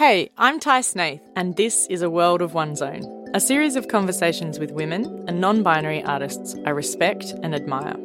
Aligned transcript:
Hey, 0.00 0.30
I'm 0.38 0.58
Tai 0.58 0.80
Snaith, 0.80 1.20
and 1.36 1.56
this 1.56 1.86
is 1.88 2.00
A 2.00 2.08
World 2.08 2.40
of 2.40 2.54
One's 2.54 2.80
Own, 2.80 3.02
a 3.34 3.38
series 3.38 3.76
of 3.76 3.88
conversations 3.88 4.58
with 4.58 4.70
women 4.70 5.04
and 5.28 5.42
non 5.42 5.62
binary 5.62 6.02
artists 6.02 6.56
I 6.64 6.70
respect 6.70 7.34
and 7.42 7.54
admire. 7.54 7.98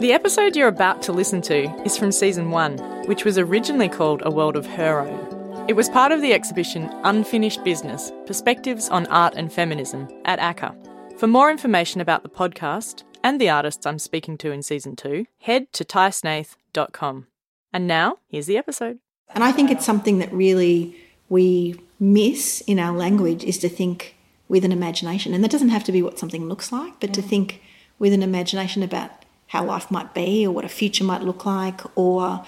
The 0.00 0.10
episode 0.12 0.56
you're 0.56 0.66
about 0.66 1.02
to 1.02 1.12
listen 1.12 1.40
to 1.42 1.70
is 1.84 1.96
from 1.96 2.10
season 2.10 2.50
one, 2.50 2.78
which 3.06 3.24
was 3.24 3.38
originally 3.38 3.88
called 3.88 4.22
A 4.24 4.30
World 4.32 4.56
of 4.56 4.66
Her 4.66 5.06
Own. 5.06 5.66
It 5.68 5.76
was 5.76 5.88
part 5.88 6.10
of 6.10 6.20
the 6.20 6.32
exhibition 6.32 6.90
Unfinished 7.04 7.62
Business 7.62 8.10
Perspectives 8.26 8.88
on 8.88 9.06
Art 9.06 9.34
and 9.36 9.52
Feminism 9.52 10.08
at 10.24 10.40
ACCA. 10.40 10.74
For 11.20 11.28
more 11.28 11.48
information 11.48 12.00
about 12.00 12.24
the 12.24 12.28
podcast 12.28 13.04
and 13.22 13.40
the 13.40 13.50
artists 13.50 13.86
I'm 13.86 14.00
speaking 14.00 14.36
to 14.38 14.50
in 14.50 14.64
season 14.64 14.96
two, 14.96 15.26
head 15.42 15.72
to 15.74 15.84
taisnaith.com. 15.84 17.28
And 17.72 17.86
now, 17.86 18.16
here's 18.26 18.46
the 18.46 18.58
episode. 18.58 18.98
And 19.34 19.44
I 19.44 19.52
think 19.52 19.70
it's 19.70 19.84
something 19.84 20.18
that 20.18 20.32
really 20.32 20.96
we 21.28 21.78
miss 22.00 22.62
in 22.62 22.78
our 22.78 22.96
language 22.96 23.44
is 23.44 23.58
to 23.58 23.68
think 23.68 24.16
with 24.48 24.64
an 24.64 24.72
imagination. 24.72 25.34
And 25.34 25.44
that 25.44 25.50
doesn't 25.50 25.68
have 25.68 25.84
to 25.84 25.92
be 25.92 26.02
what 26.02 26.18
something 26.18 26.48
looks 26.48 26.72
like, 26.72 26.98
but 27.00 27.12
to 27.14 27.22
think 27.22 27.60
with 27.98 28.12
an 28.12 28.22
imagination 28.22 28.82
about 28.82 29.10
how 29.48 29.64
life 29.64 29.90
might 29.90 30.14
be 30.14 30.46
or 30.46 30.52
what 30.52 30.64
a 30.64 30.68
future 30.68 31.04
might 31.04 31.22
look 31.22 31.44
like 31.44 31.80
or 31.96 32.44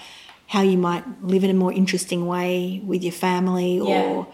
how 0.47 0.61
you 0.61 0.77
might 0.77 1.03
live 1.23 1.43
in 1.43 1.49
a 1.49 1.53
more 1.53 1.71
interesting 1.71 2.25
way 2.27 2.81
with 2.85 3.03
your 3.03 3.13
family 3.13 3.79
or 3.79 3.87
Yeah. 3.87 4.25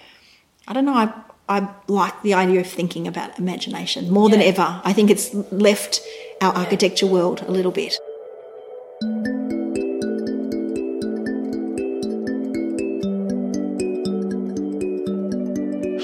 I 0.68 0.74
don't 0.74 0.86
know, 0.86 0.94
I 0.94 1.14
I 1.50 1.70
like 1.88 2.22
the 2.24 2.34
idea 2.34 2.60
of 2.60 2.68
thinking 2.68 3.08
about 3.08 3.40
imagination 3.40 4.12
more 4.12 4.30
than 4.30 4.42
ever. 4.42 4.82
I 4.84 4.92
think 4.92 5.10
it's 5.10 5.34
left 5.50 6.02
our 6.42 6.54
architecture 6.54 7.08
world 7.08 7.42
a 7.48 7.52
little 7.52 7.72
bit. 7.72 7.98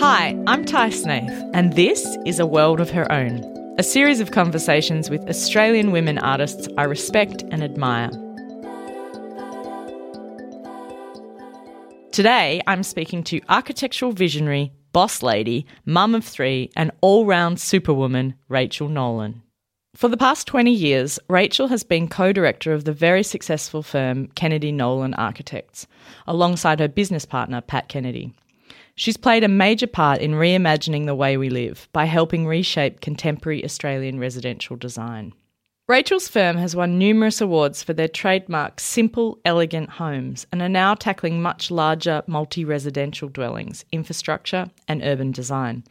Hi, 0.06 0.38
I'm 0.48 0.66
Tai 0.66 0.90
Snaith, 0.90 1.32
and 1.54 1.72
this 1.78 2.18
is 2.26 2.38
A 2.38 2.46
World 2.46 2.82
of 2.82 2.90
Her 2.90 3.10
Own, 3.10 3.40
a 3.80 3.84
series 3.84 4.20
of 4.20 4.32
conversations 4.32 5.10
with 5.10 5.26
Australian 5.30 5.94
women 5.94 6.18
artists 6.18 6.68
I 6.78 6.84
respect 6.84 7.42
and 7.52 7.64
admire. 7.64 8.10
Today, 12.12 12.60
I'm 12.68 12.84
speaking 12.84 13.24
to 13.24 13.40
architectural 13.48 14.12
visionary, 14.12 14.74
boss 14.92 15.24
lady, 15.24 15.66
mum 15.86 16.16
of 16.16 16.26
three, 16.26 16.70
and 16.76 16.92
all 17.00 17.26
round 17.26 17.62
superwoman, 17.62 18.34
Rachel 18.50 18.90
Nolan. 18.90 19.42
For 19.96 20.10
the 20.10 20.18
past 20.18 20.48
20 20.48 20.70
years, 20.70 21.18
Rachel 21.30 21.70
has 21.70 21.86
been 21.86 22.10
co 22.10 22.34
director 22.34 22.74
of 22.74 22.84
the 22.84 22.92
very 22.92 23.24
successful 23.24 23.82
firm 23.82 24.28
Kennedy 24.36 24.74
Nolan 24.74 25.14
Architects, 25.14 25.88
alongside 26.28 26.82
her 26.82 26.90
business 26.90 27.24
partner, 27.24 27.62
Pat 27.62 27.88
Kennedy. 27.88 28.34
She's 28.96 29.18
played 29.18 29.44
a 29.44 29.48
major 29.48 29.88
part 29.88 30.22
in 30.22 30.34
reimagining 30.34 31.06
the 31.06 31.16
way 31.16 31.36
we 31.36 31.50
live 31.50 31.90
by 31.94 32.06
helping 32.06 32.46
reshape 32.46 33.02
contemporary 33.02 33.66
Australian 33.66 34.20
residential 34.20 34.76
design. 34.76 35.34
Rachel's 35.88 36.28
firm 36.30 36.58
has 36.58 36.76
won 36.76 36.98
numerous 36.98 37.42
awards 37.42 37.84
for 37.84 37.94
their 37.94 38.08
trademark 38.08 38.80
simple, 38.80 39.40
elegant 39.44 39.90
homes 39.90 40.48
and 40.52 40.62
are 40.62 40.70
now 40.70 40.94
tackling 40.94 41.42
much 41.42 41.72
larger 41.72 42.24
multi 42.26 42.64
residential 42.64 43.28
dwellings, 43.28 43.84
infrastructure, 43.92 44.70
and 44.88 45.04
urban 45.04 45.32
design. 45.32 45.84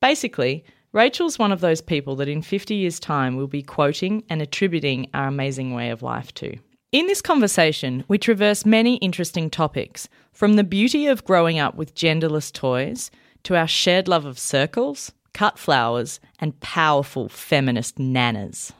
Basically, 0.00 0.64
Rachel's 0.92 1.38
one 1.38 1.50
of 1.50 1.60
those 1.60 1.80
people 1.80 2.14
that 2.16 2.28
in 2.28 2.42
50 2.42 2.76
years' 2.76 3.00
time 3.00 3.34
will 3.34 3.48
be 3.48 3.62
quoting 3.62 4.22
and 4.28 4.40
attributing 4.40 5.08
our 5.12 5.26
amazing 5.26 5.74
way 5.74 5.90
of 5.90 6.02
life 6.02 6.32
to. 6.34 6.56
In 6.94 7.08
this 7.08 7.20
conversation, 7.20 8.04
we 8.06 8.18
traverse 8.18 8.64
many 8.64 8.98
interesting 8.98 9.50
topics, 9.50 10.08
from 10.32 10.54
the 10.54 10.62
beauty 10.62 11.08
of 11.08 11.24
growing 11.24 11.58
up 11.58 11.74
with 11.74 11.96
genderless 11.96 12.52
toys 12.52 13.10
to 13.42 13.56
our 13.56 13.66
shared 13.66 14.06
love 14.06 14.24
of 14.24 14.38
circles, 14.38 15.10
cut 15.32 15.58
flowers, 15.58 16.20
and 16.38 16.60
powerful 16.60 17.28
feminist 17.28 17.98
nanas. 17.98 18.70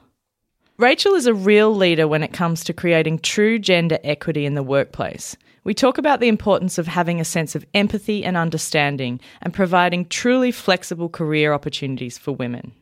Rachel 0.79 1.15
is 1.15 1.27
a 1.27 1.35
real 1.35 1.75
leader 1.75 2.07
when 2.07 2.23
it 2.23 2.33
comes 2.33 2.63
to 2.63 2.73
creating 2.73 3.19
true 3.19 3.59
gender 3.59 3.99
equity 4.05 4.47
in 4.47 4.55
the 4.55 4.63
workplace. 4.63 5.37
We 5.65 5.75
talk 5.75 5.99
about 5.99 6.21
the 6.21 6.29
importance 6.29 6.79
of 6.79 6.87
having 6.87 7.21
a 7.21 7.25
sense 7.25 7.57
of 7.57 7.67
empathy 7.75 8.25
and 8.25 8.37
understanding 8.37 9.19
and 9.43 9.53
providing 9.53 10.07
truly 10.07 10.53
flexible 10.53 11.09
career 11.09 11.53
opportunities 11.53 12.17
for 12.17 12.31
women. 12.31 12.75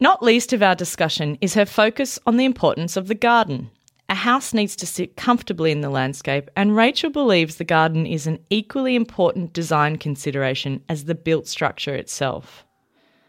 Not 0.00 0.20
least 0.20 0.52
of 0.52 0.64
our 0.64 0.74
discussion 0.74 1.38
is 1.40 1.54
her 1.54 1.64
focus 1.64 2.18
on 2.26 2.38
the 2.38 2.44
importance 2.44 2.96
of 2.96 3.06
the 3.06 3.14
garden. 3.14 3.70
A 4.14 4.16
house 4.16 4.54
needs 4.54 4.76
to 4.76 4.86
sit 4.86 5.16
comfortably 5.16 5.72
in 5.72 5.80
the 5.80 5.90
landscape, 5.90 6.48
and 6.54 6.76
Rachel 6.76 7.10
believes 7.10 7.56
the 7.56 7.64
garden 7.64 8.06
is 8.06 8.28
an 8.28 8.38
equally 8.48 8.94
important 8.94 9.52
design 9.52 9.96
consideration 9.96 10.84
as 10.88 11.06
the 11.06 11.16
built 11.16 11.48
structure 11.48 11.96
itself. 11.96 12.64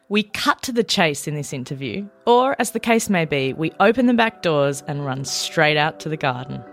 We 0.09 0.22
cut 0.22 0.62
to 0.62 0.72
the 0.72 0.84
chase 0.84 1.28
in 1.28 1.34
this 1.34 1.53
interview, 1.53 2.07
or 2.28 2.56
as 2.59 2.69
the 2.69 2.79
case 2.79 3.09
may 3.09 3.25
be, 3.25 3.51
we 3.51 3.72
open 3.79 4.06
the 4.06 4.13
back 4.13 4.44
doors 4.44 4.84
and 4.88 5.03
run 5.03 5.25
straight 5.25 5.75
out 5.75 6.00
to 6.01 6.09
the 6.09 6.18
garden. 6.18 6.63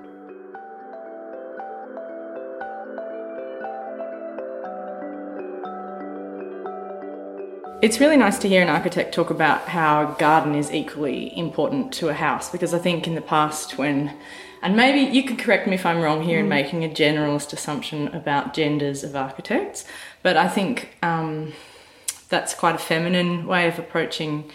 It's 7.82 7.98
really 7.98 8.16
nice 8.16 8.38
to 8.38 8.48
hear 8.48 8.62
an 8.62 8.68
architect 8.68 9.12
talk 9.12 9.30
about 9.30 9.66
how 9.66 10.12
a 10.12 10.16
garden 10.16 10.54
is 10.54 10.70
equally 10.70 11.36
important 11.36 11.92
to 11.94 12.10
a 12.10 12.14
house 12.14 12.48
because 12.48 12.72
I 12.72 12.78
think 12.78 13.08
in 13.08 13.16
the 13.16 13.20
past, 13.20 13.76
when, 13.76 14.16
and 14.62 14.76
maybe 14.76 15.00
you 15.00 15.24
could 15.24 15.40
correct 15.40 15.66
me 15.66 15.74
if 15.74 15.84
I'm 15.84 16.00
wrong 16.00 16.22
here 16.22 16.38
in 16.38 16.48
making 16.48 16.84
a 16.84 16.88
generalist 16.88 17.52
assumption 17.52 18.06
about 18.14 18.54
genders 18.54 19.02
of 19.02 19.16
architects, 19.16 19.84
but 20.22 20.36
I 20.36 20.46
think 20.46 20.96
um, 21.02 21.54
that's 22.28 22.54
quite 22.54 22.76
a 22.76 22.78
feminine 22.78 23.48
way 23.48 23.66
of 23.66 23.80
approaching 23.80 24.48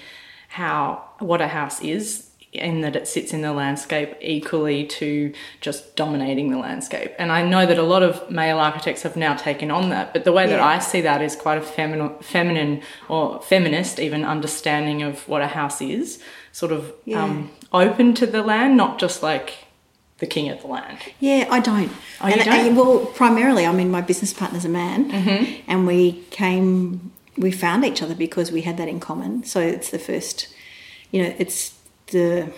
how 0.48 1.04
what 1.20 1.42
a 1.42 1.50
house 1.50 1.82
is 1.82 2.27
in 2.58 2.82
that 2.82 2.96
it 2.96 3.08
sits 3.08 3.34
in 3.34 3.42
the 3.42 3.54
landscape 3.54 4.16
equally 4.22 4.86
to 4.86 5.34
just 5.62 5.96
dominating 5.96 6.52
the 6.52 6.58
landscape. 6.58 7.14
And 7.18 7.32
I 7.32 7.44
know 7.44 7.66
that 7.66 7.78
a 7.78 7.84
lot 7.84 8.04
of 8.04 8.30
male 8.30 8.60
architects 8.60 9.04
have 9.04 9.16
now 9.16 9.36
taken 9.36 9.72
on 9.72 9.90
that, 9.90 10.14
but 10.14 10.24
the 10.24 10.32
way 10.32 10.48
that 10.48 10.60
I 10.60 10.80
see 10.80 11.02
that 11.02 11.22
is 11.22 11.36
quite 11.36 11.58
a 11.58 11.62
feminine, 11.62 12.16
feminine 12.20 12.82
or 13.10 13.42
feminist 13.42 14.00
even 14.00 14.24
understanding 14.24 15.04
of 15.04 15.28
what 15.28 15.42
a 15.42 15.48
house 15.48 15.82
is, 15.82 16.22
sort 16.52 16.72
of 16.72 16.94
um, 17.16 17.52
open 17.72 18.14
to 18.16 18.26
the 18.26 18.42
land, 18.42 18.78
not 18.78 19.00
just 19.00 19.22
like 19.22 19.66
the 20.20 20.26
king 20.26 20.50
of 20.50 20.62
the 20.62 20.68
land. 20.68 20.98
Yeah, 21.20 21.48
I 21.52 21.60
don't. 21.60 21.92
Oh, 22.22 22.26
and, 22.26 22.36
don't? 22.36 22.48
Mm-hmm. 22.48 22.68
and- 22.70 22.78
well, 22.78 23.06
primarily, 23.06 23.66
I 23.66 23.72
mean, 23.72 23.92
my 23.92 24.02
business 24.02 24.34
partner's 24.34 24.66
a 24.66 24.70
man, 24.70 25.12
and 25.68 25.86
we 25.86 26.24
came, 26.32 27.12
we 27.38 27.52
found 27.52 27.86
each 27.86 28.02
other 28.02 28.16
because 28.16 28.52
we 28.52 28.62
had 28.62 28.78
that 28.78 28.88
in 28.88 29.00
common. 29.00 29.44
So 29.44 29.60
it's 29.60 29.92
the 29.92 30.00
first, 30.00 30.48
you 31.12 31.22
know, 31.22 31.36
it's 31.38 31.77
the, 32.12 32.52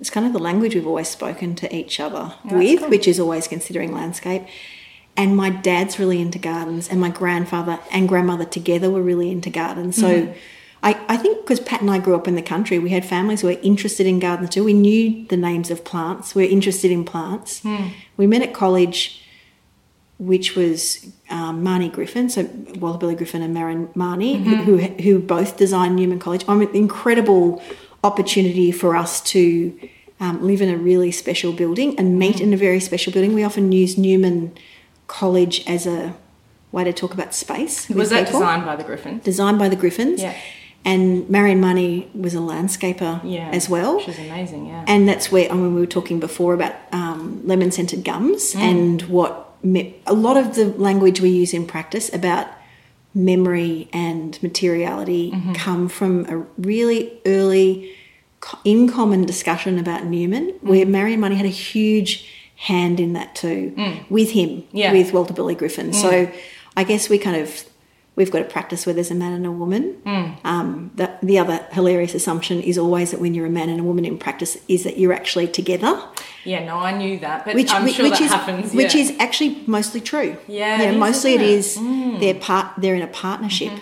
it's 0.00 0.10
kind 0.10 0.26
of 0.26 0.32
the 0.32 0.38
language 0.38 0.74
we've 0.74 0.86
always 0.86 1.08
spoken 1.08 1.54
to 1.56 1.74
each 1.74 2.00
other 2.00 2.34
with, 2.44 2.88
which 2.88 3.08
is 3.08 3.18
always 3.18 3.48
considering 3.48 3.92
landscape. 3.92 4.42
And 5.16 5.36
my 5.36 5.48
dad's 5.48 5.98
really 5.98 6.20
into 6.20 6.38
gardens, 6.38 6.88
and 6.88 7.00
my 7.00 7.08
grandfather 7.08 7.78
and 7.90 8.08
grandmother 8.08 8.44
together 8.44 8.90
were 8.90 9.02
really 9.02 9.30
into 9.30 9.50
gardens. 9.50 9.96
So. 9.96 10.22
Mm-hmm. 10.22 10.38
I, 10.82 11.00
I 11.08 11.16
think 11.16 11.40
because 11.40 11.58
Pat 11.58 11.80
and 11.80 11.90
I 11.90 11.98
grew 11.98 12.14
up 12.14 12.28
in 12.28 12.36
the 12.36 12.42
country, 12.42 12.78
we 12.78 12.90
had 12.90 13.04
families 13.04 13.40
who 13.40 13.48
were 13.48 13.58
interested 13.62 14.06
in 14.06 14.20
gardens 14.20 14.50
too. 14.50 14.62
We 14.62 14.74
knew 14.74 15.26
the 15.26 15.36
names 15.36 15.70
of 15.70 15.84
plants. 15.84 16.34
We 16.34 16.44
were 16.44 16.50
interested 16.50 16.92
in 16.92 17.04
plants. 17.04 17.60
Hmm. 17.62 17.88
We 18.16 18.28
met 18.28 18.42
at 18.42 18.54
college, 18.54 19.24
which 20.18 20.54
was 20.54 21.10
um, 21.28 21.64
Mahony 21.64 21.88
Griffin, 21.88 22.28
so 22.28 22.48
Walter 22.78 22.98
Burley 22.98 23.16
Griffin 23.16 23.42
and 23.42 23.52
Marion 23.52 23.88
Mahony, 23.94 24.36
who, 24.36 24.54
mm-hmm. 24.54 25.02
who 25.02 25.02
who 25.02 25.18
both 25.18 25.56
designed 25.56 25.96
Newman 25.96 26.20
College. 26.20 26.44
I 26.46 26.54
mean, 26.54 26.72
incredible 26.74 27.62
opportunity 28.04 28.72
for 28.72 28.96
us 28.96 29.20
to 29.20 29.78
um, 30.20 30.42
live 30.46 30.60
in 30.62 30.68
a 30.68 30.76
really 30.76 31.10
special 31.12 31.52
building 31.52 31.98
and 31.98 32.18
meet 32.18 32.40
in 32.40 32.52
a 32.52 32.56
very 32.56 32.80
special 32.80 33.12
building. 33.12 33.34
We 33.34 33.44
often 33.44 33.72
use 33.72 33.98
Newman 33.98 34.56
College 35.06 35.62
as 35.66 35.86
a 35.86 36.14
way 36.72 36.84
to 36.84 36.92
talk 36.92 37.12
about 37.14 37.34
space. 37.34 37.88
Was 37.88 38.10
that 38.10 38.26
people 38.26 38.40
designed 38.40 38.64
by 38.64 38.76
the 38.76 38.84
Griffin? 38.84 39.20
designed 39.24 39.58
by 39.58 39.68
the 39.68 39.76
Griffins. 39.76 40.22
Yeah. 40.22 40.34
And 40.84 41.28
Marion 41.28 41.60
Mahony 41.60 42.08
was 42.14 42.34
a 42.34 42.38
landscaper 42.38 43.20
Yeah. 43.24 43.48
as 43.52 43.68
well. 43.68 43.96
Which 43.96 44.08
is 44.08 44.18
amazing, 44.20 44.66
yeah. 44.66 44.84
And 44.86 45.08
that's 45.08 45.32
where, 45.32 45.50
I 45.50 45.54
mean, 45.54 45.74
we 45.74 45.80
were 45.80 45.86
talking 45.86 46.20
before 46.20 46.54
about 46.54 46.74
um, 46.92 47.42
lemon 47.44 47.72
scented 47.72 48.04
gums 48.04 48.54
and 48.54 49.02
what 49.02 49.42
a 49.64 50.14
lot 50.14 50.36
of 50.36 50.54
the 50.54 50.66
language 50.66 51.20
we 51.20 51.28
use 51.30 51.52
in 51.52 51.66
practice 51.66 52.12
about 52.14 52.46
memory 53.16 53.88
and 53.92 54.40
materiality 54.42 55.32
mm-hmm. 55.32 55.54
come 55.54 55.88
from 55.88 56.26
a 56.26 56.36
really 56.58 57.18
early, 57.24 57.92
in 58.64 58.88
common 58.88 59.24
discussion 59.24 59.78
about 59.78 60.04
Newman, 60.04 60.52
mm. 60.52 60.62
where 60.62 60.86
Marion 60.86 61.20
Mahony 61.20 61.36
had 61.36 61.46
a 61.46 61.48
huge 61.48 62.30
hand 62.56 63.00
in 63.00 63.14
that 63.14 63.34
too, 63.34 63.72
mm. 63.76 64.10
with 64.10 64.30
him, 64.30 64.64
Yeah. 64.72 64.92
with 64.92 65.12
Walter 65.12 65.32
Burley 65.32 65.54
Griffin. 65.54 65.90
Mm. 65.90 65.94
So 65.94 66.30
I 66.76 66.84
guess 66.84 67.08
we 67.08 67.18
kind 67.18 67.40
of 67.40 67.64
we've 68.16 68.30
got 68.30 68.42
a 68.42 68.46
practice 68.46 68.86
where 68.86 68.94
there's 68.94 69.10
a 69.10 69.14
man 69.14 69.32
and 69.32 69.46
a 69.46 69.52
woman. 69.52 70.00
Mm. 70.04 70.44
Um, 70.44 70.90
the, 70.94 71.16
the 71.22 71.38
other 71.38 71.66
hilarious 71.72 72.14
assumption 72.14 72.60
is 72.60 72.78
always 72.78 73.10
that 73.12 73.20
when 73.20 73.34
you're 73.34 73.46
a 73.46 73.50
man 73.50 73.68
and 73.68 73.78
a 73.78 73.84
woman 73.84 74.04
in 74.04 74.18
practice, 74.18 74.56
is 74.68 74.84
that 74.84 74.98
you're 74.98 75.12
actually 75.12 75.46
together. 75.46 76.02
Yeah, 76.44 76.64
no, 76.64 76.78
I 76.78 76.96
knew 76.96 77.18
that, 77.20 77.44
but 77.44 77.54
Which, 77.54 77.72
I'm 77.72 77.86
sure 77.88 78.04
which 78.04 78.18
that 78.18 78.22
is 78.22 78.32
happens. 78.32 78.72
which 78.72 78.94
yeah. 78.94 79.02
is 79.02 79.12
actually 79.18 79.62
mostly 79.66 80.00
true. 80.00 80.36
Yeah, 80.48 80.78
you 80.78 80.82
it 80.82 80.86
know, 80.86 80.92
is, 80.92 80.98
mostly 80.98 81.34
it 81.34 81.42
it? 81.42 81.64
Mm. 81.76 82.20
they're 82.20 82.34
part 82.34 82.72
they're 82.78 82.94
in 82.94 83.02
a 83.02 83.06
partnership, 83.08 83.72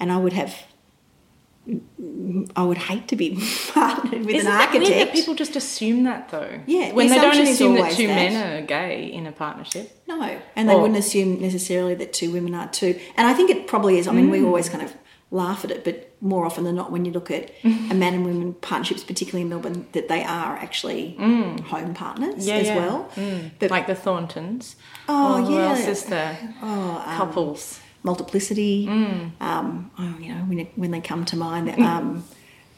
and 0.00 0.10
I 0.10 0.16
would 0.16 0.32
have. 0.32 0.54
I 2.54 2.62
would 2.62 2.78
hate 2.78 3.08
to 3.08 3.16
be 3.16 3.30
partnered 3.72 4.24
with 4.24 4.34
Isn't 4.36 4.50
an 4.52 4.58
that 4.58 4.72
weird 4.72 4.84
that 4.84 4.92
architect. 4.92 5.14
people 5.14 5.34
just 5.34 5.56
assume 5.56 6.04
that 6.04 6.28
though? 6.28 6.60
Yeah, 6.66 6.88
the 6.90 6.94
when 6.94 7.08
they 7.08 7.16
don't 7.18 7.40
assume 7.40 7.74
that 7.76 7.92
two 7.92 8.06
that. 8.06 8.14
men 8.14 8.62
are 8.62 8.66
gay 8.66 9.06
in 9.12 9.26
a 9.26 9.32
partnership. 9.32 10.02
No, 10.06 10.38
and 10.54 10.68
they 10.68 10.74
Or- 10.74 10.80
wouldn't 10.82 10.98
assume 10.98 11.40
necessarily 11.40 11.94
that 11.96 12.12
two 12.12 12.30
women 12.30 12.54
are 12.54 12.68
too. 12.68 12.98
And 13.16 13.26
I 13.26 13.34
think 13.34 13.50
it 13.50 13.66
probably 13.66 13.98
is. 13.98 14.06
I 14.06 14.12
mean, 14.12 14.30
we 14.30 14.38
Mm. 14.40 14.46
always 14.46 14.68
kind 14.68 14.84
of 14.84 14.94
laugh 15.32 15.64
at 15.64 15.72
it, 15.72 15.82
but 15.82 16.12
more 16.20 16.46
often 16.46 16.62
than 16.62 16.76
not, 16.76 16.92
when 16.92 17.04
you 17.04 17.10
look 17.10 17.30
at 17.32 17.50
a 17.64 17.94
man 17.94 18.14
and 18.14 18.24
woman 18.24 18.54
partnerships, 18.54 19.02
particularly 19.02 19.42
in 19.42 19.48
Melbourne, 19.48 19.86
that 19.92 20.06
they 20.08 20.22
are 20.22 20.56
actually 20.56 21.16
home 21.18 21.94
partners 21.94 22.44
Mm. 22.44 22.48
Yeah, 22.48 22.54
as 22.54 22.66
yeah. 22.68 22.76
well. 22.76 23.10
But 23.58 23.70
like 23.72 23.88
the 23.88 23.96
Thorntons. 23.96 24.76
Oh, 25.08 25.34
Or 25.34 25.42
Who 25.42 25.54
yeah. 25.54 25.68
else 25.70 25.86
is 25.88 26.04
there? 26.04 26.54
oh, 26.62 27.02
um, 27.04 27.16
Couples. 27.16 27.80
Multiplicity. 28.06 28.86
Mm. 28.86 29.30
Um, 29.40 29.90
oh, 29.98 30.14
you 30.18 30.28
know, 30.34 30.40
when, 30.48 30.58
when 30.76 30.90
they 30.92 31.00
come 31.00 31.24
to 31.26 31.36
mind, 31.36 31.68
um, 31.80 32.24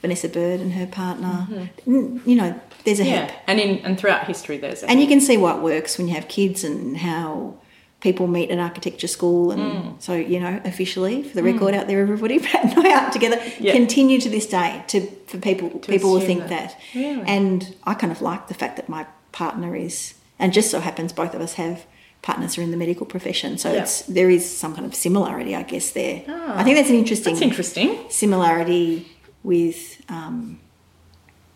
Vanessa 0.03 0.29
Bird 0.29 0.61
and 0.61 0.73
her 0.73 0.87
partner. 0.87 1.47
Mm, 1.87 2.27
You 2.27 2.37
know, 2.37 2.61
there's 2.85 3.01
a 3.01 3.03
Mm-hmm. 3.05 3.13
Yeah, 3.13 3.27
heap. 3.27 3.35
and 3.47 3.61
in 3.61 3.71
and 3.87 3.99
throughout 3.99 4.27
history, 4.27 4.57
there's 4.59 4.83
a 4.83 4.91
And 4.91 5.01
you 5.01 5.07
can 5.07 5.21
see 5.21 5.37
what 5.37 5.63
works 5.63 5.99
when 5.99 6.09
you 6.09 6.15
have 6.15 6.27
kids 6.29 6.65
and 6.65 6.97
how 6.97 7.55
people 8.01 8.27
meet 8.29 8.49
at 8.51 8.59
architecture 8.61 9.09
school. 9.09 9.51
And 9.51 9.61
Mm. 9.63 10.03
so, 10.07 10.13
you 10.15 10.39
know, 10.45 10.61
officially, 10.65 11.17
for 11.29 11.35
the 11.39 11.43
record 11.43 11.75
out 11.75 11.87
there, 11.89 12.01
everybody, 12.01 12.39
Pat 12.49 12.65
and 12.77 12.87
I 12.87 12.91
are 13.07 13.11
together, 13.11 13.39
Yeah. 13.59 13.73
continue 13.73 14.19
to 14.21 14.29
this 14.37 14.47
day 14.47 14.71
to 14.93 15.01
for 15.31 15.39
people 15.39 15.69
people 15.95 16.11
will 16.13 16.21
think 16.31 16.43
that. 16.49 16.71
that. 16.71 16.77
Really? 16.95 17.25
And 17.37 17.75
I 17.91 17.95
kind 17.95 18.13
of 18.17 18.21
like 18.31 18.43
the 18.53 18.55
fact 18.63 18.75
that 18.77 18.89
my 18.89 19.03
partner 19.33 19.75
is, 19.77 20.15
and 20.39 20.53
just 20.53 20.71
so 20.71 20.79
happens 20.81 21.13
both 21.13 21.35
of 21.35 21.41
us 21.41 21.55
have 21.55 21.77
partners 22.23 22.59
are 22.59 22.63
in 22.63 22.71
the 22.71 22.77
medical 22.77 23.07
profession. 23.07 23.59
So 23.59 23.73
Yeah. 23.73 23.83
it's 23.83 24.03
there 24.03 24.29
is 24.31 24.45
some 24.59 24.75
kind 24.75 24.87
of 24.87 24.95
similarity, 24.95 25.55
I 25.55 25.63
guess, 25.63 25.91
there. 25.93 26.23
Ah. 26.29 26.59
I 26.61 26.65
think 26.65 26.77
that's 26.77 26.91
an 26.91 26.97
interesting 26.97 27.35
That's 27.35 27.43
interesting. 27.43 27.99
similarity 28.09 29.07
with 29.43 30.03
um, 30.09 30.59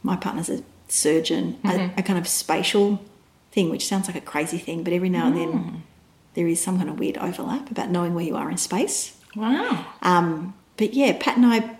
my 0.03 0.17
partner's 0.17 0.49
a 0.51 0.63
surgeon, 0.89 1.59
Mm-hmm. 1.65 1.99
a, 1.99 2.01
a 2.01 2.03
kind 2.03 2.19
of 2.19 2.27
spatial 2.29 3.01
thing, 3.53 3.71
which 3.71 3.87
sounds 3.87 4.07
like 4.07 4.17
a 4.17 4.21
crazy 4.21 4.59
thing, 4.59 4.83
but 4.85 4.93
every 4.93 5.09
now 5.11 5.27
and 5.27 5.37
Mm. 5.37 5.39
then 5.53 5.83
there 6.35 6.47
is 6.49 6.63
some 6.63 6.79
kind 6.79 6.89
of 6.89 6.99
weird 6.99 7.19
overlap 7.19 7.71
about 7.71 7.91
knowing 7.91 8.15
where 8.15 8.25
you 8.25 8.37
are 8.37 8.51
in 8.51 8.57
space. 8.57 9.17
Wow. 9.37 9.85
Um, 10.03 10.55
but 10.77 10.95
yeah, 10.95 11.17
Pat 11.19 11.37
and 11.37 11.45
I, 11.47 11.77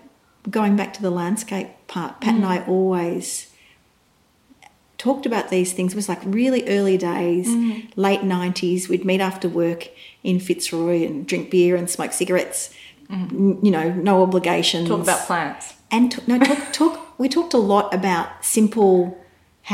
going 0.49 0.75
back 0.75 0.93
to 0.93 1.01
the 1.01 1.09
landscape 1.09 1.67
part, 1.87 2.21
Pat 2.21 2.35
and 2.35 2.45
I 2.45 2.63
always 2.65 3.47
talked 5.03 5.25
about 5.31 5.45
these 5.49 5.73
things. 5.73 5.93
It 5.93 5.95
was 6.03 6.09
like 6.13 6.21
really 6.25 6.61
early 6.77 6.97
days, 6.97 7.47
late 8.07 8.21
90s. 8.21 8.87
We'd 8.89 9.05
meet 9.11 9.21
after 9.21 9.47
work 9.49 9.81
in 10.23 10.39
Fitzroy 10.39 11.05
and 11.07 11.27
drink 11.29 11.49
beer 11.53 11.75
and 11.79 11.89
smoke 11.89 12.13
cigarettes. 12.13 12.59
N- 13.09 13.59
You 13.65 13.71
know, 13.77 13.87
no 14.09 14.23
obligations 14.27 14.87
Talk 14.89 15.01
about 15.01 15.21
plants. 15.27 15.65
and 15.91 16.03
t- 16.11 16.21
no 16.31 16.35
talk, 16.39 16.61
talk 16.79 16.93
we 17.21 17.27
talked 17.29 17.53
a 17.53 17.63
lot 17.73 17.93
about 17.99 18.27
simple 18.57 18.95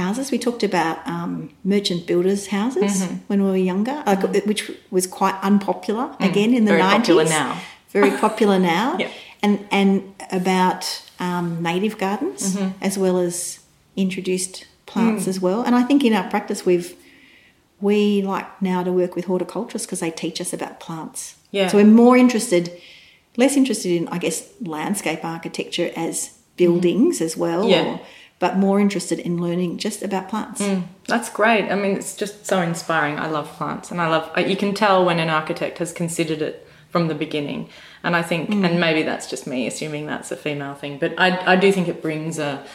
houses 0.01 0.25
we 0.35 0.37
talked 0.47 0.63
about 0.71 0.95
um, 1.15 1.31
merchant 1.63 2.01
builders 2.09 2.41
houses 2.47 2.93
Mm-hmm. 3.01 3.15
when 3.29 3.39
we 3.43 3.49
were 3.55 3.63
younger 3.73 3.97
like, 4.05 4.21
which 4.51 4.61
was 4.91 5.05
quite 5.19 5.35
unpopular 5.49 6.05
again 6.19 6.51
in 6.57 6.63
the 6.65 6.71
Mm. 6.73 6.77
Very 6.77 6.83
90s 6.83 6.97
popular 6.97 7.25
now. 7.41 7.51
very 7.97 8.11
popular 8.25 8.59
now 8.59 8.87
Yeah. 9.03 9.09
and 9.45 9.53
and 9.79 9.91
about 10.31 10.83
um, 11.27 11.47
native 11.71 11.95
gardens 12.05 12.41
Mm-hmm. 12.55 12.69
as 12.87 12.93
well 13.03 13.17
as 13.27 13.35
introduced 13.95 14.55
plants 14.91 15.23
Mm. 15.25 15.31
as 15.33 15.37
well 15.45 15.59
and 15.65 15.73
i 15.81 15.83
think 15.87 16.03
in 16.03 16.13
our 16.19 16.27
practice 16.33 16.65
we've 16.69 16.89
we 17.87 18.21
like 18.33 18.47
now 18.61 18.79
to 18.83 18.91
work 19.01 19.15
with 19.15 19.25
horticulturists 19.25 19.85
because 19.87 20.01
they 20.05 20.11
teach 20.11 20.37
us 20.41 20.51
about 20.57 20.73
plants 20.85 21.19
Yeah. 21.51 21.67
so 21.69 21.77
we're 21.77 21.95
more 22.05 22.17
interested 22.25 22.65
less 23.39 23.55
interested 23.55 23.91
in, 23.91 24.07
I 24.09 24.17
guess, 24.17 24.49
landscape 24.61 25.23
architecture 25.23 25.91
as 25.95 26.15
mm-hmm. 26.15 26.35
buildings 26.57 27.21
as 27.21 27.37
well, 27.37 27.67
Yeah. 27.67 27.85
or, 27.85 28.01
but 28.37 28.57
more 28.57 28.79
interested 28.79 29.19
in 29.19 29.41
learning 29.41 29.77
just 29.77 30.01
about 30.01 30.29
plants. 30.29 30.61
Mm. 30.61 30.83
That's 31.07 31.29
great. 31.29 31.69
I 31.71 31.75
mean, 31.75 31.97
it's 31.97 32.15
just 32.15 32.45
so 32.45 32.61
inspiring. 32.61 33.19
I 33.19 33.27
love 33.27 33.47
plants, 33.57 33.91
and 33.91 33.99
I 33.99 34.07
love. 34.07 34.29
You 34.37 34.55
can 34.55 34.73
tell 34.73 35.03
when 35.03 35.19
an 35.19 35.29
architect 35.29 35.77
has 35.79 35.91
considered 35.91 36.41
it 36.41 36.65
from 36.89 37.07
the 37.09 37.15
beginning, 37.15 37.69
and 38.03 38.15
I 38.15 38.21
think, 38.21 38.49
and 38.49 38.63
mm. 38.63 38.79
maybe 38.79 39.03
that's 39.03 39.29
just 39.29 39.45
me 39.45 39.67
assuming 39.67 40.05
that's 40.05 40.31
a 40.31 40.37
female 40.37 40.73
thing, 40.73 40.99
but 40.99 41.13
I, 41.17 41.53
I 41.53 41.55
do 41.57 41.71
think 41.71 41.87
it 41.89 42.01
brings 42.01 42.39
a 42.39 42.65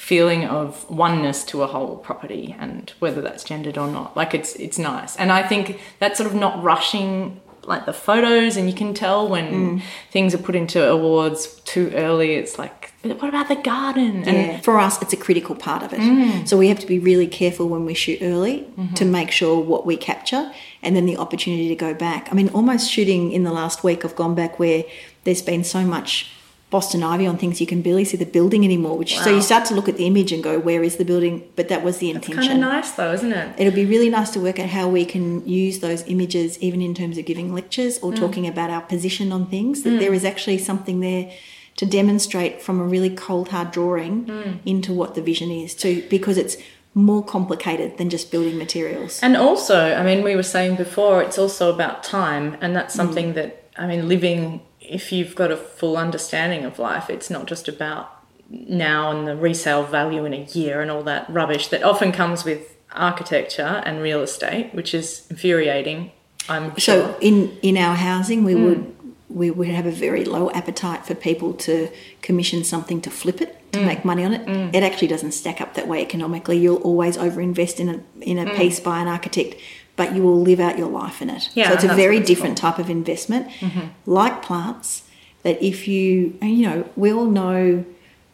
feeling 0.00 0.46
of 0.46 0.88
oneness 0.90 1.44
to 1.44 1.62
a 1.62 1.66
whole 1.66 1.98
property, 1.98 2.56
and 2.58 2.90
whether 3.00 3.20
that's 3.20 3.44
gendered 3.44 3.76
or 3.76 3.86
not, 3.86 4.16
like 4.16 4.34
it's 4.34 4.56
it's 4.56 4.78
nice, 4.78 5.14
and 5.16 5.30
I 5.30 5.46
think 5.46 5.78
that 5.98 6.16
sort 6.16 6.28
of 6.28 6.34
not 6.34 6.62
rushing. 6.62 7.40
Like 7.62 7.84
the 7.84 7.92
photos, 7.92 8.56
and 8.56 8.68
you 8.70 8.74
can 8.74 8.94
tell 8.94 9.28
when 9.28 9.52
mm. 9.52 9.82
things 10.10 10.34
are 10.34 10.38
put 10.38 10.56
into 10.56 10.82
awards 10.88 11.60
too 11.66 11.92
early. 11.94 12.32
It's 12.32 12.58
like, 12.58 12.90
but 13.02 13.20
what 13.20 13.28
about 13.28 13.48
the 13.48 13.56
garden? 13.56 14.24
And 14.26 14.36
Yeah. 14.36 14.60
For 14.60 14.78
us, 14.78 15.00
it's 15.02 15.12
a 15.12 15.16
critical 15.16 15.54
part 15.54 15.82
of 15.82 15.92
it. 15.92 16.00
Mm. 16.00 16.48
So 16.48 16.56
we 16.56 16.68
have 16.68 16.78
to 16.80 16.86
be 16.86 16.98
really 16.98 17.26
careful 17.26 17.68
when 17.68 17.84
we 17.84 17.92
shoot 17.92 18.20
early 18.22 18.60
mm-hmm. 18.62 18.94
to 18.94 19.04
make 19.04 19.30
sure 19.30 19.60
what 19.60 19.84
we 19.84 19.98
capture 19.98 20.50
and 20.82 20.96
then 20.96 21.04
the 21.04 21.18
opportunity 21.18 21.68
to 21.68 21.76
go 21.76 21.92
back. 21.92 22.28
I 22.30 22.34
mean, 22.34 22.48
almost 22.48 22.90
shooting 22.90 23.30
in 23.30 23.44
the 23.44 23.52
last 23.52 23.84
week, 23.84 24.06
I've 24.06 24.16
gone 24.16 24.34
back 24.34 24.58
where 24.58 24.84
there's 25.24 25.42
been 25.42 25.62
so 25.62 25.84
much 25.84 26.30
Boston 26.70 27.02
ivy 27.02 27.26
on 27.26 27.36
things 27.36 27.60
you 27.60 27.66
can 27.66 27.82
barely 27.82 28.04
see 28.04 28.16
the 28.16 28.24
building 28.24 28.64
anymore. 28.64 28.96
Which 28.96 29.18
so 29.18 29.34
you 29.34 29.42
start 29.42 29.64
to 29.66 29.74
look 29.74 29.88
at 29.88 29.96
the 29.96 30.06
image 30.06 30.30
and 30.30 30.42
go, 30.42 30.58
where 30.58 30.84
is 30.84 30.96
the 30.96 31.04
building? 31.04 31.42
But 31.56 31.68
that 31.68 31.82
was 31.82 31.98
the 31.98 32.10
intention. 32.10 32.36
That's 32.36 32.48
kind 32.48 32.64
of 32.64 32.70
nice 32.70 32.90
though, 32.92 33.12
isn't 33.12 33.32
it? 33.32 33.54
It'll 33.58 33.74
be 33.74 33.84
really 33.84 34.08
nice 34.08 34.30
to 34.30 34.40
work 34.40 34.60
out 34.60 34.68
how 34.68 34.88
we 34.88 35.04
can 35.04 35.46
use 35.48 35.80
those 35.80 36.06
images, 36.06 36.58
even 36.60 36.80
in 36.80 36.94
terms 36.94 37.18
of 37.18 37.26
giving 37.26 37.52
lectures 37.52 37.98
or 37.98 38.12
mm. 38.12 38.16
talking 38.16 38.46
about 38.46 38.70
our 38.70 38.82
position 38.82 39.32
on 39.32 39.46
things. 39.46 39.82
That 39.82 39.90
mm. 39.90 39.98
there 39.98 40.14
is 40.14 40.24
actually 40.24 40.58
something 40.58 41.00
there 41.00 41.32
to 41.76 41.86
demonstrate 41.86 42.62
from 42.62 42.78
a 42.78 42.84
really 42.84 43.10
cold, 43.10 43.48
hard 43.48 43.72
drawing 43.72 44.26
mm. 44.26 44.58
into 44.64 44.92
what 44.92 45.16
the 45.16 45.22
vision 45.22 45.50
is, 45.50 45.74
too, 45.74 46.06
because 46.08 46.38
it's 46.38 46.56
more 46.94 47.24
complicated 47.24 47.98
than 47.98 48.10
just 48.10 48.30
building 48.30 48.58
materials. 48.58 49.20
And 49.22 49.36
also, 49.36 49.94
I 49.94 50.04
mean, 50.04 50.22
we 50.22 50.36
were 50.36 50.42
saying 50.42 50.76
before, 50.76 51.22
it's 51.22 51.38
also 51.38 51.72
about 51.72 52.04
time, 52.04 52.56
and 52.60 52.76
that's 52.76 52.94
something 52.94 53.34
that 53.34 53.64
I 53.76 53.86
mean, 53.86 54.08
living. 54.08 54.60
If 54.90 55.12
you've 55.12 55.34
got 55.34 55.50
a 55.50 55.56
full 55.56 55.96
understanding 55.96 56.64
of 56.64 56.78
life, 56.78 57.08
it's 57.08 57.30
not 57.30 57.46
just 57.46 57.68
about 57.68 58.20
now 58.50 59.12
and 59.12 59.28
the 59.28 59.36
resale 59.36 59.84
value 59.84 60.24
in 60.24 60.34
a 60.34 60.44
year 60.44 60.80
and 60.80 60.90
all 60.90 61.04
that 61.04 61.30
rubbish 61.30 61.68
that 61.68 61.84
often 61.84 62.10
comes 62.10 62.44
with 62.44 62.76
architecture 62.92 63.82
and 63.86 64.02
real 64.02 64.20
estate, 64.20 64.74
which 64.74 64.92
is 64.92 65.26
infuriating. 65.30 66.10
I'm 66.48 66.76
sure. 66.76 67.12
So 67.12 67.18
in 67.20 67.56
in 67.62 67.76
our 67.76 67.94
housing, 67.94 68.44
we 68.44 68.54
hmm. 68.54 68.64
would 68.64 68.96
we 69.28 69.50
would 69.50 69.68
have 69.68 69.86
a 69.86 69.92
very 69.92 70.24
low 70.24 70.50
appetite 70.50 71.06
for 71.06 71.14
people 71.14 71.54
to 71.54 71.88
commission 72.20 72.64
something 72.64 73.00
to 73.02 73.10
flip 73.10 73.40
it 73.40 73.72
to 73.72 73.78
hmm. 73.78 73.86
make 73.86 74.04
money 74.04 74.24
on 74.24 74.34
it. 74.34 74.42
Hmm. 74.48 74.74
It 74.74 74.82
actually 74.82 75.08
doesn't 75.08 75.32
stack 75.32 75.60
up 75.60 75.74
that 75.74 75.86
way 75.86 76.02
economically. 76.02 76.58
You'll 76.58 76.82
always 76.82 77.16
overinvest 77.16 77.78
in 77.78 77.88
a 77.88 78.00
in 78.20 78.38
a 78.38 78.54
piece 78.56 78.80
by 78.80 79.00
an 79.00 79.06
architect, 79.06 79.54
but 80.00 80.16
you 80.16 80.22
will 80.22 80.40
live 80.40 80.60
out 80.60 80.78
your 80.78 80.88
life 80.88 81.20
in 81.20 81.28
it. 81.28 81.50
Yeah, 81.52 81.68
so 81.68 81.74
it's 81.74 81.84
a 81.84 81.94
very 81.94 82.20
different 82.20 82.56
type 82.56 82.78
of 82.78 82.88
investment. 82.88 83.48
Mm-hmm. 83.60 83.88
Like 84.06 84.40
plants, 84.40 85.02
that 85.42 85.62
if 85.62 85.86
you 85.86 86.38
you 86.40 86.66
know 86.66 86.88
we 86.96 87.12
all 87.12 87.26
know 87.26 87.84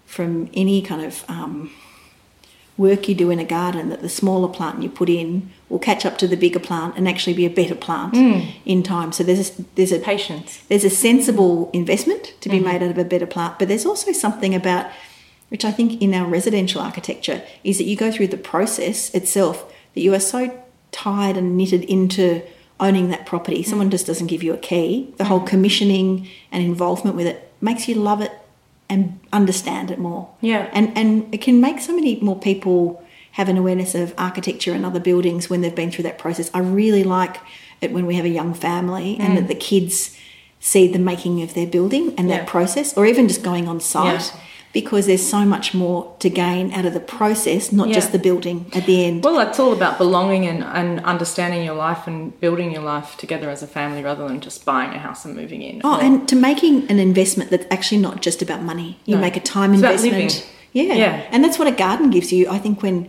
from 0.04 0.48
any 0.54 0.80
kind 0.80 1.02
of 1.04 1.24
um, 1.26 1.72
work 2.76 3.08
you 3.08 3.16
do 3.16 3.30
in 3.30 3.40
a 3.40 3.44
garden 3.44 3.88
that 3.88 4.00
the 4.00 4.08
smaller 4.08 4.46
plant 4.46 4.80
you 4.80 4.88
put 4.88 5.08
in 5.08 5.50
will 5.68 5.80
catch 5.80 6.06
up 6.06 6.18
to 6.18 6.28
the 6.28 6.36
bigger 6.36 6.60
plant 6.60 6.96
and 6.96 7.08
actually 7.08 7.34
be 7.34 7.44
a 7.44 7.50
better 7.50 7.74
plant 7.74 8.14
mm. 8.14 8.48
in 8.64 8.84
time. 8.84 9.10
So 9.10 9.24
there's 9.24 9.58
a, 9.58 9.64
there's 9.74 9.90
a 9.90 9.98
Patience. 9.98 10.62
there's 10.68 10.84
a 10.84 10.90
sensible 11.08 11.68
investment 11.72 12.34
to 12.42 12.48
be 12.48 12.58
mm-hmm. 12.58 12.66
made 12.66 12.82
out 12.84 12.90
of 12.90 12.98
a 12.98 13.04
better 13.04 13.26
plant, 13.26 13.58
but 13.58 13.66
there's 13.66 13.84
also 13.84 14.12
something 14.12 14.54
about 14.54 14.86
which 15.48 15.64
I 15.64 15.72
think 15.72 16.00
in 16.00 16.14
our 16.14 16.28
residential 16.28 16.80
architecture 16.80 17.42
is 17.64 17.78
that 17.78 17.84
you 17.84 17.96
go 17.96 18.12
through 18.12 18.28
the 18.28 18.36
process 18.36 19.12
itself 19.14 19.72
that 19.94 20.00
you 20.00 20.14
are 20.14 20.20
so 20.20 20.62
tied 20.96 21.36
and 21.36 21.56
knitted 21.58 21.84
into 21.84 22.42
owning 22.80 23.10
that 23.10 23.26
property. 23.26 23.62
Someone 23.62 23.90
just 23.90 24.06
doesn't 24.06 24.28
give 24.28 24.42
you 24.42 24.54
a 24.54 24.58
key. 24.58 25.12
The 25.18 25.24
whole 25.24 25.40
mm. 25.40 25.46
commissioning 25.46 26.28
and 26.50 26.64
involvement 26.64 27.16
with 27.16 27.26
it 27.26 27.52
makes 27.60 27.86
you 27.86 27.94
love 27.94 28.22
it 28.22 28.32
and 28.88 29.20
understand 29.32 29.90
it 29.90 29.98
more. 29.98 30.30
Yeah. 30.40 30.70
And 30.72 30.96
and 30.96 31.34
it 31.34 31.42
can 31.42 31.60
make 31.60 31.80
so 31.80 31.94
many 31.94 32.18
more 32.20 32.38
people 32.38 33.02
have 33.32 33.50
an 33.50 33.58
awareness 33.58 33.94
of 33.94 34.14
architecture 34.16 34.72
and 34.72 34.86
other 34.86 35.00
buildings 35.00 35.50
when 35.50 35.60
they've 35.60 35.74
been 35.74 35.90
through 35.90 36.04
that 36.04 36.18
process. 36.18 36.50
I 36.54 36.60
really 36.60 37.04
like 37.04 37.36
it 37.82 37.92
when 37.92 38.06
we 38.06 38.14
have 38.16 38.24
a 38.24 38.34
young 38.40 38.54
family 38.54 39.18
and 39.20 39.36
that 39.36 39.44
mm. 39.44 39.48
the 39.48 39.54
kids 39.54 40.16
see 40.60 40.88
the 40.88 40.98
making 40.98 41.42
of 41.42 41.52
their 41.52 41.66
building 41.66 42.14
and 42.16 42.28
Yeah. 42.28 42.38
that 42.38 42.46
process, 42.46 42.96
or 42.96 43.04
even 43.04 43.28
just 43.28 43.42
going 43.42 43.68
on 43.68 43.80
site. 43.80 44.32
Yeah. 44.34 44.40
Because 44.80 45.06
there's 45.06 45.26
so 45.26 45.42
much 45.54 45.72
more 45.72 46.14
to 46.18 46.28
gain 46.28 46.70
out 46.74 46.84
of 46.84 46.92
the 46.92 47.00
process, 47.18 47.72
not 47.72 47.88
just 47.88 48.12
the 48.12 48.18
building 48.18 48.58
at 48.74 48.84
the 48.84 49.06
end. 49.06 49.24
Well, 49.24 49.40
it's 49.40 49.58
all 49.58 49.72
about 49.72 49.96
belonging 49.96 50.46
and, 50.46 50.62
and 50.62 51.00
understanding 51.12 51.64
your 51.64 51.74
life 51.74 52.06
and 52.06 52.38
building 52.40 52.70
your 52.72 52.82
life 52.82 53.16
together 53.16 53.48
as 53.48 53.62
a 53.62 53.66
family 53.66 54.02
rather 54.02 54.28
than 54.28 54.38
just 54.42 54.66
buying 54.66 54.90
a 54.90 54.98
house 54.98 55.24
and 55.24 55.34
moving 55.34 55.62
in. 55.62 55.80
Oh, 55.82 55.94
Or- 55.94 56.02
and 56.02 56.28
to 56.28 56.36
making 56.36 56.90
an 56.90 56.98
investment 56.98 57.48
that's 57.50 57.64
actually 57.70 58.02
not 58.02 58.20
just 58.20 58.42
about 58.42 58.60
money. 58.62 58.98
You 59.06 59.14
No. 59.14 59.22
make 59.22 59.36
a 59.38 59.40
time 59.40 59.72
It's 59.72 59.82
investment. 59.82 60.46
Yeah. 60.74 60.92
Yeah. 60.92 61.22
And 61.32 61.42
that's 61.42 61.58
what 61.58 61.68
a 61.68 61.72
garden 61.72 62.10
gives 62.10 62.30
you. 62.30 62.46
I 62.50 62.58
think 62.58 62.82
when 62.82 63.08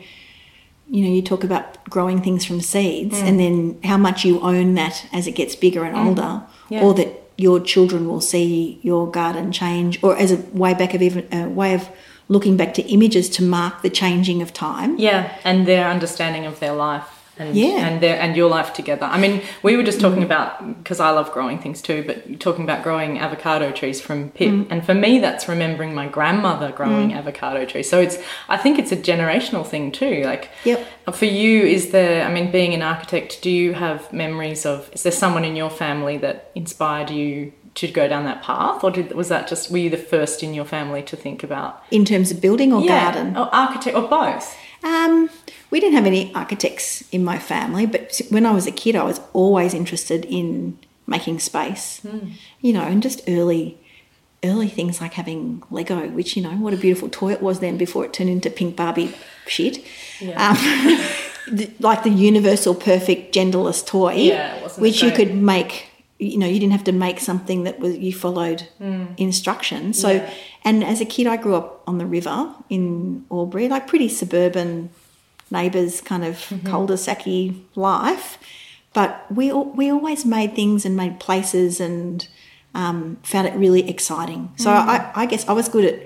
you 0.90 1.04
know 1.04 1.12
you 1.14 1.22
talk 1.22 1.44
about 1.44 1.84
growing 1.90 2.22
things 2.22 2.46
from 2.46 2.62
seeds 2.62 3.18
Mm. 3.20 3.28
and 3.28 3.40
then 3.42 3.78
how 3.84 3.98
much 3.98 4.24
you 4.24 4.40
own 4.40 4.76
that 4.76 5.06
as 5.12 5.28
it 5.28 5.34
gets 5.36 5.54
bigger 5.54 5.84
and 5.84 5.98
older 5.98 6.44
Yeah. 6.70 6.82
or 6.84 6.94
that 6.94 7.10
your 7.38 7.60
children 7.60 8.08
will 8.08 8.22
see 8.22 8.80
your 8.82 9.10
garden 9.10 9.52
change 9.52 10.04
or 10.04 10.18
as 10.18 10.32
a 10.32 10.38
way 10.52 10.74
back 10.74 10.94
of 10.94 11.02
even 11.02 11.28
a 11.32 11.48
way 11.48 11.74
of 11.74 11.90
looking 12.28 12.58
back 12.58 12.74
to 12.74 12.82
images 12.92 13.30
to 13.30 13.44
mark 13.44 13.82
the 13.84 13.90
changing 13.90 14.42
of 14.42 14.52
time. 14.52 14.98
Yeah, 15.00 15.38
and 15.44 15.66
their 15.66 15.88
understanding 15.88 16.46
of 16.46 16.60
their 16.60 16.74
life 16.74 17.17
and 17.40 17.56
Yeah. 17.56 17.88
and 17.88 18.02
their 18.02 18.20
and 18.20 18.36
your 18.36 18.50
life 18.50 18.74
together. 18.74 19.06
I 19.06 19.20
mean, 19.20 19.42
we 19.64 19.76
were 19.78 19.84
just 19.84 20.00
talking 20.02 20.22
mm. 20.22 20.26
about 20.26 20.78
because 20.80 21.00
I 21.00 21.10
love 21.12 21.32
growing 21.32 21.60
things 21.60 21.82
too, 21.82 22.04
but 22.06 22.40
talking 22.40 22.64
about 22.64 22.84
growing 22.84 23.20
avocado 23.20 23.72
trees 23.72 24.02
from 24.02 24.30
pip, 24.30 24.50
mm. 24.50 24.68
and 24.70 24.86
for 24.86 24.94
me, 24.94 25.20
that's 25.20 25.48
remembering 25.48 25.94
my 25.94 26.08
grandmother 26.08 26.72
growing 26.72 27.12
mm. 27.12 27.16
avocado 27.18 27.66
trees. 27.66 27.90
So 27.90 28.00
it's 28.00 28.18
I 28.50 28.58
think 28.58 28.80
it's 28.80 28.92
a 28.92 28.98
generational 28.98 29.66
thing 29.66 29.92
too. 29.92 30.24
Like, 30.24 30.50
Yep. 30.66 30.88
Uh, 31.08 31.12
for 31.12 31.26
you, 31.26 31.64
is 31.64 31.92
there? 31.92 32.26
I 32.28 32.32
mean, 32.34 32.52
being 32.52 32.74
an 32.74 32.82
architect, 32.82 33.42
do 33.42 33.50
you 33.50 33.74
have 33.74 34.12
memories 34.12 34.66
of? 34.66 34.90
Is 34.94 35.04
there 35.04 35.12
someone 35.12 35.46
in 35.46 35.56
your 35.56 35.70
family 35.70 36.18
that 36.18 36.52
inspired 36.56 37.10
you? 37.10 37.54
To 37.76 37.88
go 37.88 38.08
down 38.08 38.26
that 38.26 38.42
path, 38.42 38.84
or 38.84 38.90
did, 38.90 39.14
was 39.14 39.30
that 39.30 39.48
just 39.48 39.70
were 39.70 39.78
you 39.78 39.92
the 39.92 39.98
first 39.98 40.42
in 40.42 40.56
your 40.56 40.66
family 40.66 41.04
to 41.04 41.16
think 41.16 41.44
about 41.44 41.84
In 41.92 42.06
terms 42.06 42.32
of 42.32 42.42
building 42.42 42.74
or 42.74 42.84
garden? 42.84 43.38
or 43.38 43.54
architect, 43.54 43.96
or 43.96 44.08
both? 44.08 44.58
Um, 44.88 45.30
we 45.72 45.80
didn't 45.82 45.96
have 45.96 46.06
any 46.06 46.34
architects 46.34 47.04
in 47.12 47.24
my 47.24 47.38
family, 47.40 47.86
but 47.86 48.22
when 48.30 48.46
I 48.46 48.52
was 48.52 48.68
a 48.68 48.72
kid, 48.72 48.96
I 48.96 49.04
was 49.04 49.20
always 49.34 49.74
interested 49.74 50.26
in 50.26 50.78
making 51.06 51.40
space. 51.40 52.02
You 52.62 52.74
know, 52.74 52.84
and 52.84 53.02
just 53.04 53.22
early, 53.28 53.78
early 54.44 54.68
things 54.70 55.02
like 55.02 55.14
having 55.14 55.62
Lego, 55.72 56.08
which 56.10 56.36
you 56.38 56.44
know, 56.44 56.52
what 56.52 56.74
a 56.74 56.78
beautiful 56.78 57.10
toy 57.10 57.32
it 57.34 57.42
was 57.42 57.60
then 57.60 57.78
before 57.78 58.06
it 58.06 58.14
turned 58.14 58.30
into 58.30 58.50
pink 58.50 58.76
Barbie 58.76 59.14
shit. 59.48 59.78
Um, 60.36 60.56
the- 61.52 61.72
like 61.80 62.04
the 62.04 62.10
universal, 62.10 62.74
perfect, 62.76 63.34
genderless 63.36 63.86
toy, 63.86 64.14
Yeah, 64.14 64.56
which 64.78 65.02
you 65.04 65.12
could 65.12 65.36
make. 65.36 65.87
You 66.20 66.38
know, 66.40 66.48
you 66.48 66.60
didn't 66.60 66.72
have 66.72 66.84
to 66.86 66.92
make 66.92 67.20
something 67.20 67.64
that 67.66 67.80
was 67.80 67.96
you 67.98 68.12
followed 68.14 68.68
instructions. 69.18 70.00
So, 70.00 70.10
Yeah. 70.10 70.30
and 70.64 70.84
as 70.84 71.02
a 71.02 71.06
kid, 71.06 71.28
I 71.28 71.38
grew 71.38 71.56
up 71.56 71.84
on 71.88 71.98
the 71.98 72.06
river 72.06 72.54
in 72.70 73.26
Albury, 73.32 73.68
like 73.70 73.88
pretty 73.88 74.10
suburban 74.10 74.90
neighbours, 75.52 76.02
kind 76.02 76.24
of 76.26 76.36
Mm-hmm. 76.50 76.68
cul-de-sac 76.68 77.24
life. 77.76 78.38
But 78.94 79.26
we 79.32 79.52
we 79.54 79.92
always 79.92 80.26
made 80.26 80.56
things 80.56 80.86
and 80.86 80.96
made 80.96 81.20
places 81.20 81.80
and 81.80 82.28
um, 82.74 83.18
found 83.24 83.48
it 83.48 83.54
really 83.56 83.88
exciting. 83.90 84.50
So 84.58 84.70
Mm. 84.70 84.88
I, 84.88 85.12
I 85.16 85.26
guess 85.26 85.48
I 85.48 85.54
was 85.54 85.70
good 85.70 85.86
at 85.86 86.00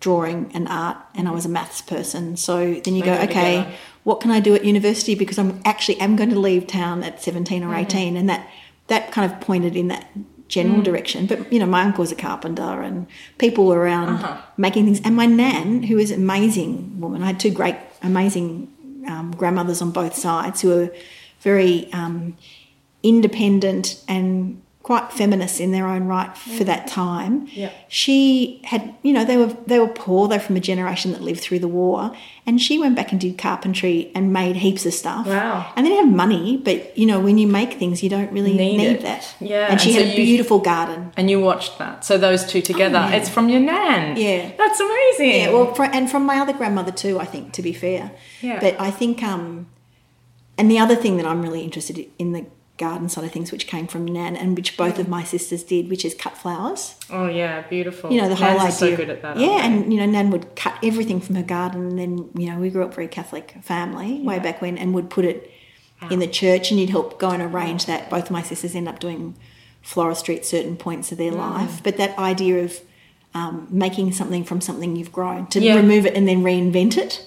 drawing 0.00 0.50
and 0.54 0.66
art, 0.68 0.96
and 1.14 1.28
I 1.28 1.30
was 1.30 1.44
a 1.44 1.48
maths 1.48 1.82
person. 1.82 2.36
So 2.36 2.74
then 2.84 2.94
you 2.94 3.02
They 3.02 3.06
go, 3.06 3.14
okay, 3.14 3.26
together. 3.56 3.66
what 4.04 4.20
can 4.20 4.30
I 4.30 4.40
do 4.40 4.54
at 4.54 4.64
university? 4.64 5.14
Because 5.14 5.38
I'm 5.38 5.60
actually 5.64 6.00
am 6.00 6.16
going 6.16 6.30
to 6.30 6.38
leave 6.38 6.66
town 6.66 7.02
at 7.02 7.22
17 7.22 7.62
Mm-hmm. 7.62 7.70
or 7.70 7.74
18, 7.76 8.16
and 8.16 8.28
that 8.28 8.46
that 8.90 9.10
kind 9.14 9.26
of 9.30 9.40
pointed 9.40 9.74
in 9.76 9.88
that 9.88 10.04
general 10.48 10.82
direction. 10.82 11.26
But 11.26 11.38
you 11.52 11.58
know, 11.60 11.66
my 11.66 11.82
uncle 11.86 12.02
was 12.02 12.12
a 12.12 12.16
carpenter, 12.26 12.82
and 12.88 13.06
people 13.38 13.62
were 13.70 13.78
around 13.78 14.08
Uh-huh. 14.16 14.36
making 14.56 14.84
things. 14.86 15.00
And 15.06 15.14
my 15.22 15.26
nan, 15.26 15.66
who 15.88 15.96
is 16.04 16.10
an 16.10 16.20
amazing 16.20 17.00
woman, 17.02 17.22
I 17.22 17.26
had 17.32 17.40
two 17.40 17.52
great, 17.60 17.76
amazing 18.02 18.68
um, 19.12 19.26
grandmothers 19.40 19.80
on 19.80 19.90
both 19.92 20.14
sides 20.14 20.60
who 20.62 20.68
were 20.68 20.88
very 21.40 21.74
um, 22.00 22.36
independent 23.02 24.02
and 24.08 24.60
quite 24.90 25.12
feminist 25.12 25.60
in 25.60 25.70
their 25.70 25.86
own 25.86 26.08
right 26.08 26.36
for 26.36 26.64
that 26.64 26.88
time. 26.88 27.46
Yeah. 27.52 27.70
She 27.86 28.60
had, 28.64 28.92
you 29.04 29.12
know, 29.12 29.24
they 29.24 29.36
were 29.36 29.56
they 29.68 29.78
were 29.78 29.86
poor. 29.86 30.26
They 30.26 30.36
were 30.36 30.42
from 30.42 30.56
a 30.56 30.60
generation 30.72 31.12
that 31.12 31.20
lived 31.20 31.38
through 31.38 31.60
the 31.60 31.68
war, 31.68 32.10
and 32.44 32.60
she 32.60 32.76
went 32.76 32.96
back 32.96 33.12
and 33.12 33.20
did 33.20 33.38
carpentry 33.38 34.10
and 34.16 34.32
made 34.32 34.56
heaps 34.56 34.84
of 34.86 34.92
stuff. 34.92 35.28
Wow. 35.28 35.72
And 35.76 35.86
they 35.86 35.90
didn't 35.90 36.06
have 36.08 36.16
money, 36.16 36.56
but 36.56 36.98
you 36.98 37.06
know, 37.06 37.20
when 37.20 37.38
you 37.38 37.46
make 37.46 37.74
things, 37.74 38.02
you 38.02 38.10
don't 38.10 38.32
really 38.32 38.52
Need 38.52 38.78
need, 38.78 39.00
that. 39.02 39.32
Yeah, 39.38 39.70
And 39.70 39.80
she 39.80 39.90
and 39.90 39.98
so 40.00 40.04
had 40.06 40.12
a 40.12 40.18
you- 40.20 40.26
beautiful 40.26 40.58
garden. 40.58 41.12
And 41.16 41.30
you 41.30 41.38
watched 41.40 41.78
that. 41.78 42.04
So 42.04 42.18
those 42.18 42.44
two 42.44 42.60
together. 42.60 42.98
Oh, 42.98 43.08
yeah. 43.10 43.14
It's 43.18 43.28
from 43.28 43.48
your 43.48 43.60
nan. 43.60 44.16
Yeah. 44.16 44.50
That's 44.58 44.80
amazing. 44.80 45.30
Yeah, 45.42 45.50
well, 45.52 45.72
fr 45.72 45.84
and 45.84 46.10
from 46.10 46.26
my 46.26 46.38
other 46.40 46.52
grandmother 46.52 46.90
too. 46.90 47.20
I 47.20 47.26
think, 47.26 47.52
to 47.52 47.62
be 47.62 47.72
fair. 47.72 48.10
Yeah. 48.40 48.58
But 48.58 48.80
I 48.80 48.90
think, 48.90 49.22
um, 49.22 49.68
and 50.58 50.68
the 50.68 50.80
other 50.80 50.96
thing 50.96 51.16
that 51.18 51.26
I'm 51.26 51.42
really 51.42 51.62
interested 51.62 51.96
in 52.18 52.32
the 52.32 52.44
garden 52.80 53.08
side 53.08 53.24
of 53.24 53.30
things, 53.30 53.52
which 53.52 53.66
came 53.68 53.86
from 53.86 54.04
Nan, 54.06 54.34
and 54.36 54.56
which 54.56 54.76
both 54.76 54.98
of 54.98 55.06
my 55.08 55.22
sisters 55.22 55.62
did, 55.62 55.88
which 55.88 56.04
is 56.04 56.14
cut 56.14 56.36
flowers. 56.36 56.96
Oh 57.10 57.28
yeah, 57.28 57.62
beautiful. 57.68 58.10
You 58.10 58.20
know, 58.22 58.28
the 58.28 58.34
whole 58.34 58.48
Nans 58.58 58.60
are 58.62 58.66
idea. 58.86 58.96
so 58.96 58.96
good 58.96 59.10
at 59.10 59.22
that. 59.22 59.36
Yeah, 59.38 59.64
and 59.66 59.92
you 59.92 60.00
know, 60.00 60.06
Nan 60.06 60.30
would 60.30 60.56
cut 60.56 60.74
everything 60.82 61.20
from 61.20 61.36
her 61.36 61.42
garden, 61.44 61.82
and 61.90 61.98
then 61.98 62.12
you 62.34 62.50
know, 62.50 62.58
we 62.58 62.70
grew 62.70 62.82
up 62.84 62.94
very 62.94 63.06
Catholic 63.08 63.54
family 63.62 64.20
way 64.22 64.38
back 64.40 64.60
when, 64.60 64.76
and 64.78 64.94
would 64.94 65.10
put 65.10 65.24
it 65.24 65.50
in 66.10 66.18
the 66.18 66.26
church, 66.26 66.70
and 66.70 66.80
you'd 66.80 66.90
help 66.90 67.18
go 67.20 67.28
and 67.30 67.42
arrange 67.42 67.84
that. 67.86 68.08
Both 68.10 68.24
of 68.24 68.30
my 68.32 68.42
sisters 68.42 68.74
end 68.74 68.88
up 68.88 68.98
doing 68.98 69.36
floristry 69.84 70.36
at 70.36 70.44
certain 70.46 70.76
points 70.76 71.12
of 71.12 71.18
Mm. 71.18 71.22
their 71.22 71.32
life, 71.32 71.82
but 71.82 71.96
that 71.98 72.18
idea 72.18 72.64
of 72.64 72.80
um, 73.32 73.68
making 73.70 74.10
something 74.10 74.42
from 74.42 74.60
something 74.60 74.96
you've 74.96 75.12
grown 75.12 75.46
to 75.46 75.60
Yeah. 75.60 75.76
remove 75.76 76.04
it 76.04 76.14
and 76.16 76.26
then 76.26 76.42
reinvent 76.42 76.96
it, 76.98 77.24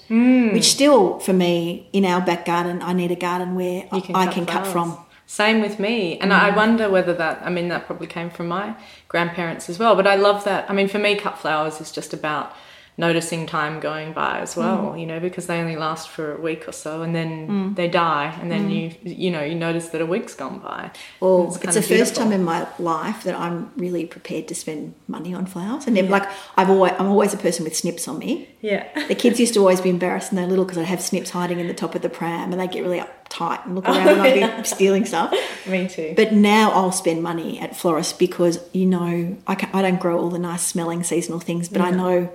which 0.52 0.64
still 0.64 1.18
for 1.18 1.32
me 1.32 1.88
in 1.94 2.04
our 2.04 2.20
back 2.20 2.44
garden, 2.44 2.82
I 2.82 2.92
need 2.92 3.10
a 3.10 3.16
garden 3.16 3.54
where 3.54 3.84
can 4.02 4.14
I 4.14 4.26
cut 4.26 4.34
can 4.34 4.44
cut 4.44 4.66
from. 4.66 4.98
Same 5.26 5.60
with 5.60 5.78
me. 5.78 6.18
And 6.18 6.32
I 6.32 6.50
mm. 6.50 6.56
wonder 6.56 6.90
whether 6.90 7.14
that, 7.14 7.40
I 7.42 7.50
mean, 7.50 7.68
that 7.68 7.86
probably 7.86 8.06
came 8.06 8.30
from 8.30 8.48
my 8.48 8.76
grandparents 9.08 9.68
as 9.70 9.78
well. 9.78 9.96
But 9.96 10.06
I 10.06 10.16
love 10.16 10.44
that. 10.44 10.68
I 10.70 10.74
mean, 10.74 10.88
for 10.88 10.98
me, 10.98 11.16
cut 11.16 11.38
flowers 11.38 11.80
is 11.80 11.90
just 11.90 12.12
about 12.12 12.54
noticing 12.96 13.44
time 13.46 13.80
going 13.80 14.12
by 14.12 14.38
as 14.38 14.56
well, 14.56 14.92
Mm. 14.94 15.00
you 15.00 15.06
know, 15.06 15.18
because 15.18 15.46
they 15.46 15.58
only 15.58 15.74
last 15.74 16.08
for 16.08 16.32
a 16.36 16.40
week 16.40 16.68
or 16.68 16.72
so 16.72 17.02
and 17.02 17.12
then 17.14 17.48
Mm. 17.48 17.76
they 17.76 17.88
die. 17.88 18.32
And 18.40 18.50
then 18.52 18.70
you, 18.70 18.92
you 19.02 19.30
know, 19.32 19.42
you 19.42 19.56
notice 19.56 19.88
that 19.88 20.00
a 20.00 20.06
week's 20.06 20.34
gone 20.34 20.60
by. 20.60 20.90
Well, 21.18 21.46
It's 21.48 21.56
it's, 21.56 21.74
the 21.74 21.78
of 21.80 21.86
first 21.86 22.14
time 22.14 22.30
in 22.30 22.44
my 22.44 22.66
life 22.78 23.24
that 23.24 23.34
I'm 23.34 23.72
really 23.76 24.04
prepared 24.06 24.46
to 24.48 24.54
spend 24.54 24.94
money 25.08 25.34
on 25.34 25.46
flowers. 25.46 25.86
And 25.86 25.96
never, 25.96 26.08
like 26.08 26.28
I've 26.56 26.70
always, 26.70 26.92
I'm 26.98 27.08
always 27.08 27.34
a 27.34 27.36
person 27.36 27.64
with 27.64 27.74
snips 27.76 28.06
on 28.06 28.18
me. 28.20 28.48
Yeah. 28.60 28.84
The 29.08 29.16
kids 29.16 29.40
used 29.40 29.54
to 29.54 29.60
always 29.60 29.80
be 29.80 29.90
embarrassed 29.90 30.30
when 30.30 30.36
they're 30.40 30.46
little 30.48 30.64
because 30.64 30.78
I'd 30.78 30.86
have 30.86 31.00
snips 31.02 31.30
hiding 31.30 31.58
in 31.58 31.66
the 31.66 31.74
top 31.74 31.96
of 31.96 32.02
the 32.02 32.08
pram, 32.08 32.52
and 32.52 32.60
they 32.60 32.68
get 32.68 32.82
really 32.84 33.00
uptight 33.00 33.64
and 33.66 33.74
look 33.74 33.86
around 33.86 34.06
and 34.08 34.22
I'd 34.22 34.56
be 34.62 34.64
stealing 34.76 35.04
stuff. 35.04 35.34
Me 35.66 35.88
too. 35.88 36.14
But 36.16 36.32
now 36.32 36.70
I'll 36.70 36.92
spend 36.92 37.22
money 37.24 37.58
at 37.58 37.74
florists 37.76 38.12
because 38.12 38.60
you 38.72 38.86
know 38.86 39.36
I, 39.48 39.56
can, 39.56 39.68
I 39.74 39.82
don't 39.82 40.00
grow 40.00 40.18
all 40.20 40.30
the 40.30 40.38
nice 40.38 40.62
smelling 40.62 41.02
seasonal 41.02 41.40
things, 41.40 41.68
but 41.68 41.80
I 41.82 41.90
know 41.90 42.30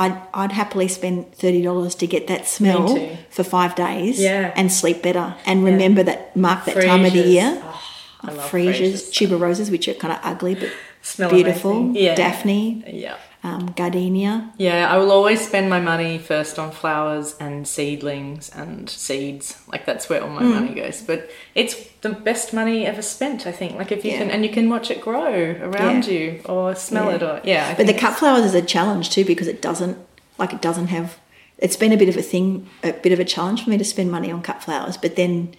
I'd, 0.00 0.16
I'd 0.32 0.52
happily 0.52 0.86
spend 0.88 1.34
thirty 1.34 1.60
dollars 1.62 1.94
to 1.96 2.06
get 2.06 2.28
that 2.28 2.46
smell 2.46 2.86
for 3.30 3.42
five 3.44 3.74
days 3.74 4.20
Yeah. 4.20 4.52
and 4.54 4.72
sleep 4.72 5.02
better 5.02 5.34
and 5.44 5.64
remember 5.64 6.02
that 6.04 6.36
mark 6.36 6.64
that 6.66 6.82
time 6.84 7.04
of 7.04 7.12
the 7.12 7.26
year. 7.26 7.60
Oh, 7.62 7.82
I 8.22 8.30
uh, 8.30 8.34
love 8.34 8.50
freesias, 8.50 8.92
freesias. 8.92 9.12
tuber 9.12 9.36
roses, 9.36 9.70
which 9.70 9.88
are 9.88 9.94
kind 9.94 10.12
of 10.12 10.20
ugly 10.22 10.54
but 10.54 10.70
Smell 11.02 11.30
beautiful. 11.30 11.92
Yeah. 11.94 12.14
Daphne, 12.14 12.84
Yeah. 12.86 13.16
Um, 13.44 13.72
gardenia. 13.76 14.50
Yeah, 14.58 14.92
I 14.92 14.96
will 14.98 15.12
always 15.12 15.46
spend 15.46 15.70
my 15.70 15.80
money 15.80 16.18
first 16.18 16.58
on 16.58 16.70
flowers 16.70 17.36
and 17.38 17.66
seedlings 17.66 18.50
and 18.50 18.88
seeds. 18.90 19.56
Like 19.70 19.86
that's 19.86 20.08
where 20.08 20.22
all 20.22 20.30
my 20.30 20.42
money 20.42 20.74
goes. 20.74 21.02
But 21.02 21.30
it's 21.54 21.74
the 22.00 22.10
best 22.10 22.52
money 22.52 22.84
ever 22.86 23.02
spent, 23.02 23.46
I 23.46 23.52
think. 23.52 23.76
Like 23.76 23.92
if 23.92 24.04
you 24.04 24.10
Yeah. 24.12 24.18
can 24.18 24.30
and 24.30 24.44
you 24.44 24.50
can 24.50 24.68
watch 24.68 24.90
it 24.90 25.00
grow 25.00 25.56
around 25.62 26.06
Yeah. 26.06 26.12
you 26.12 26.40
or 26.46 26.74
smell 26.74 27.06
Yeah. 27.10 27.14
it 27.16 27.22
or 27.22 27.40
yeah. 27.44 27.68
I 27.70 27.74
But 27.74 27.86
the 27.86 27.94
cut 27.94 28.14
flowers 28.18 28.44
is 28.44 28.54
a 28.54 28.62
challenge 28.62 29.10
too 29.10 29.24
because 29.24 29.46
it 29.48 29.62
doesn't 29.62 29.96
like 30.38 30.52
it 30.52 30.60
doesn't 30.60 30.88
have. 30.88 31.16
It's 31.58 31.76
been 31.76 31.92
a 31.92 31.96
bit 31.96 32.08
of 32.08 32.16
a 32.16 32.22
thing, 32.22 32.68
a 32.84 32.92
bit 32.92 33.12
of 33.12 33.18
a 33.20 33.24
challenge 33.24 33.64
for 33.64 33.70
me 33.70 33.78
to 33.78 33.84
spend 33.84 34.10
money 34.12 34.30
on 34.30 34.42
cut 34.42 34.62
flowers. 34.62 34.96
But 34.96 35.16
then 35.16 35.54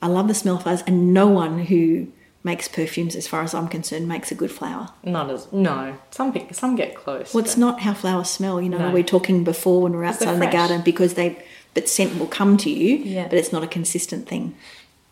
I 0.00 0.06
love 0.08 0.26
the 0.28 0.34
smell 0.34 0.56
of 0.56 0.62
flowers, 0.64 0.82
and 0.86 1.12
no 1.14 1.26
one 1.28 1.60
who 1.66 2.08
makes 2.44 2.66
perfumes, 2.68 3.14
as 3.16 3.26
far 3.28 3.42
as 3.42 3.54
I'm 3.54 3.68
concerned, 3.68 4.08
makes 4.08 4.30
a 4.32 4.34
good 4.34 4.50
flower. 4.50 4.88
not 5.04 5.30
as 5.30 5.52
no. 5.52 5.96
Some 6.10 6.34
some 6.52 6.76
get 6.76 6.94
close. 6.94 7.32
Well, 7.34 7.44
it's 7.44 7.56
not 7.56 7.80
how 7.80 7.94
flowers 7.94 8.30
smell. 8.30 8.60
You 8.60 8.68
know, 8.68 8.78
No. 8.78 8.90
We're 8.92 9.02
talking 9.04 9.44
before 9.44 9.82
when 9.82 9.92
we 9.92 9.98
we're 9.98 10.04
outside 10.04 10.34
in 10.34 10.40
the 10.40 10.46
garden 10.46 10.82
because 10.82 11.14
they, 11.14 11.42
but 11.74 11.88
scent 11.88 12.18
will 12.18 12.26
come 12.26 12.56
to 12.58 12.70
you, 12.70 12.96
Yeah. 12.96 13.28
but 13.28 13.38
it's 13.38 13.52
not 13.52 13.62
a 13.62 13.68
consistent 13.68 14.28
thing. 14.28 14.54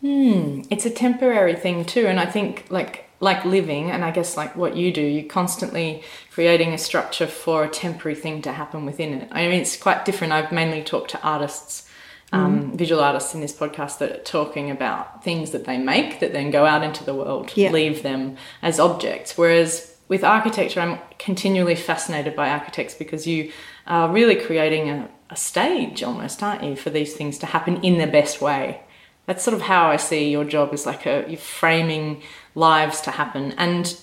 Hmm. 0.01 0.61
It's 0.69 0.85
a 0.85 0.89
temporary 0.89 1.55
thing 1.55 1.85
too 1.85 2.07
and 2.07 2.19
i 2.19 2.25
think 2.25 2.65
like 2.71 3.05
like 3.19 3.45
living 3.45 3.91
and 3.91 4.03
i 4.03 4.09
guess 4.09 4.35
like 4.35 4.55
what 4.55 4.75
you 4.75 4.91
do 4.91 4.99
you're 5.01 5.29
constantly 5.29 6.01
creating 6.31 6.73
a 6.73 6.77
structure 6.79 7.27
for 7.27 7.63
a 7.63 7.69
temporary 7.69 8.15
thing 8.15 8.41
to 8.41 8.51
happen 8.51 8.83
within 8.83 9.13
it 9.13 9.27
i 9.31 9.43
mean 9.47 9.61
it's 9.61 9.77
quite 9.77 10.03
different 10.03 10.33
i've 10.33 10.51
mainly 10.51 10.81
talked 10.81 11.11
to 11.11 11.21
artists 11.21 11.87
um, 12.31 12.77
visual 12.77 13.01
artists 13.01 13.33
in 13.35 13.41
this 13.41 13.53
podcast 13.53 13.97
that 13.99 14.11
are 14.11 14.23
talking 14.23 14.71
about 14.71 15.23
things 15.23 15.51
that 15.51 15.65
they 15.65 15.77
make 15.77 16.19
that 16.21 16.31
then 16.33 16.49
go 16.49 16.65
out 16.65 16.81
into 16.83 17.03
the 17.03 17.13
world 17.13 17.51
Yeah. 17.55 17.71
leave 17.71 18.03
them 18.03 18.37
as 18.61 18.79
objects 18.79 19.37
whereas 19.37 19.87
with 20.07 20.25
architecture, 20.25 20.81
I'm 20.81 20.99
continually 21.19 21.73
fascinated 21.75 22.35
by 22.35 22.49
architects 22.49 22.93
because 22.93 23.25
you 23.25 23.49
are 23.87 24.09
really 24.11 24.35
creating 24.35 24.89
a, 24.89 25.09
a 25.29 25.37
stage 25.37 26.03
almost, 26.03 26.43
aren't 26.43 26.63
you, 26.65 26.75
for 26.75 26.89
these 26.89 27.13
things 27.13 27.37
to 27.37 27.45
happen 27.45 27.77
in 27.81 27.97
the 27.97 28.07
best 28.07 28.41
way. 28.41 28.81
That's 29.25 29.41
sort 29.41 29.55
of 29.55 29.61
how 29.61 29.87
I 29.87 29.95
see 29.95 30.29
your 30.29 30.43
job 30.43 30.73
is 30.73 30.85
like 30.85 31.05
a 31.05 31.23
you're 31.29 31.37
framing 31.37 32.21
lives 32.55 32.99
to 33.01 33.11
happen 33.11 33.53
and 33.57 33.97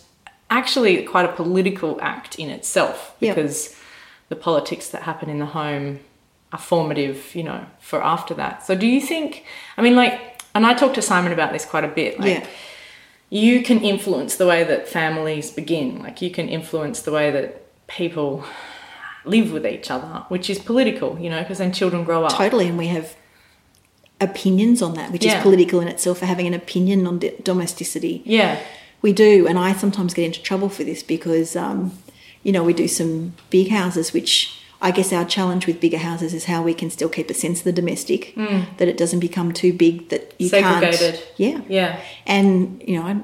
actually 0.49 1.03
quite 1.03 1.27
a 1.29 1.33
political 1.33 1.99
act 2.01 2.39
in 2.39 2.49
itself 2.49 3.15
Yep. 3.21 3.37
because 3.37 3.77
the 4.31 4.37
politics 4.37 4.89
that 4.89 5.03
happen 5.03 5.29
in 5.29 5.39
the 5.41 5.47
home 5.61 6.01
are 6.53 6.59
formative, 6.59 7.35
you 7.35 7.43
know, 7.43 7.65
for 7.81 8.03
after 8.03 8.35
that. 8.35 8.67
So 8.67 8.75
do 8.75 8.87
you 8.87 9.01
think 9.01 9.45
I 9.77 9.83
mean 9.83 9.97
like 9.97 10.43
and 10.55 10.65
I 10.67 10.75
talked 10.75 10.95
to 10.97 11.03
Simon 11.03 11.33
about 11.33 11.53
this 11.53 11.65
quite 11.65 11.85
a 11.85 11.89
bit. 11.89 12.19
Like 12.19 12.29
Yeah. 12.41 12.47
you 13.31 13.63
can 13.63 13.81
influence 13.81 14.37
the 14.37 14.47
way 14.47 14.65
that 14.65 14.89
families 14.89 15.51
begin. 15.51 16.03
Like 16.03 16.23
you 16.23 16.31
can 16.31 16.49
influence 16.49 17.03
the 17.03 17.13
way 17.13 17.31
that 17.31 17.65
people 17.87 18.45
live 19.25 19.53
with 19.53 19.67
each 19.67 19.91
other, 19.91 20.25
which 20.29 20.49
is 20.49 20.59
political, 20.59 21.19
you 21.19 21.29
know, 21.29 21.41
because 21.43 21.59
then 21.59 21.73
children 21.73 22.03
grow 22.05 22.25
up. 22.25 22.33
Totally, 22.33 22.69
and 22.69 22.79
we 22.79 22.87
have 22.87 23.15
opinions 24.21 24.83
on 24.83 24.95
that, 24.95 25.13
which 25.13 25.25
Yeah. 25.25 25.37
is 25.39 25.43
political 25.43 25.81
in 25.81 25.89
itself 25.89 26.19
for 26.19 26.27
having 26.27 26.47
an 26.47 26.55
opinion 26.55 27.07
on 27.07 27.19
d- 27.19 27.33
domesticity. 27.43 28.23
Yeah. 28.25 28.59
We 29.01 29.13
do, 29.13 29.47
and 29.47 29.59
I 29.59 29.75
sometimes 29.75 30.13
get 30.15 30.25
into 30.25 30.43
trouble 30.43 30.69
for 30.69 30.83
this 30.83 31.03
because, 31.03 31.55
um, 31.55 31.93
you 32.43 32.51
know, 32.51 32.65
we 32.65 32.73
do 32.73 32.89
some 32.89 33.35
big 33.51 33.69
houses, 33.71 34.13
which 34.13 34.58
I 34.81 34.91
guess 34.93 35.13
our 35.13 35.25
challenge 35.25 35.67
with 35.67 35.81
bigger 35.81 35.99
houses 35.99 36.33
is 36.33 36.45
how 36.45 36.63
we 36.63 36.73
can 36.73 36.89
still 36.91 37.09
keep 37.09 37.29
a 37.31 37.35
sense 37.35 37.59
of 37.61 37.65
the 37.65 37.73
domestic, 37.73 38.35
that 38.79 38.87
it 38.89 38.97
doesn't 38.97 39.21
become 39.21 39.53
too 39.53 39.73
big 39.73 40.09
that 40.11 40.35
you 40.39 40.49
Segregated. 40.49 41.15
can't. 41.15 41.27
Yeah, 41.37 41.61
Yeah. 41.69 42.01
and 42.27 42.81
you 42.87 42.97
know, 42.97 43.07
I 43.07 43.15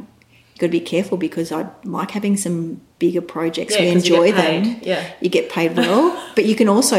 got 0.59 0.67
to 0.67 0.69
be 0.69 0.81
careful 0.81 1.17
because 1.17 1.53
I 1.53 1.67
like 1.85 2.11
having 2.11 2.37
some 2.37 2.81
bigger 2.99 3.21
projects. 3.21 3.75
Yeah, 3.75 3.83
we 3.83 3.87
you 3.87 3.93
enjoy 3.93 4.33
them. 4.33 4.81
Yeah. 4.83 5.05
you 5.21 5.29
get 5.29 5.49
paid 5.49 5.77
well, 5.77 6.21
but 6.35 6.45
you 6.45 6.57
can 6.57 6.69
also, 6.69 6.99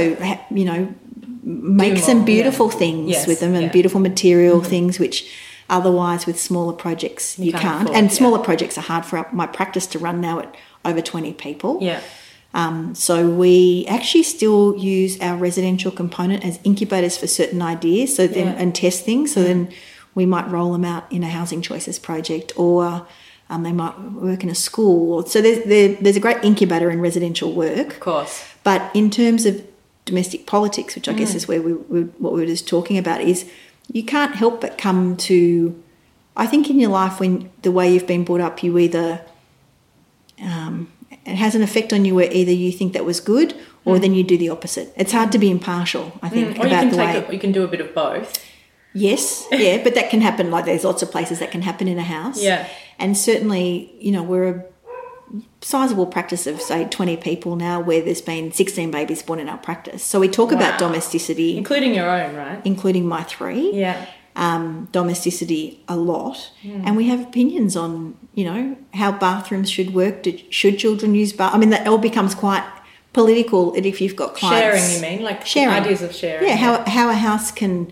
you 0.51 0.65
know, 0.65 0.93
make 1.43 1.97
some 1.97 2.23
beautiful 2.25 2.69
yeah. 2.71 2.77
things 2.79 3.09
Yes, 3.11 3.27
with 3.27 3.39
them 3.41 3.53
and 3.53 3.61
yeah. 3.63 3.67
Mm-hmm. 3.67 3.73
beautiful 3.73 3.99
material 3.99 4.61
things 4.63 4.99
which 4.99 5.29
otherwise 5.69 6.25
with 6.25 6.39
smaller 6.39 6.73
projects 6.73 7.37
you, 7.37 7.51
can't 7.51 7.61
can't, 7.63 7.81
afford, 7.83 7.97
and 7.97 8.11
smaller 8.13 8.39
projects 8.39 8.77
are 8.77 8.81
hard 8.81 9.05
for 9.05 9.27
my 9.31 9.45
practice 9.47 9.85
to 9.87 9.99
run 9.99 10.21
now 10.21 10.39
at 10.39 10.55
over 10.83 11.01
20 11.01 11.33
people 11.33 11.77
Yeah. 11.81 12.01
Um, 12.61 12.95
so 12.95 13.29
we 13.29 13.85
actually 13.87 14.23
still 14.23 14.75
use 14.77 15.19
our 15.21 15.35
residential 15.37 15.91
component 15.91 16.43
as 16.45 16.57
incubators 16.63 17.15
for 17.17 17.27
certain 17.27 17.61
ideas 17.61 18.15
so 18.15 18.25
then 18.27 18.47
Yeah. 18.47 18.61
and 18.61 18.73
test 18.73 19.03
things 19.05 19.33
so 19.33 19.43
then 19.43 19.69
we 20.15 20.25
might 20.25 20.47
roll 20.49 20.71
them 20.71 20.85
out 20.85 21.03
in 21.11 21.21
a 21.23 21.29
housing 21.29 21.61
choices 21.61 21.99
project 21.99 22.53
or 22.55 23.05
um, 23.49 23.63
they 23.63 23.73
might 23.73 23.95
work 24.29 24.41
in 24.43 24.49
a 24.49 24.55
school 24.55 25.25
so 25.25 25.41
there's, 25.41 25.61
there, 25.65 25.89
there's 26.03 26.15
a 26.15 26.25
great 26.27 26.41
incubator 26.43 26.89
in 26.89 26.99
residential 27.01 27.51
work 27.51 27.87
Of 27.93 27.99
course. 27.99 28.33
but 28.63 28.81
in 28.95 29.09
terms 29.09 29.45
of 29.45 29.61
domestic 30.05 30.45
politics, 30.45 30.95
which 30.95 31.09
I 31.09 31.13
guess 31.13 31.31
Mm. 31.33 31.35
is 31.35 31.47
where 31.49 31.61
we, 31.67 31.73
we 31.73 32.01
what 32.23 32.31
we 32.33 32.39
were 32.41 32.45
just 32.55 32.67
talking 32.67 32.97
about, 33.03 33.21
is 33.21 33.45
you 33.91 34.03
can't 34.03 34.35
help 34.35 34.61
but 34.61 34.77
come 34.77 35.17
to. 35.29 35.37
I 36.37 36.45
think 36.51 36.69
in 36.69 36.79
your 36.79 36.91
life, 36.91 37.19
when 37.19 37.49
the 37.63 37.71
way 37.71 37.91
you've 37.91 38.05
been 38.05 38.23
brought 38.23 38.41
up, 38.47 38.61
you 38.63 38.77
either 38.77 39.21
um, 40.41 40.91
it 41.25 41.35
has 41.35 41.55
an 41.55 41.61
effect 41.61 41.91
on 41.93 42.05
you 42.05 42.13
where 42.15 42.31
either 42.31 42.51
you 42.51 42.71
think 42.71 42.93
that 42.93 43.05
was 43.05 43.19
good 43.19 43.55
or 43.83 43.99
then 43.99 44.13
you 44.13 44.23
do 44.23 44.37
the 44.37 44.49
opposite. 44.49 44.91
It's 44.95 45.11
hard 45.11 45.31
to 45.31 45.37
be 45.39 45.49
impartial. 45.51 46.11
I 46.21 46.29
think 46.29 46.57
Mm. 46.57 46.59
Or 46.59 46.67
you 46.67 46.73
about 46.73 46.79
can 46.81 46.89
the 46.91 46.97
way. 46.97 47.25
a, 47.27 47.33
you 47.33 47.39
can 47.39 47.51
do 47.51 47.63
a 47.63 47.67
bit 47.67 47.81
of 47.81 47.93
both. 47.93 48.43
Yes, 48.93 49.45
yeah, 49.51 49.83
but 49.83 49.93
that 49.95 50.09
can 50.09 50.21
happen. 50.21 50.49
Like 50.51 50.65
there's 50.65 50.83
lots 50.83 51.01
of 51.03 51.11
places 51.11 51.39
that 51.39 51.51
can 51.51 51.61
happen 51.61 51.87
in 51.87 51.97
a 51.97 52.03
house. 52.03 52.41
Yeah. 52.41 52.67
and 52.97 53.17
certainly, 53.17 53.93
you 53.99 54.11
know, 54.11 54.23
we're 54.23 54.47
a 54.47 54.63
sizable 55.61 56.05
practice 56.05 56.47
of 56.47 56.61
say 56.61 56.85
20 56.85 57.17
people 57.17 57.55
now, 57.55 57.79
where 57.79 58.01
there's 58.01 58.21
been 58.21 58.51
16 58.51 58.91
babies 58.91 59.21
born 59.23 59.39
in 59.39 59.49
our 59.49 59.57
practice. 59.57 60.03
So 60.03 60.19
we 60.19 60.27
talk 60.29 60.51
about 60.51 60.79
domesticity, 60.79 61.57
Including 61.57 61.93
your 61.95 62.09
own, 62.09 62.35
right? 62.35 62.61
including 62.63 63.07
my 63.07 63.23
three, 63.23 63.71
Yeah. 63.73 64.05
Um, 64.35 64.87
domesticity 64.91 65.79
a 65.87 65.95
lot, 65.95 66.51
Hmm. 66.61 66.81
and 66.85 66.97
we 66.97 67.07
have 67.07 67.21
opinions 67.21 67.75
on 67.75 68.15
you 68.33 68.43
know 68.45 68.75
how 68.93 69.11
bathrooms 69.11 69.69
should 69.69 69.93
work. 69.93 70.23
Did, 70.23 70.43
should 70.53 70.77
children 70.77 71.15
use 71.15 71.31
bath? 71.33 71.53
I 71.53 71.57
mean, 71.57 71.69
that 71.69 71.87
all 71.87 71.97
becomes 71.97 72.35
quite 72.35 72.63
political 73.13 73.73
if 73.75 74.01
you've 74.01 74.15
got 74.15 74.35
clients. 74.35 74.77
Sharing, 74.77 74.95
you 74.95 75.01
mean? 75.17 75.23
Like 75.25 75.45
Sharing. 75.45 75.73
ideas 75.83 76.01
of 76.01 76.13
sharing. 76.13 76.47
Yeah, 76.47 76.57
how, 76.57 76.83
how 76.85 77.09
a 77.09 77.13
house 77.13 77.49
can 77.51 77.91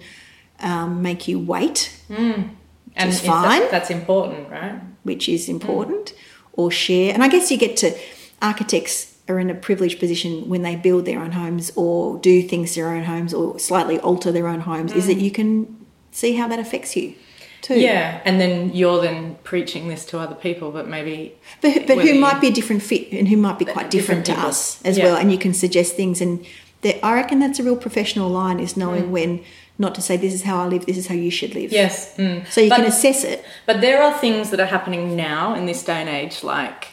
um, 0.60 1.02
make 1.02 1.28
you 1.30 1.40
wait, 1.40 1.96
and 2.10 2.50
is 2.98 3.20
if 3.20 3.26
that- 3.26 3.72
that's 3.72 3.90
important, 3.90 4.50
right? 4.50 4.76
which 5.04 5.28
is 5.30 5.48
important, 5.50 6.14
or 6.54 6.72
share. 6.72 7.14
And 7.14 7.24
I 7.24 7.28
guess 7.30 7.52
you 7.52 7.58
get 7.58 7.78
to 7.78 7.94
architects 8.42 9.16
are 9.30 9.40
in 9.40 9.50
a 9.50 9.56
privileged 9.56 10.00
position 10.00 10.50
when 10.50 10.62
they 10.64 10.76
build 10.76 11.06
their 11.06 11.20
own 11.22 11.32
homes 11.32 11.72
or 11.78 12.18
do 12.20 12.42
things 12.42 12.74
to 12.74 12.82
their 12.82 12.90
own 12.94 13.04
homes 13.04 13.34
or 13.34 13.58
slightly 13.58 13.98
alter 14.00 14.32
their 14.34 14.48
own 14.48 14.60
homes, 14.62 14.92
is 14.92 15.08
that 15.08 15.16
you 15.16 15.32
can 15.32 15.78
see 16.14 16.34
how 16.36 16.48
that 16.48 16.60
affects 16.60 16.96
you 16.96 17.16
too. 17.62 17.80
Yeah, 17.80 18.22
and 18.26 18.40
then 18.42 18.74
you're 18.74 19.02
then 19.02 19.36
preaching 19.44 19.88
this 19.88 20.06
to 20.08 20.20
other 20.20 20.36
people, 20.36 20.72
but 20.72 20.88
maybe 20.88 21.34
But, 21.62 21.88
but 21.88 21.98
who 22.00 22.14
might 22.20 22.40
be 22.42 22.48
a 22.48 22.52
different 22.52 22.82
fit 22.84 23.12
and 23.14 23.28
who 23.28 23.38
might 23.38 23.58
be 23.58 23.66
quite 23.66 23.90
different, 23.90 24.24
different 24.24 24.26
to 24.28 24.32
people. 24.34 24.50
us 24.50 24.82
as 24.84 24.98
Yeah. 24.98 25.06
well. 25.06 25.16
And 25.18 25.32
you 25.32 25.38
can 25.38 25.54
suggest 25.54 25.96
things. 25.96 26.20
And 26.22 26.46
that, 26.82 26.96
I 27.06 27.14
reckon 27.14 27.40
that's 27.40 27.60
a 27.60 27.64
real 27.64 27.78
professional 27.78 28.30
line 28.30 28.60
is 28.60 28.76
knowing 28.76 29.04
Mm. 29.06 29.10
when 29.12 29.40
not 29.80 29.96
to 29.96 30.02
say, 30.02 30.18
this 30.18 30.34
is 30.34 30.44
how 30.44 30.62
I 30.64 30.68
live, 30.68 30.86
this 30.86 30.98
is 30.98 31.08
how 31.08 31.16
you 31.16 31.32
should 31.32 31.56
live. 31.56 31.72
yes. 31.72 32.14
Mm. 32.18 32.46
So 32.52 32.60
you 32.62 32.70
But- 32.70 32.76
can 32.80 32.86
assess 32.86 33.24
it. 33.24 33.44
But 33.66 33.80
there 33.82 34.04
are 34.04 34.14
things 34.20 34.50
that 34.52 34.60
are 34.60 34.68
happening 34.78 35.16
now 35.16 35.56
in 35.56 35.66
this 35.66 35.82
day 35.84 36.00
and 36.02 36.10
age, 36.10 36.44
like 36.44 36.88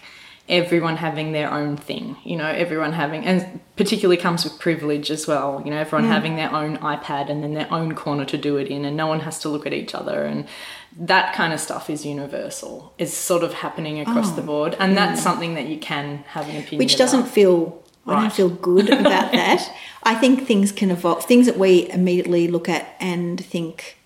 everyone 0.51 0.97
having 0.97 1.33
their 1.33 1.51
own 1.51 1.77
thing, 1.77 2.17
you 2.25 2.37
know, 2.37 2.47
everyone 2.47 2.93
having, 2.93 3.25
and 3.25 3.61
particularly 3.77 4.17
comes 4.17 4.45
with 4.45 4.59
privilege 4.59 5.11
as 5.11 5.27
well, 5.27 5.63
you 5.65 5.71
know, 5.71 5.79
everyone 5.79 6.09
mm. 6.09 6.13
having 6.13 6.37
their 6.37 6.53
own 6.53 6.77
iPad 6.79 7.31
and 7.31 7.43
then 7.43 7.55
their 7.55 7.73
own 7.73 7.95
corner 7.95 8.25
to 8.27 8.37
do 8.37 8.57
it 8.57 8.67
in, 8.67 8.85
and 8.85 8.97
no 8.97 9.07
one 9.07 9.21
has 9.21 9.39
to 9.39 9.49
look 9.49 9.67
at 9.67 9.73
each 9.73 9.95
other. 9.95 10.25
And 10.25 10.47
that 10.99 11.35
kind 11.35 11.53
of 11.53 11.61
stuff 11.61 11.89
is 11.89 12.05
universal, 12.05 12.93
is 12.99 13.17
sort 13.17 13.45
of 13.45 13.55
happening 13.55 14.01
across 14.01 14.33
the 14.33 14.43
oh. 14.43 14.47
board. 14.47 14.77
And 14.79 14.97
that's 14.97 15.21
mm. 15.21 15.25
something 15.25 15.55
that 15.55 15.67
you 15.67 15.79
can 15.79 16.19
have 16.29 16.49
an 16.49 16.57
opinion 16.57 16.79
which 16.79 16.97
doesn't 16.97 17.21
about. 17.21 17.33
feel 17.33 17.83
I 18.07 18.23
don't 18.23 18.33
feel 18.33 18.49
good 18.49 18.91
about 18.91 19.33
that. 19.33 19.73
I 20.03 20.15
think 20.17 20.47
things 20.47 20.73
can 20.73 20.91
evolve. 20.91 21.25
Things 21.25 21.47
that 21.47 21.59
we 21.59 21.89
immediately 21.91 22.49
look 22.49 22.69
at 22.69 22.97
and 22.99 23.43
think 23.45 24.00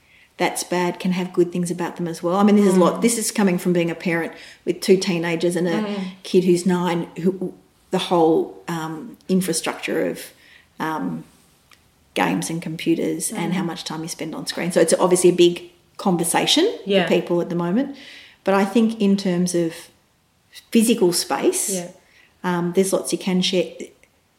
that's 0.44 0.62
bad 0.62 0.92
can 1.02 1.12
have 1.12 1.32
good 1.32 1.50
things 1.54 1.70
about 1.70 1.96
them 1.96 2.06
as 2.06 2.22
well. 2.22 2.36
I 2.36 2.42
mean, 2.42 2.56
this 2.56 2.66
is 2.66 2.76
a 2.76 2.80
lot. 2.80 3.00
This 3.02 3.16
is 3.22 3.30
coming 3.30 3.56
from 3.58 3.72
being 3.72 3.90
a 3.90 3.94
parent 3.94 4.32
with 4.66 4.76
two 4.86 4.96
teenagers 5.08 5.56
and 5.56 5.66
a 5.66 5.80
kid 6.22 6.44
who's 6.44 6.64
nine. 6.66 7.00
Who 7.22 7.54
the 7.90 7.98
whole 8.10 8.38
um, 8.68 9.16
infrastructure 9.28 9.98
of 10.12 10.16
um, 10.80 11.24
games 12.14 12.50
and 12.50 12.60
computers 12.60 13.32
and 13.32 13.54
how 13.54 13.62
much 13.62 13.84
time 13.84 14.02
you 14.02 14.08
spend 14.08 14.34
on 14.34 14.46
screen. 14.46 14.70
So 14.72 14.80
it's 14.80 14.94
obviously 14.94 15.30
a 15.30 15.38
big 15.46 15.54
conversation 15.96 16.66
Yeah. 16.84 17.04
for 17.04 17.08
people 17.16 17.40
at 17.40 17.48
the 17.48 17.54
moment. 17.66 17.96
But 18.42 18.54
I 18.54 18.64
think 18.74 19.00
in 19.00 19.16
terms 19.16 19.54
of 19.54 19.72
physical 20.72 21.12
space, 21.12 21.62
Yeah. 21.74 21.88
um, 22.42 22.72
there's 22.74 22.92
lots 22.92 23.12
you 23.12 23.18
can 23.28 23.40
share. 23.42 23.66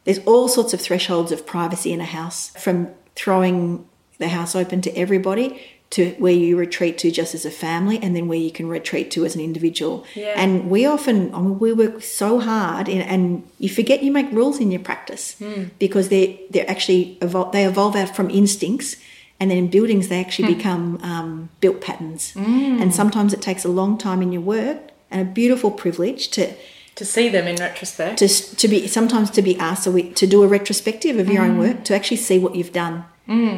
There's 0.04 0.20
all 0.30 0.48
sorts 0.48 0.72
of 0.74 0.80
thresholds 0.80 1.32
of 1.32 1.46
privacy 1.46 1.90
in 1.96 2.00
a 2.00 2.10
house, 2.18 2.40
from 2.64 2.76
throwing 3.14 3.86
the 4.18 4.28
house 4.28 4.54
open 4.54 4.80
to 4.82 4.90
everybody 5.04 5.48
to 5.90 6.10
where 6.18 6.32
you 6.32 6.56
retreat 6.58 6.98
to 6.98 7.10
just 7.10 7.34
as 7.34 7.44
a 7.46 7.50
family, 7.50 7.98
and 8.02 8.14
then 8.16 8.26
where 8.28 8.38
you 8.38 8.50
can 8.50 8.68
retreat 8.68 9.10
to 9.12 9.24
as 9.24 9.34
an 9.36 9.40
individual. 9.40 10.04
Yeah. 10.14 10.34
And 10.36 10.68
we 10.70 10.84
often, 10.84 11.32
I 11.34 11.38
mean, 11.40 11.58
we 11.58 11.72
work 11.72 12.02
so 12.02 12.40
hard, 12.40 12.88
in, 12.88 13.00
and 13.02 13.42
you 13.58 13.68
forget 13.68 14.02
you 14.02 14.10
make 14.12 14.30
rules 14.32 14.58
in 14.60 14.70
your 14.70 14.80
practice 14.82 15.36
because 15.78 16.08
they 16.08 16.40
they're 16.50 16.68
actually 16.70 17.16
evol- 17.20 17.52
they 17.52 17.64
evolve 17.66 17.94
out 17.96 18.14
from 18.16 18.30
instincts. 18.30 18.96
And 19.38 19.50
then 19.50 19.58
in 19.58 19.68
buildings, 19.68 20.08
they 20.08 20.18
actually 20.18 20.54
become 20.54 20.98
um, 21.02 21.50
built 21.60 21.82
patterns. 21.82 22.32
And 22.36 22.94
sometimes 22.94 23.34
it 23.34 23.42
takes 23.42 23.64
a 23.66 23.68
long 23.68 23.98
time 23.98 24.22
in 24.22 24.32
your 24.32 24.40
work 24.42 24.78
and 25.10 25.20
a 25.20 25.30
beautiful 25.30 25.70
privilege 25.70 26.30
to 26.30 26.54
To 26.96 27.04
see 27.04 27.28
them 27.28 27.46
in 27.46 27.56
retrospect. 27.56 28.18
to 28.18 28.28
to 28.56 28.66
be 28.68 28.86
sometimes 28.88 29.30
to 29.30 29.42
be 29.42 29.54
asked 29.58 29.84
to 30.20 30.26
do 30.26 30.42
a 30.42 30.48
retrospective 30.48 31.18
of 31.20 31.28
your 31.28 31.42
Mm. 31.42 31.48
own 31.50 31.58
work 31.58 31.84
to 31.84 31.94
actually 31.94 32.16
see 32.28 32.38
what 32.38 32.54
you've 32.56 32.72
done 32.72 33.04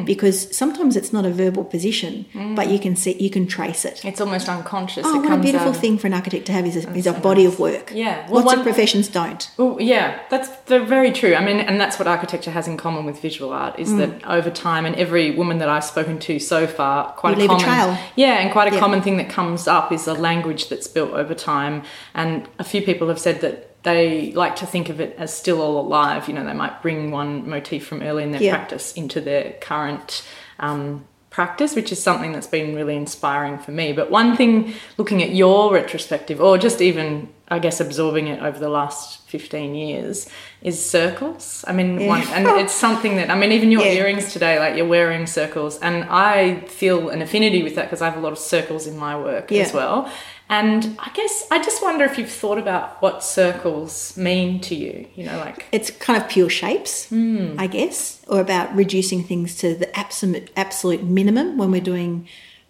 because 0.05 0.55
sometimes 0.55 0.95
it's 0.95 1.13
not 1.13 1.25
a 1.25 1.29
verbal 1.31 1.63
position 1.63 2.25
but 2.55 2.69
you 2.69 2.79
can 2.79 2.95
see 2.95 3.13
you 3.19 3.29
can 3.29 3.45
trace 3.47 3.85
it 3.85 4.03
it's 4.03 4.19
almost 4.21 4.49
unconscious. 4.49 5.05
oh 5.05 5.09
Mm. 5.19 5.25
it 5.25 5.29
what 5.29 5.39
a 5.39 5.41
beautiful 5.41 5.69
out. 5.69 5.75
thing 5.77 5.97
for 5.97 6.07
an 6.07 6.13
architect 6.13 6.45
to 6.47 6.51
have 6.51 6.65
is 6.65 6.75
a, 6.85 6.89
is 6.95 7.05
a 7.07 7.13
body 7.13 7.45
of 7.45 7.59
work 7.59 7.91
Yeah. 7.93 8.25
Well, 8.27 8.35
lots 8.41 8.45
one- 8.47 8.57
of 8.59 8.63
professions 8.63 9.07
don't 9.07 9.49
Well, 9.57 9.77
yeah, 9.79 10.19
that's 10.29 10.49
very 10.67 11.11
true. 11.11 11.35
I 11.35 11.43
mean, 11.45 11.59
and 11.59 11.79
that's 11.79 11.99
what 11.99 12.07
architecture 12.07 12.51
has 12.51 12.67
in 12.67 12.77
common 12.77 13.05
with 13.05 13.19
visual 13.21 13.51
art 13.51 13.77
is 13.79 13.95
that 13.97 14.09
over 14.25 14.49
time, 14.49 14.85
and 14.85 14.95
every 14.95 15.31
woman 15.31 15.57
that 15.59 15.69
I've 15.69 15.83
spoken 15.83 16.19
to 16.19 16.39
so 16.39 16.65
far, 16.67 17.11
quite 17.13 17.31
You 17.37 17.37
a 17.37 17.41
leave 17.47 17.51
a 17.51 17.63
trail. 17.63 17.97
yeah, 18.15 18.35
and 18.41 18.51
quite 18.51 18.71
a 18.71 18.75
Yeah. 18.75 18.79
common 18.79 19.01
thing 19.01 19.17
that 19.17 19.29
comes 19.29 19.67
up 19.67 19.91
is 19.91 20.05
the 20.05 20.13
language 20.13 20.69
that's 20.69 20.87
built 20.87 21.11
over 21.11 21.33
time. 21.33 21.83
And 22.15 22.47
a 22.59 22.63
few 22.63 22.81
people 22.81 23.07
have 23.07 23.19
said 23.19 23.41
that 23.41 23.68
they 23.83 24.31
like 24.33 24.55
to 24.57 24.65
think 24.65 24.89
of 24.89 24.99
it 24.99 25.15
as 25.17 25.33
still 25.33 25.61
all 25.61 25.79
alive. 25.79 26.27
You 26.27 26.33
know, 26.33 26.45
they 26.45 26.53
might 26.53 26.81
bring 26.81 27.11
one 27.11 27.49
motif 27.49 27.85
from 27.87 28.01
early 28.01 28.23
in 28.23 28.31
their 28.31 28.41
Yeah. 28.41 28.55
practice 28.55 28.93
into 28.93 29.21
their 29.21 29.53
current 29.61 30.21
um, 30.59 31.05
practice, 31.29 31.75
which 31.75 31.91
is 31.91 32.01
something 32.03 32.33
that's 32.33 32.47
been 32.47 32.75
really 32.75 32.95
inspiring 32.97 33.57
for 33.57 33.71
me. 33.71 33.93
But 33.93 34.11
one 34.11 34.35
thing, 34.35 34.73
looking 34.97 35.23
at 35.23 35.29
your 35.29 35.71
retrospective, 35.73 36.41
or 36.41 36.57
just 36.57 36.81
even, 36.81 37.29
I 37.47 37.59
guess, 37.59 37.79
absorbing 37.79 38.27
it 38.27 38.41
over 38.43 38.59
the 38.59 38.67
last 38.67 39.21
15 39.29 39.73
years, 39.75 40.27
is 40.61 40.83
circles. 40.83 41.63
I 41.67 41.71
mean, 41.71 42.01
Yeah. 42.01 42.07
one, 42.07 42.23
and 42.33 42.47
it's 42.59 42.73
something 42.73 43.15
that, 43.15 43.29
I 43.29 43.35
mean, 43.35 43.53
even 43.53 43.71
your 43.71 43.81
Yeah. 43.85 43.93
earrings 44.01 44.33
today, 44.33 44.59
like 44.59 44.75
you're 44.75 44.87
wearing 44.87 45.25
circles, 45.27 45.79
and 45.79 46.03
I 46.09 46.61
feel 46.67 47.07
an 47.09 47.21
affinity 47.21 47.63
with 47.63 47.75
that 47.75 47.83
because 47.85 48.01
I 48.01 48.09
have 48.09 48.17
a 48.17 48.21
lot 48.21 48.33
of 48.33 48.39
circles 48.39 48.87
in 48.87 48.97
my 48.97 49.15
work 49.17 49.49
as 49.53 49.71
well. 49.71 50.11
And 50.51 50.97
I 50.97 51.11
guess 51.13 51.45
I 51.51 51.61
just 51.61 51.81
wonder 51.83 52.03
if 52.05 52.17
you've 52.17 52.31
thought 52.31 52.57
about 52.57 52.99
what 53.03 53.23
circles 53.23 54.17
mean 54.17 54.59
to 54.61 54.73
you, 54.75 55.07
you 55.15 55.23
know, 55.25 55.37
like. 55.37 55.67
it's 55.71 55.91
kind 55.91 56.21
of 56.21 56.27
pure 56.27 56.49
shapes, 56.49 57.07
Hmm. 57.09 57.53
I 57.59 57.67
guess, 57.67 58.21
or 58.27 58.41
about 58.41 58.75
reducing 58.75 59.23
things 59.23 59.55
to 59.57 59.75
the 59.75 59.95
absolute 59.97 60.49
absolute 60.57 61.03
minimum 61.03 61.57
when 61.57 61.69
we're 61.69 61.81
doing 61.81 62.27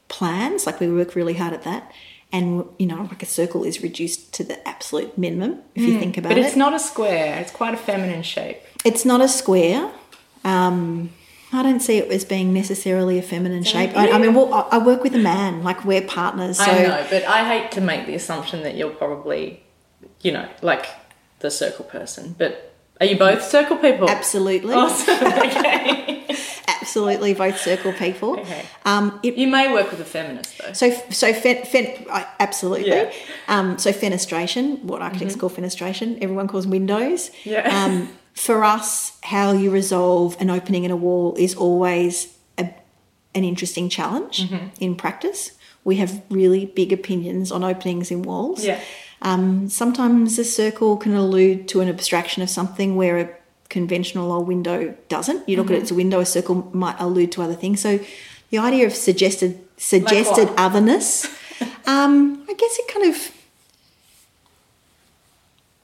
plans. 0.09 0.65
Like 0.65 0.81
we 0.81 0.91
work 0.91 1.15
really 1.15 1.35
hard 1.35 1.53
at 1.53 1.63
that, 1.63 1.89
and 2.33 2.65
you 2.77 2.85
know, 2.85 3.03
like 3.09 3.23
a 3.23 3.25
circle 3.25 3.63
is 3.63 3.81
reduced 3.81 4.33
to 4.33 4.43
the 4.43 4.67
absolute 4.67 5.17
minimum 5.17 5.61
if 5.73 5.83
you 5.83 5.97
think 5.99 6.17
about 6.17 6.33
it. 6.33 6.35
But 6.35 6.41
it. 6.41 6.47
it's 6.47 6.57
not 6.57 6.73
a 6.73 6.79
square, 6.79 7.39
it's 7.39 7.51
quite 7.51 7.73
a 7.73 7.77
feminine 7.77 8.23
shape. 8.23 8.57
It's 8.83 9.05
not 9.05 9.21
a 9.21 9.29
square. 9.29 9.89
Um, 10.43 11.11
I 11.51 11.63
don't 11.63 11.79
see 11.79 11.97
it 11.97 12.11
as 12.11 12.25
being 12.25 12.53
necessarily 12.53 13.17
a 13.17 13.21
feminine 13.21 13.63
shape. 13.63 13.95
I, 13.95 14.11
I 14.11 14.17
mean, 14.19 14.33
well, 14.35 14.53
I 14.53 14.77
I 14.77 14.77
work 14.77 15.03
with 15.03 15.15
a 15.15 15.19
man, 15.19 15.63
like 15.63 15.83
we're 15.83 16.01
partners. 16.01 16.57
So 16.57 16.63
I 16.63 16.83
know, 16.83 17.07
but 17.09 17.23
I 17.25 17.43
hate 17.47 17.71
to 17.71 17.81
make 17.81 18.05
the 18.05 18.15
assumption 18.15 18.63
that 18.63 18.75
you're 18.75 18.91
probably, 18.91 19.63
you 20.21 20.31
know, 20.31 20.47
like 20.61 20.85
the 21.39 21.49
circle 21.49 21.85
person. 21.85 22.35
But 22.37 22.73
are 22.99 23.05
you 23.05 23.17
both 23.17 23.43
circle 23.43 23.77
people? 23.77 24.09
absolutely, 24.09 24.73
Awesome. 24.73 25.15
okay. 25.27 26.27
absolutely, 26.67 27.33
both 27.33 27.59
circle 27.59 27.93
people. 27.93 28.39
Okay. 28.39 28.65
Um, 28.85 29.19
it, 29.23 29.35
You 29.35 29.47
may 29.47 29.71
work 29.71 29.91
with 29.91 30.01
a 30.01 30.05
feminist 30.05 30.57
though. 30.57 30.73
So, 30.73 30.89
so 31.09 31.33
fen, 31.33 31.65
fen, 31.65 32.05
absolutely. 32.39 32.89
Yeah. 32.89 33.11
Um, 33.47 33.77
so 33.77 33.91
fenestration, 33.91 34.83
what 34.83 35.01
architects 35.01 35.35
call 35.35 35.49
fenestration, 35.49 36.21
everyone 36.21 36.47
calls 36.47 36.67
windows. 36.67 37.31
Yeah. 37.43 37.85
Um, 37.85 38.09
for 38.33 38.63
us, 38.63 39.17
how 39.23 39.51
you 39.51 39.71
resolve 39.71 40.37
an 40.39 40.49
opening 40.49 40.83
in 40.83 40.91
a 40.91 40.95
wall 40.95 41.35
is 41.37 41.55
always 41.55 42.35
a, 42.57 42.73
an 43.35 43.43
interesting 43.43 43.89
challenge 43.89 44.51
in 44.79 44.95
practice. 44.95 45.51
We 45.83 45.97
have 45.97 46.21
really 46.29 46.65
big 46.65 46.93
opinions 46.93 47.51
on 47.51 47.63
openings 47.63 48.11
in 48.11 48.23
walls. 48.23 48.63
Yeah. 48.63 48.79
Um, 49.21 49.69
sometimes 49.69 50.39
a 50.39 50.45
circle 50.45 50.97
can 50.97 51.13
allude 51.13 51.67
to 51.69 51.81
an 51.81 51.89
abstraction 51.89 52.41
of 52.41 52.49
something 52.49 52.95
where 52.95 53.17
a 53.17 53.29
conventional 53.69 54.31
old 54.31 54.47
window 54.47 54.95
doesn't. 55.09 55.47
You 55.47 55.57
look 55.57 55.69
at 55.69 55.77
it 55.77 55.83
as 55.83 55.91
a 55.91 55.95
window, 55.95 56.19
a 56.19 56.25
circle 56.25 56.69
might 56.73 56.95
allude 56.99 57.31
to 57.33 57.41
other 57.41 57.53
things. 57.53 57.81
So 57.81 57.99
the 58.49 58.57
idea 58.57 58.85
of 58.87 58.93
suggested 58.93 59.63
suggested 59.77 60.49
what? 60.49 60.59
otherness, 60.59 61.25
um, 61.85 62.45
I 62.49 62.53
guess 62.53 62.79
it 62.79 62.87
kind 62.87 63.13
of 63.13 63.31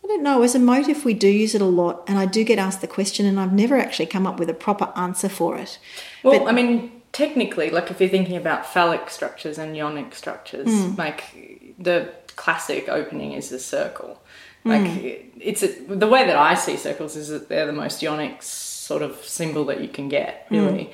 I 0.05 0.07
don't 0.07 0.21
know, 0.23 0.43
as 0.43 0.53
a 0.53 0.59
motive 0.59 1.03
we 1.03 1.15
do 1.15 1.27
use 1.27 1.55
it 1.55 1.61
a 1.61 1.65
lot 1.65 2.03
and 2.07 2.19
I 2.19 2.27
do 2.27 2.43
get 2.43 2.59
asked 2.59 2.81
the 2.81 2.87
question 2.87 3.25
and 3.25 3.39
I've 3.39 3.53
never 3.53 3.75
actually 3.75 4.05
come 4.05 4.27
up 4.27 4.37
with 4.39 4.49
a 4.51 4.53
proper 4.53 4.93
answer 4.95 5.27
for 5.29 5.57
it. 5.57 5.79
Well, 6.21 6.39
But- 6.41 6.47
I 6.47 6.51
mean, 6.51 6.91
technically, 7.11 7.71
like 7.71 7.89
if 7.89 7.99
you're 7.99 8.09
thinking 8.09 8.37
about 8.37 8.67
phallic 8.71 9.09
structures 9.09 9.57
and 9.57 9.75
yonic 9.75 10.13
structures, 10.13 10.67
Hmm. 10.69 10.93
like 10.95 11.23
the 11.79 12.09
classic 12.35 12.87
opening 12.87 13.31
is 13.31 13.51
a 13.51 13.57
circle. 13.57 14.21
Hmm. 14.61 14.69
Like 14.69 15.33
it's 15.39 15.63
a, 15.63 15.69
the 15.87 16.07
way 16.07 16.23
that 16.27 16.35
I 16.35 16.53
see 16.53 16.77
circles 16.77 17.15
is 17.15 17.29
that 17.29 17.49
they're 17.49 17.65
the 17.65 17.73
most 17.73 18.01
yonic 18.03 18.43
sort 18.43 19.01
of 19.01 19.15
symbol 19.25 19.65
that 19.65 19.81
you 19.81 19.87
can 19.87 20.07
get, 20.07 20.45
Hmm. 20.49 20.55
really. 20.55 20.91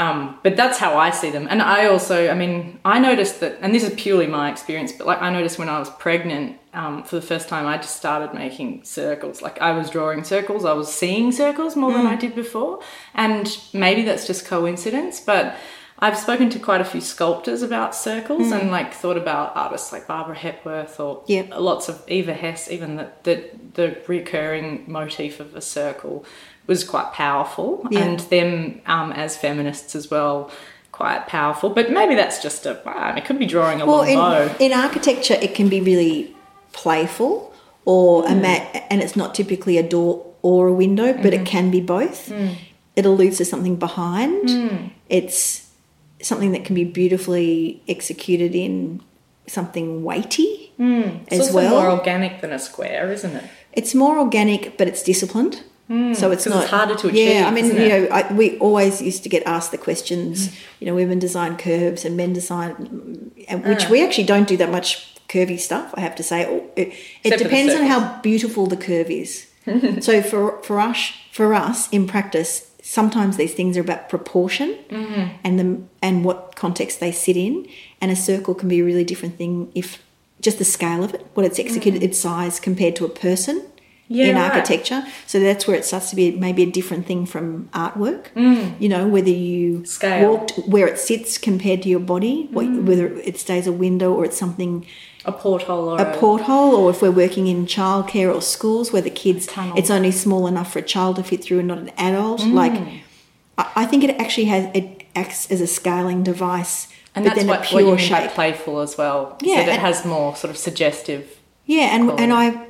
Um, 0.00 0.38
but 0.42 0.56
that's 0.56 0.78
how 0.78 0.96
I 0.98 1.10
see 1.10 1.30
them. 1.30 1.46
And 1.48 1.62
I 1.62 1.86
also, 1.86 2.28
I 2.28 2.34
mean, 2.34 2.80
I 2.84 2.98
noticed 2.98 3.38
that, 3.38 3.58
and 3.60 3.72
this 3.72 3.84
is 3.84 3.94
purely 3.94 4.26
my 4.26 4.50
experience, 4.50 4.90
but 4.90 5.06
like 5.06 5.22
I 5.22 5.30
noticed 5.30 5.60
when 5.60 5.68
I 5.68 5.78
was 5.78 5.90
pregnant, 5.90 6.56
um, 6.74 7.02
for 7.04 7.16
the 7.16 7.22
first 7.22 7.48
time, 7.48 7.66
I 7.66 7.76
just 7.76 7.96
started 7.96 8.32
making 8.34 8.84
circles. 8.84 9.42
Like 9.42 9.60
I 9.60 9.72
was 9.72 9.90
drawing 9.90 10.24
circles, 10.24 10.64
I 10.64 10.72
was 10.72 10.92
seeing 10.92 11.32
circles 11.32 11.76
more 11.76 11.92
than 11.92 12.06
I 12.06 12.16
did 12.16 12.34
before. 12.34 12.80
And 13.14 13.46
maybe 13.72 14.02
that's 14.02 14.26
just 14.26 14.46
coincidence, 14.46 15.20
but 15.20 15.54
I've 15.98 16.18
spoken 16.18 16.50
to 16.50 16.58
quite 16.58 16.80
a 16.80 16.84
few 16.84 17.00
sculptors 17.00 17.62
about 17.62 17.94
circles 17.94 18.50
and 18.50 18.70
like 18.72 18.92
thought 18.92 19.16
about 19.16 19.56
artists 19.56 19.92
like 19.92 20.08
Barbara 20.08 20.34
Hepworth 20.34 20.98
or 20.98 21.22
Yep. 21.28 21.50
lots 21.58 21.88
of 21.88 22.02
Eva 22.08 22.34
Hesse, 22.34 22.68
even 22.70 22.96
the, 22.96 23.08
the, 23.22 23.44
the 23.74 23.96
recurring 24.08 24.84
motif 24.88 25.38
of 25.38 25.54
a 25.54 25.60
circle 25.60 26.24
was 26.66 26.82
quite 26.84 27.12
powerful. 27.12 27.86
Yeah. 27.90 28.00
And 28.00 28.20
them 28.20 28.80
um, 28.86 29.12
as 29.12 29.36
feminists 29.36 29.94
as 29.94 30.10
well, 30.10 30.50
quite 30.90 31.26
powerful. 31.28 31.70
But 31.70 31.92
maybe 31.92 32.14
that's 32.16 32.42
just 32.42 32.66
a, 32.66 32.80
wow, 32.84 33.14
it 33.16 33.24
could 33.24 33.38
be 33.38 33.46
drawing 33.46 33.80
a 33.80 33.86
Well, 33.86 33.98
long 33.98 34.08
in, 34.08 34.16
bow. 34.16 34.56
in 34.58 34.72
architecture, 34.72 35.34
it 35.34 35.54
can 35.54 35.68
be 35.68 35.80
really 35.80 36.34
playful, 36.72 37.52
or 37.84 38.24
a 38.24 38.30
mm. 38.30 38.42
mat, 38.42 38.86
and 38.90 39.02
it's 39.02 39.16
not 39.16 39.34
typically 39.34 39.78
a 39.78 39.82
door 39.82 40.26
or 40.42 40.68
a 40.68 40.72
window, 40.72 41.12
but 41.12 41.32
it 41.32 41.42
mm. 41.42 41.46
can 41.46 41.70
be 41.70 41.80
both. 41.80 42.28
Mm. 42.28 42.56
It 42.96 43.06
alludes 43.06 43.38
to 43.38 43.44
something 43.44 43.76
behind. 43.76 44.92
It's 45.08 45.70
something 46.20 46.52
that 46.52 46.64
can 46.64 46.74
be 46.74 46.84
beautifully 46.84 47.82
executed 47.88 48.54
in 48.54 49.00
something 49.46 50.04
weighty 50.04 50.72
It's 50.78 51.48
as 51.48 51.52
well. 51.54 51.70
more 51.70 51.90
organic 51.90 52.40
than 52.40 52.52
a 52.52 52.58
square, 52.58 53.10
isn't 53.12 53.34
it? 53.34 53.44
It's 53.72 53.94
more 53.94 54.18
organic, 54.18 54.78
but 54.78 54.86
it's 54.88 55.02
disciplined. 55.02 55.62
so 56.14 56.30
it's 56.30 56.46
not 56.46 56.62
it's 56.62 56.70
harder 56.70 56.94
to 56.94 57.08
achieve. 57.08 57.28
Yeah, 57.28 57.48
I 57.48 57.50
mean, 57.50 57.66
you 57.66 57.88
know, 57.88 58.08
I, 58.10 58.32
we 58.32 58.58
always 58.58 59.02
used 59.02 59.24
to 59.24 59.28
get 59.28 59.42
asked 59.46 59.72
the 59.72 59.78
questions. 59.78 60.56
You 60.80 60.86
know, 60.86 60.94
women 60.94 61.18
design 61.18 61.56
curves 61.56 62.04
and 62.04 62.16
men 62.16 62.32
design, 62.32 63.32
and 63.48 63.64
which 63.66 63.86
Uh. 63.86 63.88
we 63.90 64.02
actually 64.04 64.24
don't 64.24 64.48
do 64.48 64.56
that 64.56 64.70
much 64.70 65.11
curvy 65.28 65.58
stuff. 65.58 65.92
I 65.96 66.00
have 66.00 66.14
to 66.16 66.22
say, 66.22 66.42
It- 66.42 66.72
it, 66.76 66.88
it 66.88 66.94
Except 67.24 67.32
for 67.32 67.38
the 67.38 67.44
depends 67.44 67.74
on 67.74 67.86
how 67.86 68.20
beautiful 68.22 68.66
the 68.66 68.76
curve 68.76 69.10
is. 69.10 69.46
so 70.00 70.22
for 70.22 70.60
for 70.62 70.80
us, 70.80 71.12
for 71.32 71.54
us 71.54 71.88
in 71.90 72.06
practice, 72.06 72.70
sometimes 72.82 73.36
these 73.36 73.54
things 73.54 73.76
are 73.76 73.80
about 73.82 74.08
proportion 74.08 74.76
Mm-hmm. 74.90 75.24
and 75.44 75.58
the 75.60 75.66
and 76.00 76.24
what 76.24 76.56
context 76.56 76.98
they 77.00 77.12
sit 77.12 77.36
in, 77.36 77.66
and 78.00 78.10
a 78.10 78.16
circle 78.16 78.54
can 78.54 78.68
be 78.68 78.80
a 78.80 78.84
really 78.84 79.04
different 79.04 79.36
thing 79.38 79.70
if 79.74 79.98
just 80.40 80.58
the 80.58 80.64
scale 80.64 81.04
of 81.04 81.14
it, 81.14 81.24
what 81.34 81.46
it's 81.46 81.60
executed, 81.60 82.02
its 82.02 82.18
size 82.18 82.58
compared 82.60 82.96
to 82.96 83.04
a 83.04 83.08
person 83.08 83.62
Mm. 84.10 84.16
Yeah, 84.16 84.26
in 84.30 84.36
right. 84.36 84.50
architecture. 84.52 85.04
So 85.26 85.38
that's 85.40 85.66
where 85.66 85.76
it 85.78 85.84
starts 85.86 86.10
to 86.10 86.16
be 86.16 86.32
maybe 86.32 86.62
a 86.64 86.70
different 86.70 87.06
thing 87.06 87.24
from 87.24 87.68
artwork. 87.72 88.24
You 88.82 88.88
know, 88.88 89.06
whether 89.06 89.30
you 89.30 89.78
Mm. 89.78 89.86
Scale. 89.86 90.18
Mm. 90.20 90.28
walked 90.28 90.50
where 90.68 90.86
it 90.92 90.98
sits 90.98 91.38
compared 91.38 91.80
to 91.82 91.88
your 91.88 92.00
body, 92.14 92.48
what, 92.50 92.66
whether 92.88 93.06
it 93.30 93.38
stays 93.38 93.66
a 93.66 93.72
window 93.72 94.12
or 94.12 94.24
it's 94.26 94.36
something 94.36 94.84
A 95.24 95.32
porthole 95.32 95.88
or 95.90 96.00
a 96.00 96.16
porthole, 96.18 96.74
or 96.74 96.90
if 96.90 97.00
we're 97.00 97.10
working 97.12 97.46
in 97.46 97.66
childcare 97.66 98.34
or 98.34 98.40
schools 98.42 98.92
where 98.92 99.02
the 99.02 99.10
kids 99.10 99.46
Tunnel. 99.46 99.76
it's 99.78 99.90
only 99.90 100.10
small 100.10 100.46
enough 100.46 100.72
for 100.72 100.80
a 100.80 100.82
child 100.82 101.16
to 101.16 101.22
fit 101.22 101.44
through 101.44 101.60
and 101.60 101.68
not 101.68 101.78
an 101.78 101.90
adult. 101.96 102.40
Mm. 102.40 102.54
Like, 102.54 103.02
I, 103.58 103.84
think 103.86 104.02
it 104.02 104.10
actually 104.20 104.46
has 104.46 104.68
it 104.74 105.04
acts 105.14 105.48
as 105.50 105.60
a 105.60 105.66
scaling 105.66 106.22
device, 106.24 106.88
And 107.14 107.24
but 107.24 107.30
that's 107.30 107.38
then 107.40 107.46
what, 107.48 107.58
a 107.58 107.60
what 107.60 107.68
pure 107.68 107.96
mean 107.96 107.98
shape. 107.98 108.30
playful 108.32 108.80
as 108.80 108.96
well. 108.98 109.36
Yeah, 109.42 109.60
So 109.60 109.66
that 109.66 109.68
and- 109.74 109.80
has 109.82 110.04
more 110.04 110.34
sort 110.34 110.50
of 110.50 110.56
suggestive. 110.56 111.38
Yeah, 111.66 111.94
and 111.94 112.04
quality. 112.06 112.22
and 112.24 112.32
I, 112.32 112.66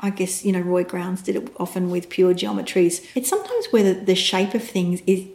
I 0.00 0.10
guess 0.10 0.44
you 0.44 0.52
know 0.52 0.60
Roy 0.60 0.84
Grounds 0.84 1.22
did 1.22 1.34
it 1.34 1.48
often 1.58 1.90
with 1.90 2.08
pure 2.08 2.32
geometries. 2.32 3.04
It's 3.16 3.28
sometimes 3.28 3.66
where 3.72 3.82
the, 3.82 3.94
the 4.00 4.14
shape 4.14 4.54
of 4.54 4.62
things 4.62 5.02
is 5.08 5.26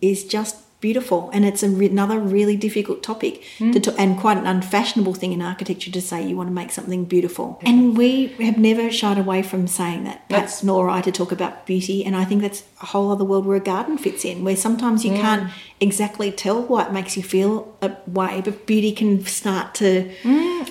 is 0.00 0.24
just 0.24 0.56
beautiful, 0.80 1.30
and 1.32 1.44
it's 1.44 1.62
a 1.62 1.68
re- 1.68 1.86
another 1.88 2.18
really 2.20 2.56
difficult 2.56 3.02
topic 3.02 3.42
Hmm. 3.58 3.72
to, 3.72 3.94
and 4.00 4.18
quite 4.18 4.36
an 4.36 4.46
unfashionable 4.46 5.14
thing 5.14 5.32
in 5.32 5.40
architecture 5.42 5.90
to 5.90 6.00
say 6.00 6.26
you 6.26 6.36
want 6.36 6.48
to 6.48 6.54
make 6.54 6.70
something 6.70 7.04
beautiful. 7.04 7.58
And 7.64 7.96
we 7.96 8.26
have 8.40 8.58
never 8.58 8.90
shied 8.90 9.18
away 9.18 9.42
from 9.42 9.66
saying 9.66 10.04
that. 10.04 10.22
That's 10.28 10.62
nor 10.62 10.90
I 10.90 11.00
to 11.02 11.10
talk 11.12 11.32
about 11.32 11.66
beauty, 11.66 12.04
and 12.04 12.14
I 12.14 12.24
think 12.24 12.42
that's 12.42 12.62
a 12.82 12.86
whole 12.86 13.10
other 13.10 13.24
world 13.24 13.46
where 13.46 13.56
a 13.56 13.60
garden 13.60 13.96
fits 13.98 14.24
in, 14.24 14.44
where 14.44 14.56
sometimes 14.56 15.04
you 15.04 15.12
can't 15.12 15.50
exactly 15.80 16.30
tell 16.32 16.62
what 16.62 16.92
makes 16.92 17.16
you 17.16 17.22
feel 17.22 17.74
a 17.82 17.90
way, 18.06 18.42
but 18.44 18.66
beauty 18.66 18.92
can 18.92 19.24
start 19.26 19.74
to 19.76 20.10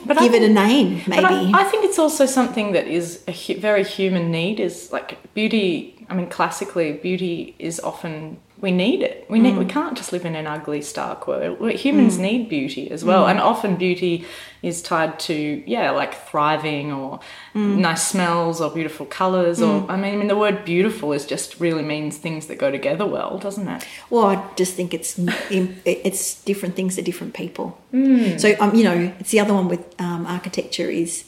But 0.06 0.18
I 0.18 0.24
give 0.26 0.34
it 0.34 0.44
a 0.44 0.54
name, 0.54 1.02
maybe. 1.08 1.26
I, 1.26 1.62
I 1.62 1.64
think 1.64 1.84
it's 1.86 1.98
also 2.00 2.26
something 2.26 2.74
that 2.74 2.88
is 2.88 3.24
a 3.28 3.32
hu- 3.32 3.60
very 3.60 3.84
human 3.84 4.30
need. 4.32 4.60
Is 4.60 4.92
like 4.92 5.18
beauty. 5.34 6.06
I 6.10 6.14
mean, 6.14 6.28
classically, 6.30 6.92
beauty 6.94 7.56
is 7.58 7.80
often 7.80 8.38
we 8.62 8.72
need 8.72 9.02
it. 9.02 9.26
We 9.30 9.40
need. 9.40 9.58
We 9.58 9.66
mm. 9.66 9.70
can't 9.70 9.98
just 9.98 10.14
live 10.14 10.26
in 10.26 10.34
an 10.34 10.48
ugly, 10.48 10.82
stark 10.82 11.28
world. 11.28 11.72
Humans 11.72 12.18
mm. 12.18 12.22
need 12.22 12.50
beauty 12.50 12.90
as 12.90 13.04
well, 13.04 13.26
mm. 13.26 13.32
and 13.32 13.40
often 13.40 13.76
beauty 13.76 14.26
is 14.62 14.82
tied 14.82 15.20
to 15.20 15.64
yeah, 15.68 15.92
like 15.92 16.14
thriving 16.14 16.94
or 16.94 17.20
nice 17.54 18.08
smells 18.08 18.62
or 18.62 18.72
beautiful 18.72 19.06
colors. 19.06 19.62
Or 19.62 19.90
I 19.92 19.98
mean, 19.98 20.14
I 20.14 20.18
mean, 20.18 20.28
the 20.28 20.38
word 20.38 20.64
beautiful 20.64 21.12
is 21.12 21.26
just 21.26 21.60
really 21.60 21.84
means 21.84 22.18
things 22.18 22.48
that 22.48 22.58
go 22.58 22.72
together 22.72 23.06
well, 23.06 23.38
doesn't 23.40 23.68
it? 23.68 23.86
Well, 24.10 24.26
I 24.26 24.50
just 24.56 24.74
think 24.76 24.94
it's 24.94 25.20
it's 25.50 26.42
different 26.44 26.76
things 26.76 26.96
to 26.96 27.02
different 27.02 27.34
people. 27.34 27.78
So 27.92 28.56
um, 28.60 28.74
you 28.74 28.86
know, 28.86 29.14
it's 29.20 29.32
the 29.32 29.42
other 29.42 29.54
one 29.54 29.68
with 29.68 29.84
um, 30.00 30.26
architecture 30.26 30.90
is 30.90 31.26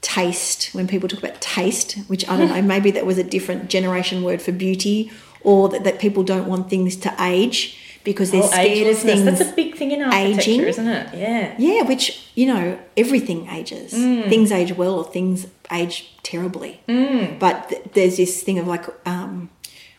taste. 0.00 0.74
When 0.74 0.86
people 0.86 1.08
talk 1.08 1.20
about 1.20 1.40
taste, 1.40 1.98
which 2.08 2.28
I 2.28 2.36
don't 2.36 2.48
know, 2.54 2.62
maybe 2.62 2.90
that 2.92 3.06
was 3.06 3.18
a 3.18 3.24
different 3.24 3.70
generation 3.70 4.24
word 4.24 4.42
for 4.42 4.52
beauty, 4.52 5.10
or 5.44 5.68
that, 5.68 5.84
that 5.84 5.98
people 5.98 6.22
don't 6.22 6.46
want 6.48 6.68
things 6.70 6.96
to 6.96 7.14
age 7.20 7.78
because 8.02 8.30
they're 8.30 8.42
Oh, 8.42 8.46
scared 8.50 8.88
of 8.88 8.98
things. 8.98 9.24
That's 9.24 9.40
a 9.40 9.54
big 9.54 9.76
thing 9.76 9.90
in 9.92 10.02
architecture, 10.02 10.50
aging. 10.50 10.60
isn't 10.64 10.88
it? 10.88 11.14
Yeah. 11.14 11.54
Yeah, 11.58 11.82
which, 11.84 12.28
you 12.34 12.46
know, 12.46 12.78
everything 12.96 13.48
ages. 13.48 13.92
Mm. 13.94 14.28
Things 14.28 14.50
age 14.52 14.72
well 14.76 14.94
or 14.96 15.04
things 15.04 15.46
age 15.72 16.12
terribly. 16.22 16.80
Mm. 16.88 17.38
But 17.38 17.68
th- 17.70 17.82
there's 17.94 18.16
this 18.18 18.42
thing 18.42 18.58
of 18.58 18.66
like, 18.66 18.84
um, 19.06 19.48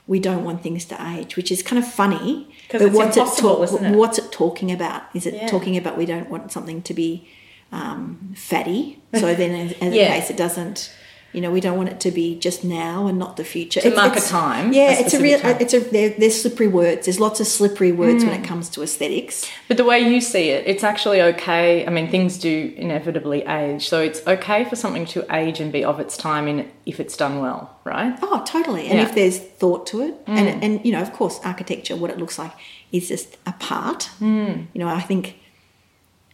we 0.08 0.20
don't 0.20 0.44
want 0.44 0.62
things 0.62 0.86
to 0.86 1.08
age, 1.16 1.36
which 1.36 1.52
is 1.52 1.64
kind 1.64 1.84
of 1.84 1.92
funny. 1.92 2.48
But 2.72 2.82
it's 2.84 2.96
what's 2.96 3.18
it, 3.18 3.24
isn't 3.44 3.86
it? 3.86 3.96
What's 3.96 4.20
it 4.20 4.32
talking 4.32 4.72
about? 4.72 5.04
Is 5.16 5.26
it 5.26 5.34
Yeah. 5.34 5.48
talking 5.48 5.76
about 5.78 5.98
we 5.98 6.06
don't 6.06 6.30
want 6.30 6.52
something 6.52 6.84
to 6.84 6.94
be 6.94 7.28
um, 7.72 8.34
fatty? 8.38 9.02
So 9.16 9.34
then, 9.34 9.52
as, 9.68 9.72
as 9.82 9.94
Yeah. 9.96 10.04
a 10.14 10.20
case, 10.20 10.30
it 10.30 10.38
doesn't. 10.38 10.94
You 11.36 11.42
know, 11.42 11.52
we 11.52 11.60
don't 11.60 11.78
want 11.78 11.90
it 11.90 12.00
to 12.00 12.12
be 12.12 12.40
just 12.40 12.64
now 12.64 13.08
and 13.08 13.20
not 13.20 13.36
the 13.36 13.44
future. 13.44 13.82
To 13.82 13.92
mark 13.94 14.16
a 14.16 14.22
time, 14.22 14.72
Yeah, 14.74 14.98
a 14.98 15.02
it's 15.02 15.14
a 15.14 15.22
real. 15.22 15.40
time. 15.40 15.58
It's 15.60 15.74
a. 15.74 15.80
There, 15.82 16.10
there's 16.22 16.42
slippery 16.42 16.68
words. 16.68 17.06
There's 17.06 17.20
lots 17.20 17.40
of 17.42 17.48
slippery 17.48 17.92
words 17.92 18.24
when 18.24 18.34
Mm. 18.34 18.40
it 18.44 18.48
comes 18.48 18.70
to 18.70 18.82
aesthetics. 18.82 19.46
But 19.68 19.78
the 19.78 19.84
way 19.84 20.00
you 20.00 20.22
see 20.22 20.50
it, 20.50 20.64
it's 20.66 20.84
actually 20.92 21.22
okay. 21.22 21.86
I 21.86 21.90
mean, 21.90 22.08
things 22.10 22.38
do 22.38 22.74
inevitably 22.78 23.44
age, 23.44 23.88
so 23.88 24.02
it's 24.02 24.26
okay 24.26 24.64
for 24.66 24.76
something 24.78 25.06
to 25.08 25.20
age 25.36 25.60
and 25.60 25.72
be 25.72 25.84
of 25.84 26.00
its 26.00 26.16
time 26.18 26.48
in 26.48 26.58
if 26.86 27.00
it's 27.00 27.18
done 27.18 27.42
well, 27.42 27.62
right? 27.84 28.18
Oh, 28.22 28.42
totally. 28.46 28.88
And 28.88 28.98
Yeah. 29.00 29.06
Mm. 29.06 29.10
if 29.10 29.16
there's 29.16 29.38
thought 29.38 29.86
to 29.88 30.02
it, 30.04 30.14
and 30.28 30.64
and 30.64 30.74
you 30.86 30.92
know, 30.94 31.02
of 31.02 31.12
course, 31.14 31.40
architecture, 31.44 31.96
what 31.96 32.10
it 32.12 32.18
looks 32.18 32.38
like 32.40 32.52
is 32.92 33.10
just 33.10 33.38
a 33.46 33.54
part. 33.60 34.10
Mm. 34.22 34.68
You 34.74 34.80
know, 34.82 34.88
I 34.88 35.02
think 35.02 35.24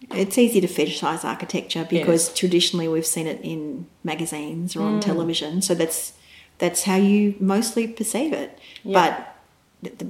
it's 0.09 0.37
easy 0.37 0.59
to 0.61 0.67
fetishize 0.67 1.23
architecture 1.23 1.85
because 1.89 2.33
traditionally 2.33 2.87
we've 2.87 3.05
seen 3.05 3.27
it 3.27 3.39
in 3.43 3.85
magazines 4.03 4.75
or 4.75 4.81
on 4.81 4.99
Mm. 4.99 5.01
television, 5.01 5.61
so 5.61 5.73
that's 5.75 6.13
that's 6.57 6.83
how 6.83 6.95
you 6.95 7.35
mostly 7.39 7.87
perceive 7.87 8.33
it. 8.33 8.57
But 8.85 9.35
the, 9.81 9.89
the, 9.99 10.05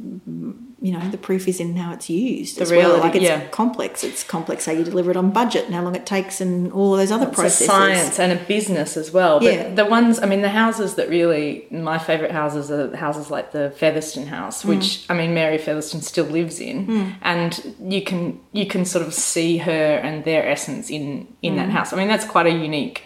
you 0.84 0.91
know, 0.91 1.10
the 1.12 1.17
proof 1.17 1.48
is 1.48 1.60
in 1.60 1.76
how 1.76 1.94
it's 1.94 2.10
used 2.10 2.58
The 2.58 2.63
as 2.63 2.72
well. 2.72 2.98
Like 2.98 3.13
it's 3.13 3.24
yeah. 3.24 3.48
complex. 3.50 4.04
It's 4.04 4.24
complex 4.24 4.65
how 4.65 4.72
you 4.72 4.84
deliver 4.84 5.12
it 5.12 5.17
on 5.17 5.30
budget 5.30 5.65
and 5.65 5.76
how 5.76 5.84
long 5.84 5.96
it 5.96 6.08
takes 6.08 6.41
and 6.41 6.74
all 6.74 6.98
those 6.98 7.12
other 7.12 7.28
It's 7.28 7.36
processes. 7.36 7.67
a 7.67 7.70
science 7.70 8.20
and 8.20 8.32
a 8.32 8.44
business 8.46 8.98
as 8.98 9.12
well. 9.12 9.39
But 9.39 9.54
Yeah. 9.54 9.76
the 9.76 9.86
ones, 9.86 10.20
I 10.20 10.26
mean, 10.26 10.41
the 10.41 10.50
houses 10.50 10.96
that 10.96 11.08
really, 11.08 11.67
my 11.70 12.00
favourite 12.00 12.32
houses 12.32 12.72
are 12.72 12.96
houses 12.98 13.30
like 13.30 13.52
the 13.52 13.72
Featherston 13.78 14.26
house, 14.26 14.63
mm. 14.63 14.70
which 14.70 15.06
I 15.08 15.13
mean, 15.13 15.36
Mary 15.36 15.60
Featherston 15.60 16.02
still 16.02 16.26
lives 16.26 16.60
in, 16.60 16.88
mm. 16.88 17.13
and 17.22 17.76
you 17.80 18.02
can 18.02 18.39
you 18.52 18.65
can 18.65 18.84
sort 18.84 19.06
of 19.06 19.13
see 19.13 19.58
her 19.58 19.96
and 20.04 20.26
their 20.26 20.50
essence 20.50 20.89
in 20.89 21.28
in 21.44 21.58
that 21.58 21.70
mm. 21.70 21.74
house. 21.74 21.94
I 21.94 21.98
mean, 21.98 22.08
that's 22.08 22.26
quite 22.26 22.48
a 22.48 22.52
unique 22.52 23.04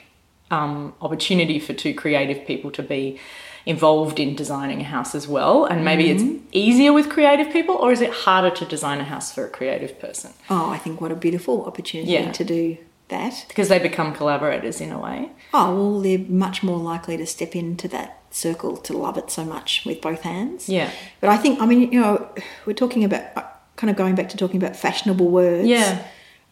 um, 0.49 0.93
opportunity 1.01 1.59
for 1.59 1.73
two 1.73 1.93
creative 1.93 2.47
people 2.47 2.71
to 2.71 2.83
be 2.83 3.19
involved 3.65 4.19
in 4.19 4.35
designing 4.35 4.79
a 4.81 4.83
house 4.83 5.15
as 5.15 5.27
well. 5.27 5.65
And 5.65 5.83
maybe 5.83 6.09
it's 6.11 6.23
easier 6.51 6.93
with 6.93 7.09
creative 7.09 7.51
people, 7.51 7.75
or 7.75 7.91
is 7.91 8.01
it 8.01 8.11
harder 8.11 8.51
to 8.55 8.65
design 8.65 8.99
a 8.99 9.03
house 9.03 9.33
for 9.33 9.45
a 9.45 9.49
creative 9.49 9.99
person 9.99 10.31
Oh, 10.49 10.69
I 10.69 10.77
think 10.77 11.01
what 11.01 11.11
a 11.11 11.15
beautiful 11.15 11.65
opportunity 11.65 12.11
Yeah. 12.13 12.31
to 12.31 12.43
do 12.43 12.77
that. 13.07 13.45
because 13.47 13.69
they 13.69 13.79
become 13.79 14.13
collaborators 14.13 14.81
in 14.81 14.91
a 14.91 14.99
way? 14.99 15.29
Oh, 15.53 15.75
well, 15.75 15.99
they're 16.01 16.19
much 16.19 16.63
more 16.63 16.77
likely 16.79 17.17
to 17.17 17.25
step 17.25 17.55
into 17.55 17.87
that 17.89 18.19
circle 18.31 18.77
to 18.77 18.93
love 18.97 19.17
it 19.17 19.29
so 19.31 19.43
much 19.45 19.83
with 19.85 20.01
both 20.01 20.21
hands. 20.21 20.67
Yeah. 20.69 20.89
But 21.21 21.29
I 21.29 21.37
think, 21.37 21.61
I 21.61 21.65
mean, 21.65 21.91
you 21.91 22.01
know, 22.01 22.27
we're 22.65 22.73
talking 22.73 23.03
about 23.03 23.23
uh, 23.35 23.43
kind 23.77 23.89
of 23.89 23.95
going 23.95 24.15
back 24.15 24.29
to 24.29 24.37
talking 24.37 24.57
about 24.61 24.75
fashionable 24.75 25.27
words. 25.29 25.67
Yeah. 25.67 26.03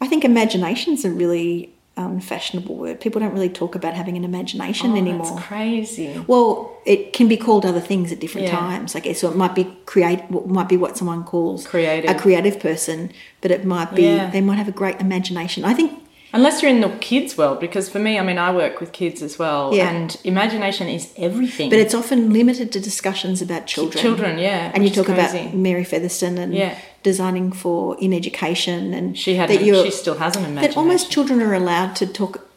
I 0.01 0.07
think 0.07 0.23
imagination's 0.25 1.05
a 1.05 1.11
really 1.11 1.72
Um, 1.95 2.13
unfashionable 2.13 2.75
word. 2.75 2.99
People 3.01 3.21
don't 3.21 3.33
really 3.33 3.49
talk 3.49 3.75
about 3.75 3.93
having 3.93 4.17
an 4.17 4.23
imagination 4.23 4.93
Oh, 4.93 4.95
anymore. 4.97 5.27
That's 5.27 5.45
crazy. 5.45 6.23
Well, 6.25 6.75
it 6.87 7.13
can 7.13 7.27
be 7.27 7.37
called 7.37 7.67
other 7.67 7.79
things 7.79 8.11
at 8.11 8.19
different 8.19 8.47
Yeah. 8.47 8.57
times. 8.57 8.95
I 8.95 8.99
guess 8.99 9.19
so. 9.19 9.29
It 9.29 9.35
might 9.35 9.53
be 9.53 9.65
create. 9.85 10.21
Might 10.47 10.67
be 10.67 10.75
what 10.75 10.97
someone 10.97 11.23
calls 11.23 11.67
Creative. 11.67 12.09
a 12.09 12.15
creative 12.15 12.59
person, 12.59 13.11
but 13.41 13.51
it 13.51 13.63
might 13.63 13.93
be 13.93 14.03
Yeah. 14.05 14.31
they 14.31 14.41
might 14.41 14.55
have 14.57 14.67
a 14.67 14.71
great 14.71 14.99
imagination. 14.99 15.63
I 15.65 15.75
think 15.75 15.91
Unless 16.35 16.63
you're 16.63 16.71
in 16.71 16.81
the 16.81 16.89
kids' 16.99 17.37
world, 17.37 17.59
because 17.59 17.89
for 17.89 17.99
me, 17.99 18.17
I 18.17 18.23
mean, 18.23 18.39
I 18.39 18.51
work 18.51 18.79
with 18.79 18.91
kids 18.91 19.21
as 19.21 19.37
well, 19.37 19.71
Yeah. 19.71 19.91
and 19.91 20.17
imagination 20.23 20.87
is 20.87 21.09
everything. 21.15 21.69
But 21.69 21.77
it's 21.77 21.93
often 21.93 22.33
limited 22.33 22.71
to 22.71 22.79
discussions 22.79 23.39
about 23.39 23.67
children. 23.67 24.01
children, 24.01 24.39
yeah. 24.39 24.71
And 24.73 24.83
you 24.83 24.89
talk 24.89 25.09
about. 25.09 25.53
Mary 25.53 25.83
Featherston 25.83 26.39
and 26.39 26.55
Yeah. 26.55 26.73
Designing 27.03 27.51
for 27.51 27.97
in 27.99 28.13
education 28.13 28.93
and 28.93 29.17
She 29.17 29.35
had, 29.35 29.49
that 29.49 29.63
you're- 29.63 29.83
she 29.83 29.91
still 29.91 30.15
has 30.15 30.35
an 30.35 30.43
imagination. 30.45 30.71
that 30.71 30.77
almost 30.77 31.11
children 31.11 31.41
are 31.41 31.53
allowed 31.53 31.95
to 31.97 32.05
talk 32.07 32.47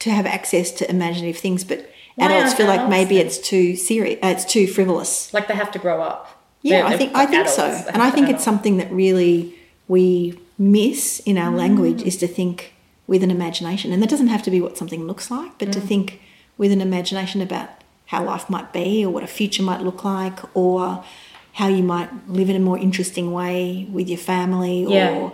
to 0.00 0.10
have 0.10 0.26
access 0.26 0.70
to 0.72 0.90
imaginative 0.90 1.36
things, 1.40 1.62
but 1.62 1.90
Why 2.16 2.32
adults 2.32 2.54
feel 2.54 2.66
like 2.66 2.88
maybe 2.88 3.16
then? 3.16 3.26
it's 3.26 3.38
too 3.38 3.76
serious, 3.76 4.18
uh, 4.22 4.28
it's 4.28 4.44
too 4.46 4.66
frivolous. 4.66 5.32
like 5.34 5.46
they 5.48 5.54
have 5.54 5.70
to 5.72 5.78
grow 5.78 6.00
up. 6.00 6.42
Yeah, 6.62 6.82
They're- 6.82 6.86
I 6.94 6.96
think 6.96 7.10
I 7.14 7.26
think 7.26 7.40
adults. 7.46 7.56
so, 7.56 7.84
and 7.92 8.02
I 8.02 8.10
think 8.10 8.28
it's 8.28 8.42
something 8.44 8.78
that 8.78 8.90
really 8.92 9.54
we 9.88 10.38
miss 10.58 11.20
in 11.26 11.36
our 11.38 11.52
Mm. 11.52 11.56
language 11.58 12.02
is 12.02 12.16
to 12.18 12.26
think 12.26 12.72
with 13.06 13.22
an 13.22 13.30
imagination, 13.30 13.92
and 13.92 14.02
that 14.02 14.08
doesn't 14.10 14.28
have 14.28 14.42
to 14.44 14.50
be 14.50 14.60
what 14.60 14.76
something 14.78 15.06
looks 15.06 15.30
like, 15.30 15.52
but 15.58 15.68
Mm. 15.68 15.72
to 15.72 15.80
think 15.80 16.20
with 16.58 16.70
an 16.72 16.80
imagination 16.80 17.40
about 17.42 17.68
how 18.06 18.24
life 18.24 18.48
might 18.50 18.72
be, 18.72 19.04
or 19.04 19.10
what 19.10 19.22
a 19.22 19.26
future 19.26 19.62
might 19.62 19.82
look 19.82 20.04
like, 20.04 20.38
or 20.54 21.02
how 21.52 21.68
you 21.68 21.82
might 21.82 22.08
live 22.28 22.48
in 22.50 22.56
a 22.56 22.60
more 22.60 22.78
interesting 22.78 23.32
way 23.32 23.86
with 23.92 24.08
your 24.08 24.18
family, 24.18 24.84
or 24.86 24.90
Yeah. 24.92 25.30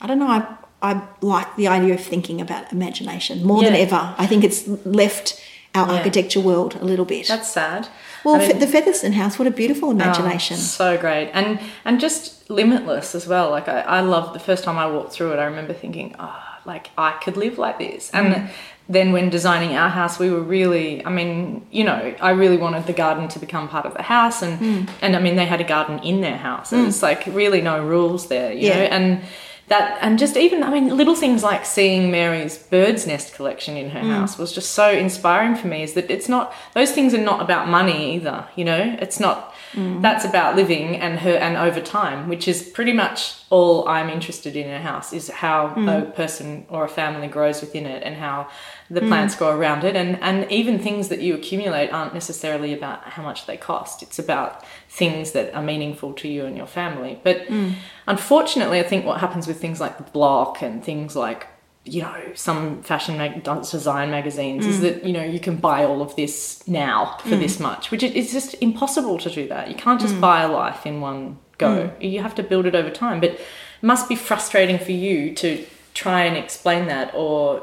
I 0.00 0.06
don't 0.06 0.18
know. 0.18 0.28
I 0.28 0.46
I 0.82 1.00
like 1.22 1.56
the 1.56 1.66
idea 1.68 1.94
of 1.94 2.00
thinking 2.00 2.40
about 2.42 2.70
imagination 2.72 3.42
more 3.44 3.62
than 3.62 3.74
ever. 3.74 4.14
I 4.18 4.26
think 4.26 4.44
it's 4.44 4.66
left 4.84 5.40
our 5.74 5.86
Yeah. 5.88 5.94
architecture 5.98 6.40
world 6.40 6.76
a 6.80 6.84
little 6.84 7.06
bit. 7.06 7.26
That's 7.26 7.50
sad. 7.50 7.88
well, 8.22 8.34
I 8.36 8.38
mean- 8.48 8.58
the 8.58 8.66
Featherston 8.66 9.12
House, 9.14 9.38
what 9.38 9.48
a 9.48 9.50
beautiful 9.50 9.90
imagination. 9.90 10.56
Oh, 10.56 10.60
so 10.60 10.96
great, 10.98 11.30
and 11.32 11.58
and 11.86 12.00
just 12.00 12.48
limitless 12.50 13.14
as 13.14 13.26
well. 13.26 13.50
Like 13.50 13.68
I, 13.68 13.80
I 13.98 14.00
love 14.00 14.32
the 14.34 14.38
first 14.48 14.62
time 14.64 14.76
I 14.78 14.86
walked 14.86 15.12
through 15.14 15.32
it. 15.32 15.38
I 15.38 15.44
remember 15.44 15.72
thinking, 15.72 16.14
oh, 16.18 16.36
like 16.66 16.90
I 16.98 17.12
could 17.22 17.36
live 17.36 17.56
like 17.58 17.78
this. 17.78 18.10
And 18.12 18.26
Mm. 18.34 18.48
Then 18.88 19.12
when 19.12 19.30
designing 19.30 19.76
our 19.76 19.88
house, 19.88 20.18
we 20.18 20.30
were 20.30 20.42
really, 20.42 21.04
I 21.06 21.10
mean, 21.10 21.66
you 21.70 21.84
know, 21.84 22.14
I 22.20 22.30
really 22.32 22.58
wanted 22.58 22.86
the 22.86 22.92
garden 22.92 23.28
to 23.28 23.38
become 23.38 23.66
part 23.68 23.86
of 23.86 23.94
the 23.94 24.02
house, 24.02 24.42
and 24.42 24.58
Mm. 24.60 24.88
and 25.02 25.16
I 25.16 25.20
mean 25.20 25.36
they 25.36 25.46
had 25.46 25.60
a 25.60 25.64
garden 25.64 25.98
in 26.00 26.20
their 26.20 26.36
house. 26.36 26.72
And 26.72 26.86
It's 26.88 27.02
like 27.02 27.24
really 27.26 27.60
no 27.62 27.82
rules 27.82 28.26
there, 28.28 28.52
you 28.52 28.68
Yeah. 28.68 28.76
know, 28.76 28.84
and. 28.96 29.20
That 29.68 29.98
and 30.02 30.18
just 30.18 30.36
even 30.36 30.62
I 30.62 30.70
mean 30.70 30.94
little 30.94 31.14
things 31.14 31.42
like 31.42 31.64
seeing 31.64 32.10
Mary's 32.10 32.58
bird's 32.58 33.06
nest 33.06 33.34
collection 33.34 33.76
in 33.78 33.90
her 33.90 34.00
Mm. 34.00 34.10
house 34.18 34.36
was 34.36 34.52
just 34.52 34.72
so 34.72 34.90
inspiring 34.90 35.56
for 35.56 35.68
me. 35.68 35.82
Is 35.82 35.94
that 35.94 36.10
it's 36.10 36.28
not 36.28 36.52
those 36.74 36.92
things 36.92 37.14
are 37.14 37.18
not 37.32 37.40
about 37.40 37.68
money 37.68 38.14
either. 38.16 38.44
You 38.56 38.66
know, 38.66 38.96
it's 39.00 39.18
not 39.18 39.54
Mm. 39.74 40.02
that's 40.02 40.24
about 40.24 40.54
living 40.54 40.96
and 40.96 41.18
her 41.20 41.34
and 41.36 41.56
over 41.56 41.80
time, 41.80 42.28
which 42.28 42.46
is 42.46 42.62
pretty 42.62 42.92
much 42.92 43.32
all 43.50 43.88
I'm 43.88 44.08
interested 44.10 44.54
in 44.54 44.66
in 44.66 44.72
a 44.74 44.80
house 44.82 45.12
is 45.12 45.30
how 45.30 45.72
Mm. 45.76 45.88
a 45.98 46.02
person 46.10 46.66
or 46.68 46.84
a 46.84 46.88
family 46.88 47.26
grows 47.26 47.60
within 47.60 47.86
it 47.86 48.02
and 48.04 48.16
how 48.16 48.46
the 48.90 49.00
Mm. 49.00 49.08
plants 49.08 49.34
grow 49.34 49.50
around 49.56 49.82
it 49.84 49.96
and 49.96 50.18
and 50.22 50.50
even 50.50 50.78
things 50.78 51.08
that 51.08 51.20
you 51.20 51.34
accumulate 51.34 51.88
aren't 51.90 52.12
necessarily 52.14 52.72
about 52.74 53.00
how 53.04 53.22
much 53.22 53.46
they 53.46 53.56
cost. 53.56 54.02
It's 54.02 54.18
about 54.18 54.62
things 54.88 55.32
that 55.32 55.54
are 55.54 55.62
meaningful 55.62 56.12
to 56.14 56.28
you 56.28 56.44
and 56.44 56.56
your 56.56 56.66
family. 56.66 57.18
But 57.22 57.48
Mm. 57.48 57.72
unfortunately, 58.06 58.78
I 58.80 58.82
think 58.82 59.04
what 59.06 59.20
happens 59.20 59.46
with 59.46 59.60
things 59.60 59.80
like 59.80 59.96
the 59.96 60.04
block 60.04 60.62
and 60.62 60.84
things 60.84 61.16
like 61.16 61.46
you 61.86 62.00
know 62.00 62.14
some 62.34 62.80
fashion 62.82 63.18
mag- 63.18 63.42
design 63.42 64.10
magazines 64.10 64.64
Mm. 64.64 64.68
is 64.70 64.80
that 64.80 65.04
you 65.04 65.12
know 65.12 65.22
you 65.22 65.38
can 65.38 65.56
buy 65.56 65.84
all 65.84 66.00
of 66.00 66.16
this 66.16 66.66
now 66.66 67.16
for 67.18 67.36
this 67.36 67.60
much 67.60 67.90
which 67.90 68.02
it's 68.02 68.32
just 68.32 68.54
impossible 68.62 69.18
to 69.18 69.28
do 69.28 69.46
that 69.48 69.68
you 69.68 69.74
can't 69.74 70.00
Mm. 70.00 70.04
just 70.06 70.18
buy 70.18 70.40
a 70.42 70.48
life 70.50 70.86
in 70.86 71.02
one 71.02 71.36
go 71.58 71.90
you 72.00 72.22
have 72.22 72.34
to 72.36 72.42
build 72.42 72.64
it 72.64 72.74
over 72.74 72.88
time 72.88 73.20
but 73.20 73.30
it 73.32 73.40
must 73.82 74.08
be 74.08 74.14
frustrating 74.16 74.78
for 74.78 74.92
you 74.92 75.34
to 75.34 75.62
try 75.92 76.22
and 76.22 76.38
explain 76.38 76.86
that 76.86 77.10
or 77.14 77.60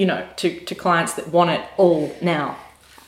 you 0.00 0.06
know 0.10 0.20
to, 0.40 0.48
to 0.68 0.74
clients 0.74 1.12
that 1.14 1.26
want 1.36 1.50
it 1.56 1.62
all 1.76 2.14
now 2.22 2.56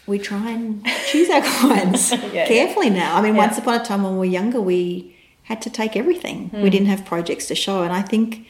we 0.07 0.19
try 0.19 0.51
and 0.51 0.85
choose 1.11 1.29
our 1.29 1.43
clients 1.43 2.13
yeah. 2.33 2.47
carefully 2.49 2.89
now. 2.89 3.17
I 3.19 3.21
mean, 3.21 3.35
Yeah. 3.35 3.45
once 3.45 3.59
upon 3.59 3.75
a 3.79 3.85
time 3.85 4.03
when 4.05 4.13
we 4.15 4.19
were 4.21 4.33
younger, 4.41 4.59
we 4.59 5.15
had 5.43 5.61
to 5.67 5.71
take 5.81 5.97
everything. 6.03 6.49
Hmm. 6.49 6.63
We 6.63 6.71
didn't 6.71 6.87
have 6.95 7.05
projects 7.05 7.45
to 7.49 7.55
show, 7.55 7.83
and 7.83 7.93
I 7.93 8.01
think 8.01 8.47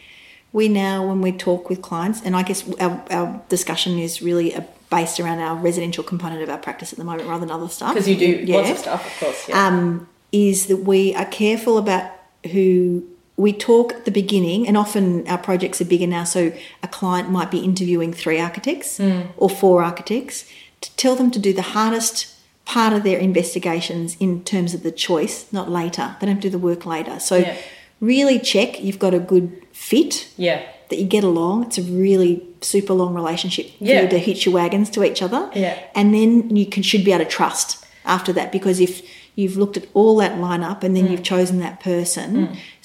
we 0.53 0.69
now, 0.69 1.05
when 1.09 1.21
we 1.21 1.33
talk 1.33 1.69
with 1.69 1.83
clients, 1.83 2.23
and 2.23 2.37
I 2.37 2.45
guess 2.45 2.63
our, 2.79 3.03
our 3.11 3.43
discussion 3.49 3.99
is 3.99 4.23
really 4.23 4.55
uh, 4.55 4.61
based 4.89 5.19
around 5.19 5.41
our 5.41 5.57
residential 5.57 6.05
component 6.05 6.43
of 6.43 6.49
our 6.49 6.59
practice 6.59 6.93
at 6.93 6.99
the 7.01 7.05
moment, 7.05 7.29
rather 7.29 7.41
than 7.45 7.51
other 7.51 7.69
stuff. 7.69 7.93
because 7.95 8.09
you 8.09 8.17
do 8.17 8.31
Yeah. 8.45 8.57
lots 8.59 8.71
of 8.71 8.79
stuff 8.79 9.03
of 9.05 9.21
course 9.21 9.49
yeah. 9.49 9.67
um, 9.67 10.09
is 10.31 10.67
that 10.67 10.79
we 10.93 11.13
are 11.17 11.27
careful 11.27 11.77
about 11.77 12.09
who 12.53 13.03
we 13.39 13.53
talk 13.53 13.95
at 13.95 14.05
the 14.05 14.11
beginning, 14.11 14.67
and 14.67 14.77
often 14.77 15.27
our 15.29 15.39
projects 15.39 15.81
are 15.81 15.85
bigger 15.85 16.09
now, 16.09 16.25
so 16.25 16.53
a 16.83 16.89
client 16.89 17.31
might 17.31 17.51
be 17.51 17.61
interviewing 17.61 18.13
three 18.13 18.39
architects 18.41 18.99
hmm. 18.99 19.23
or 19.37 19.49
four 19.49 19.83
architects 19.83 20.45
to 20.81 20.95
tell 20.97 21.15
them 21.15 21.31
to 21.31 21.39
do 21.39 21.53
the 21.53 21.63
hardest 21.63 22.35
part 22.65 22.93
of 22.93 23.05
their 23.05 23.19
investigations 23.19 24.17
in 24.19 24.43
terms 24.43 24.75
of 24.75 24.83
the 24.83 24.91
choice, 24.91 25.51
not 25.53 25.71
later. 25.71 26.17
They 26.21 26.27
don't 26.27 26.41
do 26.41 26.51
the 26.51 26.59
work 26.59 26.85
later. 26.85 27.19
So 27.21 27.37
Yeah. 27.37 27.57
really 28.01 28.39
check 28.39 28.83
you've 28.83 28.99
got 28.99 29.15
a 29.15 29.19
good 29.19 29.63
fit 29.73 30.29
yeah 30.37 30.61
that 30.89 30.99
you 30.99 31.07
get 31.07 31.25
along. 31.25 31.65
It's 31.65 31.79
a 31.79 31.83
really 31.83 32.43
super 32.61 32.93
long 32.93 33.15
relationship 33.15 33.67
for 33.79 33.85
Yeah. 33.85 34.03
you 34.03 34.09
to 34.09 34.19
hitch 34.19 34.47
your 34.47 34.55
wagons 34.55 34.91
to 34.91 35.05
each 35.05 35.23
other. 35.23 35.51
Yeah. 35.55 35.79
And 35.95 36.15
then 36.15 36.55
you 36.57 36.67
can 36.67 36.83
should 36.83 37.05
be 37.05 37.13
able 37.13 37.25
to 37.25 37.31
trust 37.31 37.85
after 38.05 38.33
that 38.33 38.53
because 38.53 38.81
if 38.81 39.03
you've 39.41 39.57
looked 39.63 39.77
at 39.83 39.87
all 39.99 40.15
that 40.25 40.35
lineup 40.47 40.79
and 40.85 40.97
then 40.97 41.05
Mm. 41.07 41.11
you've 41.13 41.23
chosen 41.35 41.57
that 41.67 41.77
person. 41.91 42.29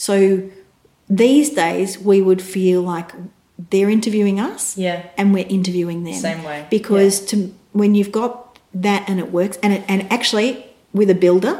So 0.07 0.15
these 1.09 1.49
days 1.63 1.89
we 2.09 2.17
would 2.27 2.41
feel 2.55 2.81
like 2.95 3.09
they're 3.71 3.89
interviewing 3.89 4.37
us 4.39 4.77
Yeah. 4.77 4.99
and 5.17 5.33
we're 5.33 5.47
interviewing 5.59 5.99
them. 6.03 6.13
Same 6.29 6.43
way, 6.43 6.59
Because 6.69 7.15
to 7.29 7.35
when 7.71 7.95
you've 7.95 8.11
got 8.11 8.31
that 8.87 9.01
and 9.09 9.19
it 9.19 9.31
works 9.31 9.57
and 9.63 9.73
it, 9.73 9.81
and 9.87 9.99
actually 10.17 10.49
with 10.93 11.09
a 11.09 11.15
builder 11.25 11.55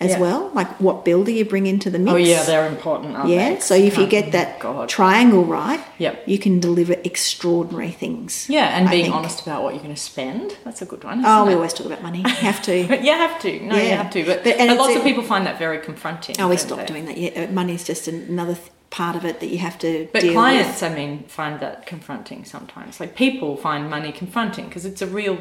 as 0.00 0.12
Yeah. 0.12 0.18
well, 0.20 0.50
like 0.54 0.68
what 0.80 1.04
builder 1.04 1.30
you 1.30 1.44
bring 1.44 1.66
into 1.66 1.90
the 1.90 1.98
mix. 1.98 2.14
Oh 2.14 2.16
yeah, 2.16 2.42
they're 2.44 2.66
important. 2.66 3.16
Aren't 3.16 3.28
Yeah, 3.28 3.54
they? 3.54 3.60
so 3.60 3.74
if 3.74 3.98
you 3.98 4.06
get 4.06 4.32
that 4.32 4.58
God. 4.58 4.88
triangle 4.88 5.44
right, 5.44 5.80
Yep. 5.98 6.22
you 6.26 6.38
can 6.38 6.58
deliver 6.58 6.94
extraordinary 7.04 7.90
things. 7.90 8.46
Yeah, 8.48 8.76
and 8.76 8.88
I 8.88 8.92
being 8.92 9.04
think. 9.04 9.14
honest 9.14 9.42
about 9.42 9.62
what 9.62 9.74
you're 9.74 9.82
going 9.82 9.94
to 9.94 10.00
spend. 10.00 10.56
That's 10.64 10.80
a 10.80 10.86
good 10.86 11.04
one. 11.04 11.22
Oh, 11.24 11.44
we 11.44 11.52
it? 11.52 11.56
always 11.56 11.74
talk 11.74 11.86
about 11.86 12.02
money. 12.02 12.20
You 12.20 12.28
have 12.50 12.62
to. 12.62 12.86
But 12.88 13.04
you 13.06 13.12
have 13.12 13.38
to. 13.42 13.60
No, 13.60 13.76
you 13.76 13.90
have 13.90 14.10
to. 14.12 14.24
But, 14.24 14.42
But- 14.44 14.56
and 14.56 14.68
but 14.70 14.78
lots 14.78 14.94
a- 14.94 14.98
of 14.98 15.04
people 15.04 15.22
find 15.22 15.46
that 15.46 15.58
very 15.58 15.78
confronting. 15.78 16.36
Oh, 16.38 16.48
we 16.48 16.56
stopped 16.56 16.86
doing 16.86 17.04
that. 17.04 17.18
Yeah, 17.18 17.44
uh, 17.44 17.52
money's 17.52 17.84
just 17.84 18.08
another 18.08 18.54
th- 18.54 18.68
part 18.88 19.16
of 19.16 19.24
it 19.26 19.38
that 19.40 19.48
you 19.48 19.58
have 19.58 19.78
to 19.80 20.08
But 20.12 20.22
deal 20.22 20.32
clients, 20.32 20.80
with. 20.80 20.90
I 20.90 20.94
mean, 20.94 21.24
find 21.28 21.60
that 21.60 21.84
confronting 21.86 22.44
sometimes. 22.44 22.98
Like 23.00 23.14
people 23.14 23.56
find 23.56 23.88
money 23.90 24.12
confronting 24.12 24.64
because 24.64 24.84
it's 24.86 25.02
a 25.02 25.06
real. 25.06 25.38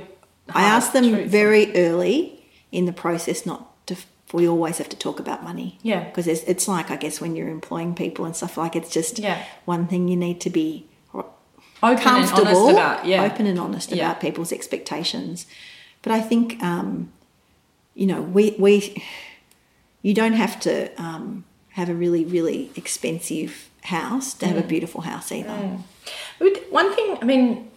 I 0.54 0.63
ask 0.63 0.91
them 0.91 1.28
very 1.30 1.74
early 1.76 2.43
in 2.74 2.86
the 2.86 2.93
process 2.93 3.45
not 3.45 3.62
to. 3.88 3.95
We 4.34 4.48
always 4.48 4.78
have 4.78 4.89
to 4.89 4.98
talk 4.98 5.20
about 5.20 5.44
money. 5.44 5.80
Yeah. 5.82 6.04
because 6.04 6.28
it's, 6.28 6.44
it's 6.44 6.68
like 6.68 6.92
I 6.92 6.96
guess 6.98 7.20
when 7.22 7.36
you're 7.36 7.50
employing 7.50 7.96
people 7.96 8.26
and 8.26 8.36
stuff 8.36 8.58
like 8.58 8.76
it's 8.76 8.92
just 8.92 9.20
Yeah. 9.20 9.44
one 9.65 9.88
thing 9.88 10.08
you 10.08 10.15
need 10.15 10.39
to 10.42 10.50
be 10.50 10.86
open 11.13 11.32
and 11.82 12.00
comfortable, 12.00 12.58
honest 12.58 12.72
about. 12.74 13.06
Yeah, 13.06 13.24
open 13.24 13.46
and 13.48 13.58
honest 13.60 13.92
Yeah. 13.92 14.06
about 14.12 14.22
people's 14.22 14.52
expectations. 14.52 15.46
But 16.02 16.12
I 16.12 16.22
think, 16.22 16.62
um, 16.62 17.12
you 17.96 18.06
know, 18.06 18.22
we 18.22 18.56
we 18.60 19.04
you 20.02 20.13
don't 20.13 20.34
have 20.34 20.60
to 20.62 20.89
um, 21.02 21.44
have 21.70 21.89
a 21.89 21.94
really 21.96 22.24
really 22.26 22.70
expensive 22.76 23.70
house 23.84 24.34
to 24.36 24.46
have 24.46 24.58
Mm. 24.58 24.65
a 24.65 24.68
beautiful 24.68 25.02
house 25.02 25.32
either. 25.32 25.80
Would- 26.39 26.60
One 26.72 26.94
thing, 26.96 27.18
I 27.22 27.26
mean, 27.26 27.70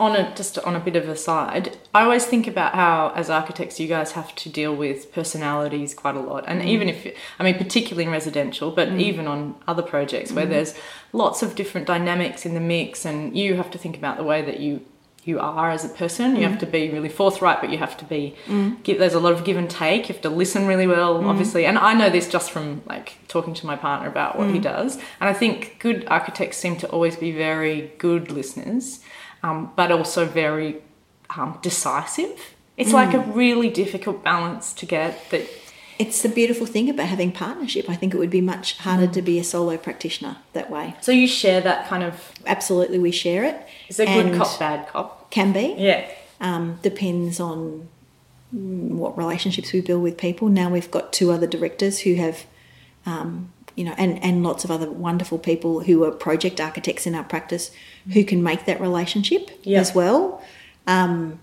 on 0.00 0.16
a 0.16 0.34
just 0.34 0.58
on 0.60 0.74
a 0.74 0.80
bit 0.80 0.96
of 0.96 1.08
a 1.08 1.14
side, 1.14 1.76
I 1.94 2.02
always 2.02 2.24
think 2.24 2.46
about 2.46 2.74
how, 2.74 3.12
as 3.14 3.28
architects, 3.28 3.78
you 3.78 3.86
guys 3.86 4.12
have 4.12 4.34
to 4.36 4.48
deal 4.48 4.74
with 4.74 5.12
personalities 5.12 5.92
quite 5.92 6.16
a 6.16 6.20
lot, 6.20 6.44
and 6.48 6.62
even 6.62 6.88
mm. 6.88 6.92
if, 6.92 7.16
I 7.38 7.44
mean, 7.44 7.58
particularly 7.58 8.04
in 8.04 8.10
residential, 8.10 8.70
but 8.70 8.88
mm. 8.88 9.00
even 9.00 9.28
on 9.28 9.56
other 9.68 9.82
projects 9.82 10.32
where 10.32 10.46
mm. 10.46 10.50
there's 10.50 10.74
lots 11.12 11.42
of 11.42 11.54
different 11.54 11.86
dynamics 11.86 12.46
in 12.46 12.54
the 12.54 12.60
mix, 12.60 13.04
and 13.04 13.36
you 13.36 13.56
have 13.56 13.70
to 13.72 13.78
think 13.78 13.96
about 13.96 14.16
the 14.16 14.24
way 14.24 14.42
that 14.42 14.58
you 14.58 14.80
you 15.22 15.38
are 15.38 15.70
as 15.70 15.84
a 15.84 15.88
person. 15.90 16.34
You 16.34 16.48
have 16.48 16.58
to 16.60 16.66
be 16.66 16.88
really 16.88 17.10
forthright, 17.10 17.60
but 17.60 17.68
you 17.68 17.76
have 17.76 17.94
to 17.98 18.06
be. 18.06 18.34
Give, 18.82 18.98
there's 18.98 19.12
a 19.12 19.20
lot 19.20 19.34
of 19.34 19.44
give 19.44 19.58
and 19.58 19.68
take. 19.68 20.08
You 20.08 20.14
have 20.14 20.22
to 20.22 20.30
listen 20.30 20.66
really 20.66 20.86
well, 20.86 21.22
obviously, 21.28 21.66
and 21.66 21.76
I 21.76 21.92
know 21.92 22.08
this 22.08 22.26
just 22.26 22.50
from 22.50 22.80
like 22.86 23.18
talking 23.28 23.52
to 23.52 23.66
my 23.66 23.76
partner 23.76 24.08
about 24.08 24.38
what 24.38 24.48
he 24.50 24.58
does, 24.58 24.96
and 24.96 25.28
I 25.28 25.34
think 25.34 25.76
good 25.78 26.06
architects 26.06 26.56
seem 26.56 26.76
to 26.76 26.88
always 26.88 27.16
be 27.16 27.32
very 27.32 27.92
good 27.98 28.30
listeners 28.30 29.00
um, 29.42 29.72
but 29.76 29.90
also 29.90 30.26
very 30.26 30.82
um, 31.36 31.58
decisive. 31.62 32.54
It's 32.76 32.92
like 32.92 33.12
a 33.12 33.18
really 33.18 33.68
difficult 33.68 34.24
balance 34.24 34.72
to 34.74 34.86
get. 34.86 35.30
That 35.30 35.46
It's 35.98 36.22
the 36.22 36.30
beautiful 36.30 36.66
thing 36.66 36.88
about 36.88 37.08
having 37.08 37.30
partnership. 37.30 37.90
I 37.90 37.94
think 37.94 38.14
it 38.14 38.16
would 38.16 38.30
be 38.30 38.40
much 38.40 38.78
harder 38.78 39.06
to 39.08 39.20
be 39.20 39.38
a 39.38 39.44
solo 39.44 39.76
practitioner 39.76 40.38
that 40.54 40.70
way. 40.70 40.94
so 41.02 41.12
you 41.12 41.26
share 41.26 41.60
that 41.60 41.88
kind 41.88 42.02
of. 42.02 42.32
Absolutely, 42.46 42.98
we 42.98 43.10
share 43.10 43.44
it. 43.44 43.54
it. 43.54 43.68
Is 43.88 43.96
there 43.98 44.06
good 44.06 44.34
cop, 44.34 44.58
bad 44.58 44.88
cop? 44.88 45.30
Can 45.30 45.52
be. 45.52 45.74
Yeah. 45.76 46.10
Um, 46.40 46.78
depends 46.80 47.38
on 47.38 47.88
mm, 48.54 48.92
what 48.92 49.18
relationships 49.18 49.74
we 49.74 49.82
build 49.82 50.02
with 50.02 50.16
people. 50.16 50.48
Now 50.48 50.70
we've 50.70 50.90
got 50.90 51.12
two 51.12 51.30
other 51.30 51.46
directors 51.46 52.00
who 52.00 52.14
have, 52.14 52.46
um, 53.04 53.52
you 53.76 53.84
know, 53.84 53.94
and, 53.98 54.22
and 54.22 54.42
lots 54.42 54.64
of 54.64 54.70
other 54.70 54.90
wonderful 54.90 55.38
people 55.38 55.80
who 55.80 56.04
are 56.04 56.10
project 56.10 56.60
architects 56.60 57.06
in 57.06 57.14
our 57.14 57.24
practice 57.24 57.70
who 58.12 58.24
can 58.24 58.42
make 58.42 58.64
that 58.66 58.80
relationship 58.80 59.50
Yeah. 59.62 59.80
as 59.80 59.94
well. 59.94 60.42
Um, 60.86 61.38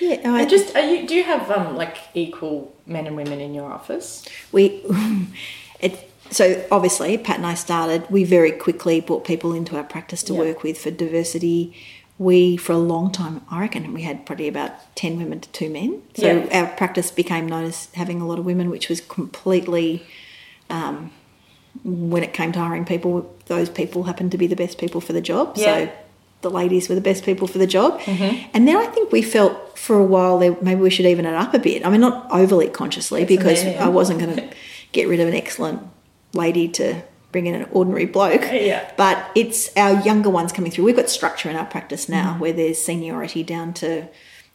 yeah, 0.00 0.20
I, 0.34 0.44
just 0.44 0.76
are 0.76 0.82
you, 0.82 1.06
do 1.08 1.14
you 1.14 1.24
have 1.24 1.50
um, 1.50 1.76
like 1.76 1.96
equal 2.14 2.74
men 2.86 3.06
and 3.06 3.16
women 3.16 3.40
in 3.40 3.54
your 3.54 3.72
office? 3.72 4.24
we 4.52 4.82
it 5.80 6.10
so 6.30 6.62
obviously 6.70 7.16
pat 7.16 7.36
and 7.36 7.46
i 7.46 7.54
started 7.54 8.04
we 8.10 8.22
very 8.22 8.52
quickly 8.52 9.00
brought 9.00 9.24
people 9.24 9.54
into 9.54 9.76
our 9.78 9.82
practice 9.84 10.22
to 10.22 10.34
Yeah. 10.34 10.40
work 10.40 10.62
with 10.62 10.76
for 10.78 10.90
diversity 10.90 11.74
we 12.18 12.58
for 12.58 12.72
a 12.72 12.78
long 12.78 13.10
time 13.10 13.40
i 13.50 13.60
reckon 13.60 13.94
we 13.94 14.02
had 14.02 14.26
probably 14.26 14.46
about 14.46 14.72
10 14.94 15.16
women 15.18 15.40
to 15.40 15.48
2 15.50 15.70
men 15.70 16.02
so 16.14 16.26
Yeah. 16.26 16.60
our 16.60 16.66
practice 16.76 17.10
became 17.10 17.46
known 17.46 17.64
as 17.64 17.88
having 17.94 18.20
a 18.20 18.26
lot 18.26 18.38
of 18.38 18.44
women 18.44 18.68
which 18.68 18.90
was 18.90 19.00
completely 19.00 20.02
um, 20.70 21.10
when 21.84 22.22
it 22.22 22.32
came 22.32 22.52
to 22.52 22.58
hiring 22.58 22.84
people 22.84 23.34
those 23.46 23.68
people 23.70 24.04
happened 24.04 24.30
to 24.32 24.38
be 24.38 24.46
the 24.46 24.56
best 24.56 24.78
people 24.78 25.00
for 25.00 25.12
the 25.12 25.20
job 25.20 25.52
Yeah. 25.56 25.64
so 25.86 25.92
the 26.40 26.50
ladies 26.50 26.88
were 26.88 26.94
the 26.94 27.00
best 27.00 27.24
people 27.24 27.48
for 27.48 27.58
the 27.58 27.66
job. 27.66 28.00
And 28.06 28.68
then 28.68 28.76
I 28.76 28.86
think 28.86 29.10
we 29.10 29.22
felt 29.22 29.76
for 29.76 29.98
a 29.98 30.04
while 30.04 30.38
that 30.38 30.62
maybe 30.62 30.80
we 30.80 30.88
should 30.88 31.06
even 31.06 31.24
it 31.26 31.34
up 31.34 31.52
a 31.52 31.58
bit. 31.58 31.84
I 31.84 31.90
mean, 31.90 32.00
not 32.00 32.28
overly 32.30 32.68
consciously 32.68 33.24
That's 33.24 33.36
because 33.36 33.62
amazing. 33.62 33.82
I 33.82 33.88
wasn't 33.88 34.20
going 34.20 34.36
to 34.36 34.48
get 34.92 35.08
rid 35.08 35.18
of 35.18 35.26
an 35.26 35.34
excellent 35.34 35.82
lady 36.34 36.68
to 36.68 37.02
bring 37.32 37.46
in 37.46 37.56
an 37.56 37.66
ordinary 37.72 38.06
bloke. 38.06 38.42
Yeah. 38.52 38.88
But 38.96 39.18
it's 39.34 39.76
our 39.76 40.00
younger 40.02 40.30
ones 40.30 40.52
coming 40.52 40.70
through. 40.70 40.84
We've 40.84 40.94
got 40.94 41.10
structure 41.10 41.50
in 41.50 41.56
our 41.56 41.66
practice 41.66 42.08
now 42.08 42.30
Mm-hmm. 42.30 42.38
where 42.40 42.52
there's 42.52 42.78
seniority 42.78 43.42
down 43.42 43.74
to 43.74 44.06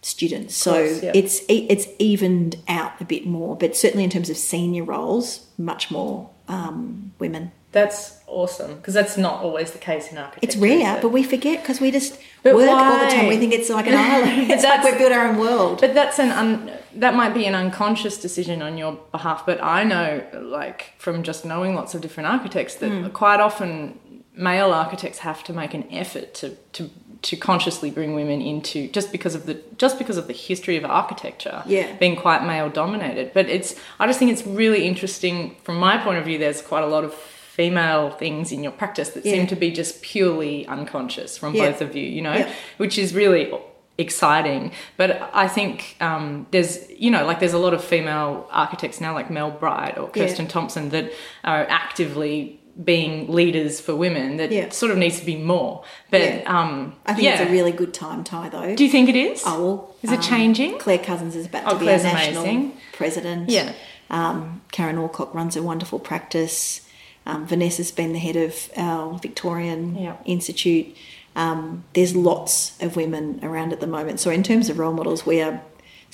students. 0.01 0.55
So 0.55 0.83
yeah. 0.83 1.11
it's 1.13 1.41
it's 1.49 1.87
evened 1.99 2.55
out 2.69 2.93
a 3.01 3.05
bit 3.05 3.25
more, 3.25 3.57
but 3.57 3.75
certainly 3.75 4.05
in 4.05 4.09
terms 4.09 4.29
of 4.29 4.37
senior 4.37 4.83
roles, 4.85 5.45
much 5.57 5.91
more 5.91 6.29
um, 6.47 7.11
women. 7.19 7.51
That's 7.71 8.19
awesome 8.27 8.75
because 8.75 8.93
that's 8.93 9.17
not 9.17 9.41
always 9.41 9.71
the 9.71 9.79
case 9.79 10.11
in 10.11 10.17
architecture. 10.19 10.45
It's 10.45 10.55
rare, 10.55 10.99
but 11.01 11.09
we 11.09 11.23
forget 11.23 11.61
because 11.63 11.81
we 11.81 11.89
just 11.89 12.19
But 12.43 12.53
work 12.53 12.69
all 12.69 12.99
the 12.99 13.07
time. 13.07 13.27
We 13.27 13.37
think 13.37 13.51
it's 13.51 13.69
like 13.69 13.87
an 13.87 13.95
island. 13.97 14.51
It's 14.51 14.63
like 14.63 14.83
we 14.83 14.95
build 14.97 15.11
our 15.11 15.27
own 15.29 15.37
world. 15.39 15.81
But 15.81 15.95
that's 15.95 16.19
an 16.19 16.29
un, 16.31 16.71
that 16.95 17.15
might 17.15 17.33
be 17.33 17.45
an 17.47 17.55
unconscious 17.55 18.19
decision 18.21 18.61
on 18.61 18.77
your 18.77 18.93
behalf. 19.11 19.43
But 19.45 19.59
I 19.63 19.83
know, 19.85 20.23
like 20.39 20.93
from 20.99 21.23
just 21.23 21.45
knowing 21.45 21.73
lots 21.73 21.95
of 21.95 22.01
different 22.01 22.27
architects, 22.29 22.75
that 22.75 22.89
Hmm. 22.91 23.07
quite 23.09 23.39
often 23.39 23.97
male 24.35 24.71
architects 24.71 25.19
have 25.19 25.43
to 25.45 25.53
make 25.53 25.73
an 25.73 25.85
effort 25.91 26.33
to 26.35 26.49
to 26.73 26.89
to 27.23 27.35
consciously 27.37 27.89
bring 27.89 28.13
women 28.15 28.41
into 28.41 28.87
just 28.89 29.11
because 29.11 29.33
of 29.33 29.45
the 29.45 29.55
just 29.77 29.97
because 29.97 30.17
of 30.17 30.27
the 30.27 30.33
history 30.33 30.77
of 30.77 30.85
architecture 30.85 31.63
Yeah. 31.65 31.91
being 31.97 32.15
quite 32.15 32.45
male 32.45 32.69
dominated. 32.69 33.31
But 33.33 33.47
it's 33.49 33.75
I 33.99 34.07
just 34.07 34.19
think 34.19 34.31
it's 34.31 34.45
really 34.45 34.85
interesting 34.87 35.55
from 35.63 35.77
my 35.77 35.97
point 35.97 36.17
of 36.19 36.25
view. 36.25 36.37
There's 36.37 36.61
quite 36.61 36.83
a 36.83 36.87
lot 36.87 37.03
of 37.03 37.13
female 37.13 38.09
things 38.09 38.51
in 38.51 38.63
your 38.63 38.71
practice 38.73 39.09
that 39.11 39.25
Yeah. 39.25 39.33
seem 39.33 39.47
to 39.47 39.55
be 39.55 39.71
just 39.71 40.01
purely 40.01 40.67
unconscious 40.67 41.37
from 41.37 41.53
Yeah. 41.55 41.69
both 41.71 41.81
of 41.81 41.95
you. 41.95 42.03
You 42.03 42.21
know, 42.21 42.33
Yeah. 42.33 42.49
which 42.77 42.97
is 42.97 43.13
really 43.13 43.53
exciting. 43.97 44.71
But 44.97 45.29
I 45.33 45.47
think 45.47 45.95
um, 46.01 46.47
there's, 46.51 46.79
you 46.91 47.11
know, 47.11 47.25
like 47.25 47.39
there's 47.39 47.53
a 47.53 47.59
lot 47.59 47.73
of 47.73 47.83
female 47.83 48.47
architects 48.51 48.99
now, 48.99 49.13
like 49.13 49.29
Mel 49.29 49.51
Bright 49.51 49.97
or 49.97 50.09
Yeah. 50.15 50.25
Kirsten 50.25 50.47
Thompson, 50.47 50.89
that 50.89 51.11
are 51.43 51.65
actively 51.69 52.59
being 52.83 53.31
leaders 53.31 53.79
for 53.79 53.95
women. 53.95 54.37
That 54.37 54.51
Yeah. 54.51 54.69
sort 54.69 54.91
of 54.91 54.97
needs 54.97 55.19
to 55.19 55.25
be 55.25 55.35
more. 55.35 55.83
But 56.09 56.21
Yeah. 56.21 56.41
um, 56.47 56.93
I 57.05 57.13
think 57.13 57.25
yeah. 57.25 57.41
it's 57.41 57.49
a 57.49 57.51
really 57.51 57.71
good 57.71 57.93
time 57.93 58.23
Tai, 58.23 58.49
though. 58.49 58.75
Do 58.75 58.83
you 58.83 58.89
think 58.89 59.09
it 59.09 59.15
is? 59.15 59.43
oh, 59.45 59.63
well, 59.63 59.95
Is 60.01 60.11
it 60.11 60.17
um, 60.17 60.21
changing? 60.21 60.79
Claire 60.79 60.97
Cousins 60.97 61.35
is 61.35 61.45
about 61.45 61.63
Oh, 61.67 61.73
to 61.73 61.79
be 61.79 61.85
Claire's 61.85 62.05
our 62.05 62.13
national 62.13 62.43
amazing. 62.43 62.73
president. 62.93 63.49
Yeah. 63.49 63.73
Um, 64.09 64.61
Karen 64.71 64.97
Alcock 64.97 65.33
runs 65.35 65.55
a 65.55 65.61
wonderful 65.63 65.99
practice. 65.99 66.81
Um, 67.25 67.45
Vanessa's 67.45 67.91
been 67.91 68.11
the 68.13 68.19
head 68.19 68.35
of 68.35 68.69
our 68.75 69.17
Victorian. 69.19 69.95
Institute. 70.25 70.87
Um, 71.35 71.83
there's 71.93 72.15
lots 72.15 72.73
of 72.81 72.95
women 72.95 73.39
around 73.43 73.71
at 73.73 73.79
the 73.79 73.87
moment. 73.87 74.19
So 74.19 74.29
in 74.29 74.43
terms 74.43 74.69
of 74.69 74.77
role 74.77 74.93
models, 74.93 75.25
we 75.25 75.41
are 75.41 75.61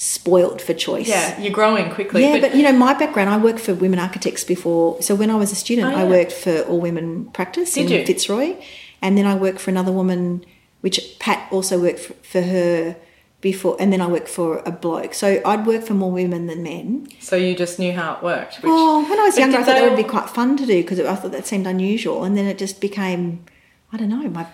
spoilt 0.01 0.61
for 0.61 0.73
choice. 0.73 1.09
Yeah, 1.09 1.37
you're 1.41 1.51
growing 1.51 1.91
quickly. 1.91 2.23
Yeah, 2.23 2.39
but, 2.39 2.55
you 2.55 2.63
know, 2.63 2.71
my 2.71 2.93
background, 2.93 3.29
I 3.29 3.37
worked 3.37 3.59
for 3.59 3.73
women 3.73 3.99
architects 3.99 4.45
before. 4.45 5.01
So 5.01 5.13
when 5.13 5.29
I 5.29 5.35
was 5.35 5.51
a 5.51 5.55
student, 5.55 5.93
Oh, 5.93 5.97
I 5.97 6.05
worked 6.05 6.31
for 6.31 6.61
all 6.61 6.79
women 6.79 7.25
practice 7.31 7.73
Did 7.73 7.91
in 7.91 7.99
you? 7.99 8.05
Fitzroy. 8.05 8.55
And 9.01 9.17
then 9.17 9.25
I 9.27 9.35
worked 9.35 9.59
for 9.59 9.71
another 9.71 9.91
woman, 9.91 10.45
which 10.79 11.19
Pat 11.19 11.51
also 11.51 11.77
worked 11.77 11.99
for, 11.99 12.13
for 12.13 12.41
her 12.41 12.95
before. 13.41 13.75
And 13.77 13.91
then 13.91 13.99
I 13.99 14.07
worked 14.07 14.29
for 14.29 14.59
a 14.65 14.71
bloke. 14.71 15.13
So 15.13 15.41
I'd 15.43 15.65
worked 15.67 15.85
for 15.85 15.95
more 15.95 16.11
women 16.11 16.47
than 16.47 16.63
men. 16.63 17.09
so 17.19 17.35
you 17.35 17.53
just 17.53 17.77
knew 17.77 17.91
how 17.91 18.15
it 18.15 18.23
worked. 18.23 18.55
Which, 18.55 18.69
Well, 18.69 19.01
when 19.01 19.19
I 19.19 19.23
was 19.23 19.35
but 19.35 19.41
younger, 19.41 19.57
I 19.57 19.63
thought 19.63 19.73
they 19.73 19.81
that 19.81 19.89
would 19.89 19.97
be 19.97 20.03
quite 20.09 20.29
fun 20.29 20.55
to 20.55 20.65
do 20.65 20.81
because 20.81 21.01
I 21.01 21.15
thought 21.15 21.33
that 21.33 21.45
seemed 21.45 21.67
unusual. 21.67 22.23
And 22.23 22.37
then 22.37 22.45
it 22.45 22.57
just 22.57 22.79
became, 22.79 23.43
I 23.91 23.97
don't 23.97 24.07
know, 24.09 24.23
my 24.29 24.47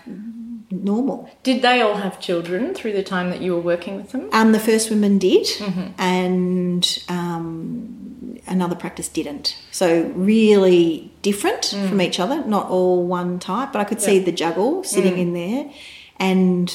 normal. 0.70 1.30
Did 1.42 1.62
they 1.62 1.80
all 1.80 1.94
have 1.96 2.18
children 2.20 2.74
through 2.74 2.92
the 2.94 3.02
time 3.02 3.30
that 3.30 3.40
you 3.40 3.54
were 3.54 3.60
working 3.60 3.96
with 3.96 4.10
them? 4.12 4.28
Um, 4.32 4.52
the 4.52 4.60
first 4.60 4.90
women 4.90 5.18
did, 5.18 5.46
Mm-hmm. 5.46 5.86
and 5.98 7.02
um, 7.08 8.38
another 8.46 8.74
practice 8.76 9.08
didn't. 9.08 9.56
So 9.70 10.12
really 10.14 11.12
different 11.22 11.62
Mm. 11.74 11.88
from 11.88 12.00
each 12.00 12.18
other, 12.20 12.44
not 12.44 12.68
all 12.68 13.04
one 13.06 13.38
type. 13.38 13.72
But 13.72 13.80
I 13.80 13.84
could 13.84 14.00
see 14.00 14.18
the 14.18 14.32
juggle 14.32 14.82
sitting 14.84 15.18
in 15.18 15.34
there, 15.34 15.70
and 16.18 16.70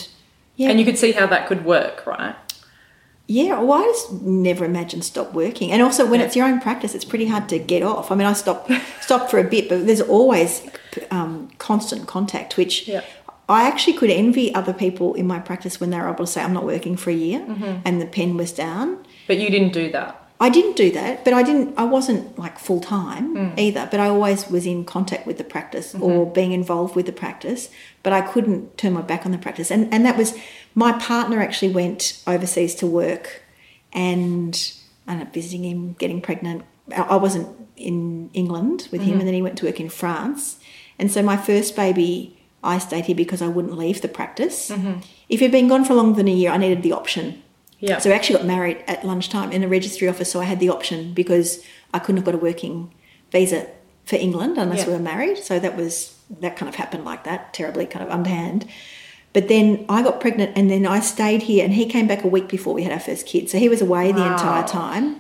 yeah, 0.56 0.68
Mm. 0.68 0.72
And 0.72 0.80
you 0.80 0.86
could 0.86 0.98
see 1.00 1.12
how 1.14 1.26
that 1.28 1.48
could 1.48 1.66
work, 1.66 2.06
right? 2.06 2.36
Yeah, 3.28 3.62
well, 3.62 3.80
I 3.82 3.86
just 3.86 4.22
never 4.22 4.66
imagined 4.66 5.06
stop 5.06 5.32
working. 5.34 5.72
And 5.72 5.82
also, 5.82 6.06
when 6.06 6.20
it's 6.20 6.36
your 6.36 6.46
own 6.48 6.60
practice, 6.60 6.94
it's 6.94 7.06
pretty 7.06 7.28
hard 7.28 7.48
to 7.50 7.58
get 7.60 7.82
off. 7.82 8.12
I 8.12 8.16
mean, 8.16 8.28
I 8.28 8.34
stopped 8.34 8.70
stopped 9.02 9.32
for 9.32 9.40
a 9.40 9.44
bit, 9.46 9.70
but 9.70 9.86
there's 9.88 10.02
always 10.02 10.62
um, 11.12 11.50
constant 11.58 12.08
contact, 12.08 12.58
which 12.58 12.88
Yeah. 12.90 13.02
I 13.52 13.64
actually 13.70 13.94
could 14.00 14.10
envy 14.10 14.46
other 14.60 14.74
people 14.74 15.14
in 15.16 15.26
my 15.28 15.40
practice 15.40 15.80
when 15.82 15.90
they 15.92 16.00
were 16.00 16.10
able 16.10 16.26
to 16.26 16.32
say, 16.36 16.42
"I'm 16.44 16.54
not 16.60 16.66
working 16.66 16.96
for 16.98 17.10
a 17.10 17.20
year," 17.28 17.40
Mm-hmm. 17.40 17.74
and 17.86 18.02
the 18.02 18.06
pen 18.18 18.38
was 18.38 18.52
down. 18.52 18.88
But 19.28 19.38
you 19.38 19.50
didn't 19.56 19.74
do 19.74 19.92
that. 19.98 20.12
I 20.48 20.50
didn't 20.50 20.76
do 20.76 20.90
that, 21.00 21.24
but 21.26 21.34
I 21.40 21.44
didn't. 21.44 21.70
I 21.78 21.86
wasn't 21.98 22.24
like 22.44 22.58
full 22.68 22.80
time 22.80 23.26
Mm. 23.36 23.60
either. 23.66 23.88
But 23.92 24.00
I 24.00 24.08
always 24.16 24.50
was 24.56 24.66
in 24.66 24.80
contact 24.86 25.24
with 25.28 25.38
the 25.38 25.44
practice 25.56 25.88
or 25.94 26.00
Mm-hmm. 26.26 26.34
being 26.40 26.52
involved 26.62 26.96
with 26.96 27.06
the 27.06 27.12
practice. 27.24 27.70
But 28.04 28.12
I 28.20 28.22
couldn't 28.32 28.62
turn 28.80 28.94
my 28.94 29.02
back 29.12 29.22
on 29.28 29.32
the 29.32 29.38
practice, 29.46 29.70
and 29.76 29.84
and 29.94 30.02
that 30.08 30.18
was 30.18 30.30
my 30.74 30.92
partner 30.94 31.38
actually 31.46 31.72
went 31.82 32.02
overseas 32.34 32.74
to 32.82 32.88
work, 32.88 33.26
and 33.94 34.54
I 35.08 35.12
ended 35.14 35.28
up 35.28 35.34
visiting 35.34 35.64
him, 35.66 35.96
getting 36.00 36.22
pregnant. 36.22 36.64
I 36.98 37.02
I 37.02 37.18
wasn't 37.18 37.48
in 37.78 38.30
England 38.34 38.88
with 38.92 39.02
Mm-hmm. 39.02 39.10
him, 39.12 39.20
and 39.20 39.28
then 39.28 39.36
he 39.36 39.42
went 39.42 39.58
to 39.60 39.66
work 39.66 39.80
in 39.80 39.90
France, 39.90 40.58
and 41.00 41.12
so 41.12 41.22
my 41.22 41.38
first 41.38 41.76
baby. 41.76 42.38
I 42.64 42.78
stayed 42.78 43.06
here 43.06 43.16
because 43.16 43.42
I 43.42 43.48
wouldn't 43.48 43.78
leave 43.78 44.02
the 44.02 44.08
practice. 44.08 44.70
Mm-hmm. 44.70 45.00
If 45.30 45.40
he'd 45.40 45.52
been 45.52 45.68
gone 45.68 45.84
for 45.86 45.94
longer 45.96 46.16
than 46.18 46.28
a 46.28 46.34
year, 46.34 46.52
I 46.52 46.58
needed 46.58 46.84
the 46.84 46.92
option 46.94 47.42
Yeah. 47.80 47.98
so 48.00 48.12
I 48.12 48.14
actually 48.14 48.38
got 48.38 48.46
married 48.46 48.84
at 48.88 49.04
lunchtime 49.04 49.52
in 49.52 49.64
a 49.64 49.68
registry 49.68 50.08
office, 50.08 50.32
so 50.32 50.40
I 50.40 50.46
had 50.46 50.60
the 50.60 50.70
option 50.70 51.14
because 51.14 51.64
I 51.94 52.00
couldn't 52.00 52.18
have 52.18 52.26
got 52.26 52.36
a 52.36 52.38
working 52.38 52.94
visa 53.32 53.68
for 54.06 54.16
England 54.18 54.58
unless 54.58 54.80
Yeah. 54.80 54.88
we 54.88 54.94
were 54.94 55.00
married. 55.00 55.38
So 55.40 55.58
that 55.60 55.76
was 55.78 56.16
that 56.40 56.56
kind 56.56 56.70
of 56.70 56.76
happened 56.76 57.04
like 57.04 57.24
that, 57.26 57.54
terribly 57.54 57.86
kind 57.86 58.06
of 58.06 58.12
underhand. 58.12 58.66
But 59.34 59.48
then 59.48 59.86
I 59.90 60.02
got 60.04 60.20
pregnant 60.22 60.52
and 60.58 60.70
then 60.70 60.86
I 60.86 61.00
stayed 61.00 61.44
here 61.44 61.64
and 61.66 61.74
he 61.74 61.86
came 61.86 62.06
back 62.08 62.24
a 62.24 62.28
week 62.28 62.48
before 62.48 62.74
we 62.74 62.84
had 62.84 62.92
our 62.94 63.00
first 63.00 63.26
kid. 63.26 63.50
So 63.50 63.58
he 63.58 63.70
was 63.70 63.82
away 63.82 64.12
the 64.12 64.26
entire 64.26 64.68
time. 64.68 65.20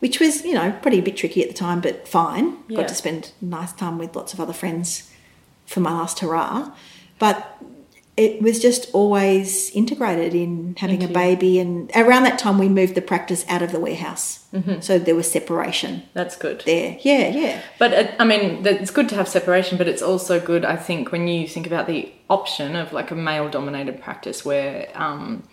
Which 0.00 0.18
was, 0.18 0.44
you 0.44 0.54
know, 0.54 0.72
pretty 0.82 0.98
a 0.98 1.02
bit 1.02 1.16
tricky 1.16 1.42
at 1.42 1.48
the 1.48 1.54
time, 1.54 1.80
but 1.80 2.08
fine. 2.08 2.56
Yeah. 2.66 2.78
Got 2.78 2.88
to 2.88 2.94
spend 2.94 3.30
nice 3.40 3.72
time 3.72 3.98
with 3.98 4.16
lots 4.16 4.32
of 4.34 4.40
other 4.40 4.52
friends 4.52 5.08
for 5.66 5.80
my 5.80 5.92
last 5.92 6.20
hurrah. 6.20 6.70
But 7.18 7.58
it 8.16 8.42
was 8.42 8.60
just 8.60 8.90
always 8.92 9.70
integrated 9.70 10.34
in 10.34 10.74
having 10.78 11.02
a 11.02 11.08
baby 11.08 11.58
and 11.58 11.90
around 11.96 12.24
that 12.24 12.38
time 12.38 12.58
we 12.58 12.68
moved 12.68 12.94
the 12.94 13.00
practice 13.00 13.42
out 13.48 13.62
of 13.62 13.72
the 13.72 13.80
warehouse 13.80 14.40
so 14.80 14.98
there 14.98 15.14
was 15.14 15.30
separation 15.32 16.02
That's 16.12 16.36
good. 16.36 16.62
there 16.66 16.98
yeah 17.00 17.28
yeah 17.28 17.62
But 17.78 17.94
uh, 17.94 18.12
I 18.18 18.24
mean, 18.26 18.66
it's 18.66 18.90
good 18.90 19.08
to 19.08 19.14
have 19.14 19.28
separation, 19.28 19.78
but 19.78 19.88
it's 19.88 20.02
also 20.02 20.38
good, 20.38 20.62
I 20.66 20.76
think, 20.76 21.10
when 21.10 21.26
you 21.26 21.48
think 21.48 21.66
about 21.66 21.86
the 21.86 22.12
option 22.28 22.76
of 22.76 22.92
like 22.92 23.10
a 23.10 23.14
male 23.14 23.48
dominated 23.48 24.02
practice 24.02 24.44
where, 24.44 24.88
um, 24.94 25.44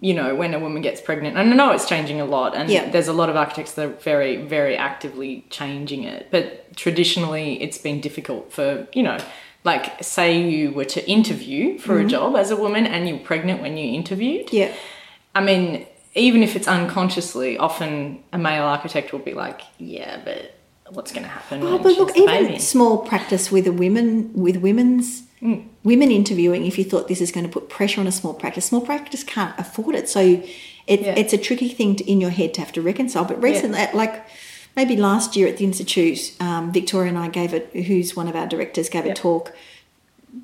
you 0.00 0.12
know, 0.12 0.34
when 0.34 0.52
a 0.52 0.58
woman 0.58 0.82
gets 0.82 1.00
pregnant, 1.00 1.38
and 1.38 1.50
I 1.50 1.56
know 1.56 1.70
it's 1.72 1.88
changing 1.88 2.20
a 2.20 2.26
lot, 2.26 2.54
and 2.54 2.68
Yeah. 2.68 2.90
there's 2.90 3.08
a 3.08 3.14
lot 3.14 3.30
of 3.30 3.36
architects 3.36 3.72
that 3.72 3.86
are 3.86 3.92
very, 3.92 4.36
very 4.36 4.76
actively 4.76 5.46
changing 5.48 6.04
it. 6.04 6.28
But 6.30 6.76
traditionally, 6.76 7.62
it's 7.62 7.78
been 7.78 8.02
difficult 8.02 8.52
for, 8.52 8.86
you 8.92 9.02
know, 9.02 9.16
like 9.64 10.04
say 10.04 10.40
you 10.40 10.70
were 10.70 10.84
to 10.84 11.10
interview 11.10 11.78
for 11.78 11.96
a 11.96 12.00
mm-hmm. 12.00 12.08
job 12.08 12.36
as 12.36 12.50
a 12.50 12.56
woman 12.56 12.86
and 12.86 13.08
you 13.08 13.16
were 13.16 13.24
pregnant 13.24 13.60
when 13.60 13.76
you 13.76 13.94
interviewed. 13.94 14.52
yeah 14.52 14.72
I 15.34 15.42
mean, 15.42 15.86
even 16.14 16.42
if 16.42 16.54
it's 16.54 16.68
unconsciously, 16.68 17.58
often 17.58 18.22
a 18.32 18.38
male 18.38 18.64
architect 18.64 19.12
will 19.12 19.20
be 19.20 19.34
like, 19.34 19.62
"Yeah, 19.78 20.20
but 20.24 20.54
what's 20.90 21.12
going 21.12 21.24
to 21.24 21.28
happen?" 21.28 21.62
oh 21.62 21.78
but 21.78 21.96
look 21.98 22.16
even 22.16 22.26
baby?" 22.26 22.58
small 22.58 22.98
practice 22.98 23.50
with 23.50 23.66
a 23.66 23.72
women 23.72 24.32
with 24.34 24.58
women's 24.58 25.22
mm. 25.42 25.66
women 25.82 26.10
interviewing 26.10 26.66
if 26.66 26.78
you 26.78 26.84
thought 26.84 27.08
this 27.08 27.20
is 27.20 27.32
going 27.32 27.46
to 27.46 27.52
put 27.52 27.68
pressure 27.68 28.00
on 28.00 28.06
a 28.06 28.12
small 28.12 28.34
practice 28.34 28.66
small 28.66 28.82
practice 28.82 29.24
can't 29.24 29.58
afford 29.58 29.94
it 29.94 30.08
so 30.08 30.20
it, 30.86 31.00
Yeah. 31.00 31.14
it's 31.16 31.32
a 31.32 31.38
tricky 31.38 31.70
thing 31.70 31.96
to, 31.96 32.04
in 32.04 32.20
your 32.20 32.30
head 32.30 32.52
to 32.54 32.60
have 32.60 32.70
to 32.72 32.82
reconcile 32.82 33.24
but 33.24 33.42
recently 33.42 33.80
like 33.94 34.24
maybe 34.76 34.96
last 34.96 35.36
year 35.36 35.46
at 35.48 35.56
the 35.58 35.64
institute 35.64 36.34
um, 36.40 36.72
victoria 36.72 37.08
and 37.08 37.18
i 37.18 37.28
gave 37.28 37.52
it 37.54 37.70
who's 37.86 38.14
one 38.16 38.28
of 38.28 38.34
our 38.36 38.46
directors 38.46 38.88
gave 38.88 39.04
Yeah. 39.06 39.12
a 39.12 39.14
talk 39.14 39.52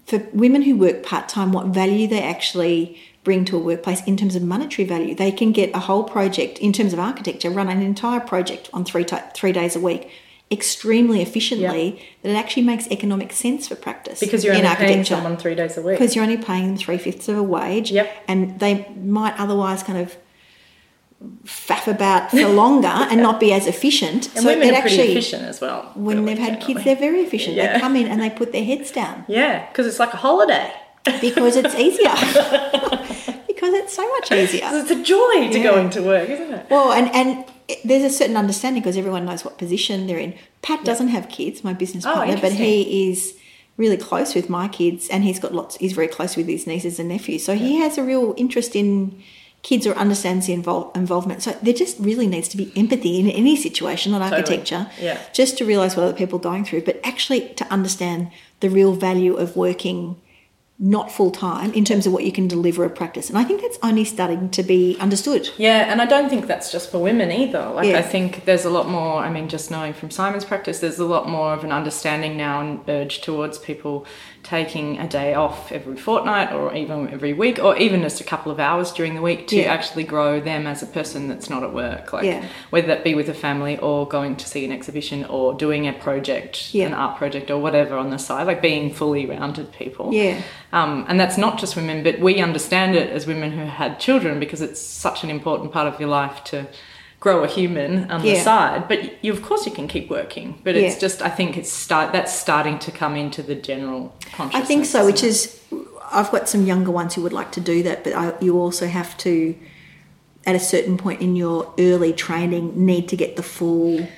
for 0.06 0.18
women 0.32 0.62
who 0.62 0.76
work 0.76 1.02
part 1.02 1.28
time, 1.28 1.50
what 1.50 1.66
value 1.66 2.06
they 2.06 2.22
actually 2.22 2.96
bring 3.24 3.44
to 3.46 3.56
a 3.56 3.58
workplace 3.58 4.00
in 4.04 4.16
terms 4.16 4.36
of 4.36 4.42
monetary 4.42 4.86
value. 4.86 5.16
They 5.16 5.32
can 5.32 5.50
get 5.50 5.74
a 5.74 5.80
whole 5.80 6.04
project 6.04 6.58
in 6.58 6.72
terms 6.72 6.92
of 6.92 7.00
architecture, 7.00 7.50
run 7.50 7.68
an 7.68 7.82
entire 7.82 8.20
project 8.20 8.70
on 8.72 8.84
three 8.84 9.04
three 9.34 9.50
days 9.50 9.74
a 9.74 9.80
week, 9.80 10.08
extremely 10.48 11.20
efficiently. 11.22 12.00
That 12.22 12.30
it 12.30 12.34
actually 12.36 12.62
makes 12.62 12.86
economic 12.88 13.32
sense 13.32 13.66
for 13.66 13.74
practice 13.74 14.20
because 14.20 14.44
you're 14.44 14.54
in 14.54 14.64
only 14.64 14.76
paying 14.76 15.04
someone 15.04 15.36
three 15.36 15.56
days 15.56 15.76
a 15.76 15.82
week. 15.82 15.98
because 15.98 16.14
you're 16.14 16.24
only 16.24 16.36
paying 16.36 16.68
them 16.68 16.76
three 16.76 16.98
fifths 16.98 17.28
of 17.28 17.36
a 17.36 17.42
wage, 17.42 17.90
Yep. 17.90 18.24
and 18.28 18.60
they 18.60 18.86
might 19.02 19.34
otherwise 19.40 19.82
kind 19.82 19.98
of 19.98 20.16
faff 21.44 21.86
about 21.86 22.30
for 22.30 22.48
longer 22.48 22.88
and 22.88 23.20
not 23.22 23.40
be 23.40 23.52
as 23.52 23.66
efficient. 23.66 24.34
And 24.36 24.44
women 24.46 24.68
it 24.68 24.74
are 24.74 24.80
pretty 24.80 24.96
efficient 25.02 25.42
as 25.44 25.60
well. 25.60 25.92
when 25.94 26.24
they've 26.24 26.38
had 26.38 26.54
generally. 26.60 26.74
kids, 26.74 26.84
they're 26.84 26.96
very 26.96 27.20
efficient. 27.20 27.56
Yeah. 27.56 27.74
They 27.74 27.80
come 27.80 27.94
in 27.96 28.06
and 28.08 28.20
they 28.20 28.30
put 28.30 28.52
their 28.52 28.64
heads 28.64 28.90
down 28.90 29.24
yeah, 29.28 29.68
because 29.68 29.86
it's 29.86 29.98
like 29.98 30.14
a 30.14 30.16
holiday. 30.16 30.72
because 31.20 31.56
it's 31.56 31.74
easier. 31.86 32.14
because 33.46 33.74
it's 33.74 33.94
so 33.94 34.08
much 34.12 34.32
easier. 34.32 34.68
It's 34.72 34.90
a 34.90 35.02
joy 35.02 35.48
to 35.52 35.58
Yeah. 35.58 35.62
go 35.62 35.78
into 35.78 36.02
work, 36.02 36.28
isn't 36.28 36.52
it? 36.52 36.66
Well, 36.70 36.92
and 36.92 37.14
and 37.14 37.44
there's 37.84 38.02
a 38.04 38.10
certain 38.10 38.36
understanding 38.36 38.82
because 38.82 38.96
everyone 38.96 39.24
knows 39.26 39.44
what 39.44 39.58
position 39.58 40.06
they're 40.06 40.18
in. 40.18 40.34
Pat 40.62 40.84
doesn't 40.84 41.08
have 41.08 41.28
kids, 41.28 41.62
my 41.62 41.72
business 41.72 42.04
Oh, 42.06 42.14
partner, 42.14 42.36
but 42.40 42.52
he 42.52 43.10
is 43.10 43.34
really 43.76 43.96
close 43.96 44.34
with 44.34 44.48
my 44.50 44.68
kids, 44.68 45.08
and 45.08 45.24
he's 45.24 45.38
got 45.38 45.54
lots. 45.54 45.76
He's 45.76 45.92
very 45.92 46.08
close 46.08 46.36
with 46.36 46.46
his 46.48 46.66
nieces 46.66 46.98
and 46.98 47.08
nephews, 47.08 47.44
so 47.44 47.54
he 47.54 47.76
has 47.76 47.96
a 47.98 48.02
real 48.02 48.34
interest 48.36 48.74
in 48.74 49.22
kids 49.62 49.86
or 49.86 49.92
understands 49.94 50.46
the 50.46 50.56
invol- 50.56 50.94
involvement. 50.96 51.42
So 51.42 51.50
there 51.62 51.74
just 51.74 51.98
really 51.98 52.26
needs 52.26 52.48
to 52.48 52.56
be 52.56 52.72
empathy 52.76 53.20
in 53.20 53.28
any 53.28 53.56
situation, 53.56 54.12
not 54.12 54.20
Totally. 54.20 54.36
architecture, 54.40 54.90
Yeah. 55.00 55.18
just 55.34 55.58
to 55.58 55.64
realise 55.64 55.96
what 55.96 56.04
other 56.04 56.16
people 56.16 56.38
are 56.38 56.42
going 56.42 56.64
through, 56.64 56.82
but 56.82 56.98
actually 57.04 57.40
to 57.56 57.64
understand 57.70 58.28
the 58.60 58.70
real 58.70 58.92
value 58.94 59.34
of 59.36 59.56
working 59.56 60.16
not 60.82 61.12
full 61.12 61.30
time 61.30 61.70
in 61.74 61.84
terms 61.84 62.06
of 62.06 62.12
what 62.12 62.24
you 62.24 62.32
can 62.32 62.48
deliver 62.48 62.84
a 62.86 62.90
practice. 62.90 63.28
And 63.28 63.36
I 63.36 63.44
think 63.44 63.60
that's 63.60 63.78
only 63.82 64.02
starting 64.06 64.48
to 64.50 64.62
be 64.62 64.96
understood. 64.98 65.50
Yeah, 65.58 65.92
and 65.92 66.00
I 66.00 66.06
don't 66.06 66.30
think 66.30 66.46
that's 66.46 66.72
just 66.72 66.90
for 66.90 66.98
women 66.98 67.30
either. 67.30 67.68
Like, 67.74 67.88
Yeah. 67.88 67.98
I 67.98 68.02
think 68.02 68.46
there's 68.46 68.64
a 68.64 68.70
lot 68.70 68.88
more, 68.88 69.18
I 69.22 69.28
mean, 69.28 69.48
just 69.48 69.70
knowing 69.70 69.92
from 69.92 70.10
Simon's 70.10 70.46
practice, 70.46 70.80
there's 70.80 70.98
a 70.98 71.04
lot 71.04 71.28
more 71.28 71.52
of 71.52 71.64
an 71.64 71.70
understanding 71.70 72.38
now 72.38 72.60
and 72.62 72.80
urge 72.88 73.20
towards 73.20 73.58
people 73.58 74.06
taking 74.42 74.98
a 74.98 75.06
day 75.06 75.34
off 75.34 75.70
every 75.70 75.96
fortnight 75.96 76.50
or 76.50 76.74
even 76.74 77.10
every 77.10 77.34
week 77.34 77.58
or 77.62 77.76
even 77.76 78.00
just 78.00 78.22
a 78.22 78.24
couple 78.24 78.50
of 78.50 78.58
hours 78.58 78.90
during 78.90 79.14
the 79.14 79.20
week 79.20 79.46
to 79.48 79.56
Yeah. 79.56 79.70
actually 79.70 80.04
grow 80.04 80.40
them 80.40 80.66
as 80.66 80.82
a 80.82 80.86
person 80.86 81.28
that's 81.28 81.50
not 81.50 81.62
at 81.62 81.74
work. 81.74 82.14
Like, 82.14 82.24
Yeah. 82.24 82.44
whether 82.70 82.86
that 82.86 83.04
be 83.04 83.14
with 83.14 83.28
a 83.28 83.34
family 83.34 83.76
or 83.78 84.08
going 84.08 84.36
to 84.36 84.48
see 84.48 84.64
an 84.64 84.72
exhibition 84.72 85.26
or 85.26 85.52
doing 85.52 85.86
a 85.86 85.92
project, 85.92 86.70
an 86.74 86.94
art 86.94 87.18
project 87.18 87.50
or 87.50 87.58
whatever 87.58 87.98
on 87.98 88.08
the 88.08 88.18
side, 88.18 88.46
like 88.46 88.62
being 88.62 88.90
fully 88.90 89.26
rounded 89.26 89.72
people. 89.72 90.14
Yeah. 90.14 90.36
Um, 90.72 91.04
and 91.08 91.18
that's 91.18 91.36
not 91.36 91.58
just 91.58 91.74
women, 91.74 92.02
but 92.02 92.20
we 92.20 92.40
understand 92.40 92.94
it 92.94 93.10
as 93.10 93.26
women 93.26 93.50
who 93.52 93.64
had 93.64 93.98
children 93.98 94.38
because 94.38 94.60
it's 94.60 94.80
such 94.80 95.24
an 95.24 95.30
important 95.30 95.72
part 95.72 95.92
of 95.92 95.98
your 95.98 96.08
life 96.08 96.44
to 96.44 96.66
grow 97.18 97.42
a 97.44 97.48
human 97.48 98.10
on 98.10 98.22
the 98.22 98.36
side. 98.36 98.88
But 98.88 99.22
you, 99.22 99.32
of 99.32 99.42
course, 99.42 99.66
you 99.66 99.72
can 99.72 99.88
keep 99.88 100.08
working. 100.08 100.60
But 100.64 100.76
it's 100.76 100.94
Yeah. 100.94 101.00
just, 101.00 101.22
I 101.22 101.28
think 101.28 101.56
it's 101.56 101.70
start 101.70 102.12
that's 102.12 102.32
starting 102.32 102.78
to 102.80 102.90
come 102.90 103.16
into 103.16 103.42
the 103.42 103.54
general 103.54 104.14
I 104.38 104.62
think 104.62 104.86
so, 104.86 105.04
which 105.04 105.22
is, 105.22 105.58
I've 106.12 106.30
got 106.30 106.48
some 106.48 106.64
younger 106.66 106.90
ones 106.90 107.14
who 107.14 107.22
would 107.22 107.32
like 107.32 107.52
to 107.52 107.60
do 107.60 107.82
that, 107.82 108.04
but 108.04 108.14
I, 108.14 108.32
you 108.40 108.58
also 108.58 108.86
have 108.86 109.16
to, 109.18 109.54
at 110.46 110.54
a 110.54 110.60
certain 110.60 110.96
point 110.96 111.20
in 111.20 111.36
your 111.36 111.72
early 111.78 112.12
training, 112.12 112.72
need 112.86 113.08
to 113.10 113.16
get 113.16 113.36
the 113.36 113.42
full. 113.42 114.08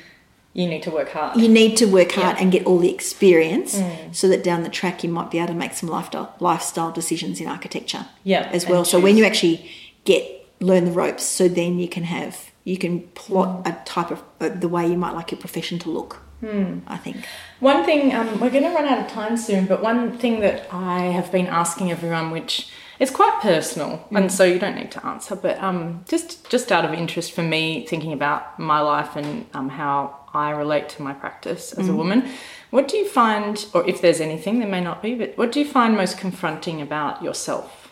You 0.55 0.67
need 0.67 0.83
to 0.83 0.91
work 0.91 1.11
hard. 1.11 1.37
You 1.41 1.49
need 1.49 1.77
to 1.79 1.87
work 1.87 2.13
hard 2.13 2.35
Yeah. 2.37 2.39
Mm. 2.39 2.43
and 2.43 2.53
get 2.53 2.67
all 2.67 2.79
the 2.79 2.93
experience, 2.93 3.81
so 4.13 4.29
that 4.29 4.43
down 4.45 4.63
the 4.63 4.69
track 4.69 5.03
you 5.05 5.11
might 5.11 5.31
be 5.31 5.39
able 5.39 5.49
to 5.49 5.55
make 5.55 5.73
some 5.75 5.89
lifestyle 5.89 6.35
lifestyle 6.41 6.91
decisions 6.93 7.41
in 7.41 7.47
architecture. 7.49 8.07
Yeah, 8.25 8.49
as 8.53 8.67
well. 8.69 8.85
So 8.85 8.99
when 9.01 9.17
you 9.17 9.25
actually 9.25 9.71
get 10.05 10.23
learn 10.61 10.85
the 10.85 10.93
ropes, 10.93 11.25
so 11.25 11.49
then 11.49 11.79
you 11.79 11.89
can 11.89 12.05
have 12.05 12.51
you 12.65 12.77
can 12.79 13.01
plot 13.15 13.65
Mm. 13.65 13.69
a 13.71 13.85
type 13.85 14.11
of 14.11 14.23
uh, 14.41 14.49
the 14.51 14.69
way 14.69 14.87
you 14.87 14.97
might 14.97 15.15
like 15.15 15.31
your 15.33 15.41
profession 15.41 15.79
to 15.81 15.91
look. 15.91 16.21
Hmm. 16.41 16.79
I 16.89 16.97
think. 16.97 17.19
One 17.61 17.85
thing, 17.85 18.13
um, 18.13 18.41
we're 18.41 18.51
going 18.51 18.65
to 18.65 18.71
run 18.71 18.85
out 18.93 18.99
of 18.99 19.07
time 19.07 19.37
soon, 19.37 19.67
but 19.67 19.81
one 19.81 20.19
thing 20.19 20.41
that 20.41 20.67
I 20.73 21.03
have 21.19 21.31
been 21.31 21.47
asking 21.47 21.93
everyone, 21.93 22.33
which 22.33 22.69
is 23.03 23.11
quite 23.11 23.41
personal, 23.43 24.07
and 24.13 24.31
so 24.31 24.45
you 24.45 24.61
don't 24.61 24.77
need 24.77 24.93
to 24.93 25.05
answer, 25.05 25.35
but 25.35 25.59
um, 25.61 26.05
just 26.09 26.49
just 26.49 26.71
out 26.71 26.85
of 26.85 26.93
interest 26.93 27.33
for 27.33 27.43
me, 27.43 27.85
thinking 27.85 28.13
about 28.13 28.61
my 28.61 28.79
life 28.81 29.17
and 29.17 29.45
um, 29.55 29.69
how 29.69 30.17
I 30.33 30.51
relate 30.51 30.89
to 30.91 31.03
my 31.03 31.13
practice 31.13 31.73
as 31.73 31.89
a 31.89 31.95
woman, 31.95 32.29
what 32.71 32.87
do 32.87 32.97
you 32.97 33.09
find, 33.09 33.67
or 33.75 33.87
if 33.89 34.01
there's 34.01 34.21
anything, 34.21 34.61
there 34.61 34.69
may 34.69 34.81
not 34.81 35.03
be, 35.03 35.15
but 35.17 35.37
what 35.37 35.51
do 35.51 35.59
you 35.59 35.67
find 35.67 35.97
most 35.97 36.17
confronting 36.17 36.81
about 36.81 37.23
yourself? 37.23 37.91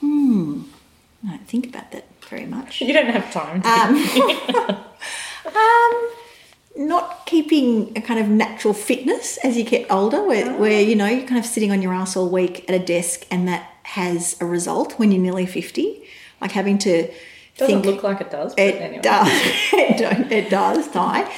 Hmm. 0.00 0.62
I 1.24 1.36
don't 1.36 1.46
think 1.46 1.66
about 1.66 1.92
that 1.92 2.06
very 2.28 2.46
much. 2.46 2.80
You 2.86 2.94
don't 2.94 3.10
have 3.10 3.30
time. 3.30 3.60
To 3.60 3.68
Um, 3.68 3.94
um, 5.54 6.10
not 6.80 7.26
keeping 7.26 7.92
a 7.96 8.00
kind 8.00 8.18
of 8.18 8.28
natural 8.28 8.72
fitness 8.74 9.36
as 9.44 9.56
you 9.56 9.64
get 9.64 9.90
older, 9.90 10.22
where, 10.26 10.52
where 10.58 10.80
you 10.80 10.96
know 10.96 11.06
you're 11.06 11.26
kind 11.26 11.38
of 11.38 11.44
sitting 11.46 11.70
on 11.70 11.82
your 11.82 11.92
ass 11.92 12.16
all 12.16 12.28
week 12.28 12.64
at 12.68 12.74
a 12.74 12.84
desk, 12.84 13.26
and 13.30 13.46
that 13.46 13.70
has 13.84 14.36
a 14.40 14.44
result 14.46 14.98
when 14.98 15.12
you're 15.12 15.20
nearly 15.22 15.46
fifty. 15.46 16.02
like 16.40 16.52
having 16.52 16.78
to 16.78 17.08
Doesn't 17.58 17.84
look 17.84 18.02
like 18.02 18.20
it 18.20 18.30
does, 18.30 18.54
but 18.54 18.64
it 18.64 18.74
anyway. 18.80 19.02
does. 19.02 19.28
it, 19.72 20.32
it 20.32 20.50
does, 20.50 20.88
Di. 20.88 21.30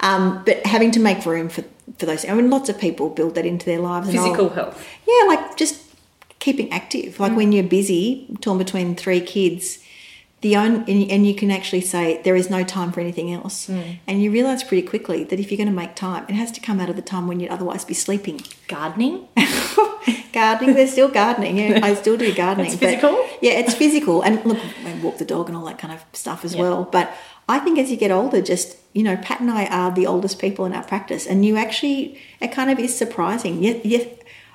Um, 0.00 0.42
but 0.44 0.64
having 0.66 0.90
to 0.92 1.00
make 1.00 1.24
room 1.26 1.48
for 1.48 1.64
for 1.98 2.06
those. 2.06 2.24
I 2.24 2.34
mean, 2.34 2.50
lots 2.50 2.68
of 2.68 2.78
people 2.78 3.08
build 3.10 3.34
that 3.34 3.46
into 3.46 3.66
their 3.66 3.80
lives. 3.80 4.08
and 4.08 4.16
Physical 4.18 4.48
health. 4.50 4.86
yeah, 5.08 5.24
like 5.26 5.56
just 5.56 5.82
keeping 6.40 6.70
active. 6.72 7.14
Mm. 7.16 7.20
Like 7.20 7.36
when 7.36 7.52
you're 7.52 7.64
busy, 7.64 8.26
torn 8.40 8.58
between 8.58 8.94
three 8.96 9.20
kids, 9.20 9.78
the 10.42 10.56
own 10.56 10.84
and, 10.88 11.10
and 11.10 11.26
you 11.26 11.34
can 11.34 11.50
actually 11.50 11.82
say 11.82 12.20
there 12.22 12.34
is 12.36 12.48
no 12.48 12.64
time 12.64 12.92
for 12.92 13.00
anything 13.00 13.32
else, 13.32 13.66
Mm. 13.68 13.98
and 14.06 14.22
you 14.22 14.30
realise 14.30 14.62
pretty 14.62 14.86
quickly 14.86 15.24
that 15.24 15.38
if 15.38 15.50
you're 15.50 15.58
going 15.58 15.68
to 15.68 15.74
make 15.74 15.94
time, 15.94 16.24
it 16.28 16.34
has 16.34 16.50
to 16.52 16.60
come 16.60 16.80
out 16.80 16.88
of 16.88 16.96
the 16.96 17.02
time 17.02 17.26
when 17.26 17.40
you'd 17.40 17.50
otherwise 17.50 17.84
be 17.84 17.94
sleeping. 17.94 18.40
Gardening. 18.66 19.28
gardening, 20.32 20.74
there's 20.74 20.92
still 20.92 21.08
gardening. 21.08 21.58
Yeah, 21.58 21.80
I 21.82 21.94
still 21.94 22.16
do 22.16 22.32
gardening. 22.42 22.66
It's 22.72 22.76
but- 22.76 22.88
physical? 22.90 23.26
yeah, 23.42 23.52
it's 23.52 23.74
physical, 23.74 24.22
and 24.22 24.44
look, 24.44 24.58
I 24.86 24.94
walk 25.02 25.18
the 25.18 25.24
dog 25.24 25.48
and 25.48 25.56
all 25.56 25.64
that 25.66 25.78
kind 25.78 25.92
of 25.92 26.02
stuff 26.12 26.44
as 26.44 26.54
Yeah. 26.54 26.62
well. 26.62 26.88
But 26.90 27.12
I 27.48 27.58
think 27.58 27.78
as 27.78 27.90
you 27.90 27.96
get 27.96 28.10
older, 28.10 28.40
just 28.40 28.76
you 28.92 29.02
know, 29.04 29.16
Pat 29.18 29.40
and 29.40 29.50
I 29.50 29.66
are 29.66 29.92
the 29.92 30.06
oldest 30.06 30.40
people 30.40 30.64
in 30.64 30.72
our 30.72 30.82
practice, 30.82 31.26
and 31.26 31.44
you 31.44 31.56
actually, 31.56 32.18
it 32.40 32.48
kind 32.52 32.70
of 32.70 32.78
is 32.78 32.96
surprising. 32.96 33.62
Yeah, 33.62 33.74
yeah, 33.84 34.04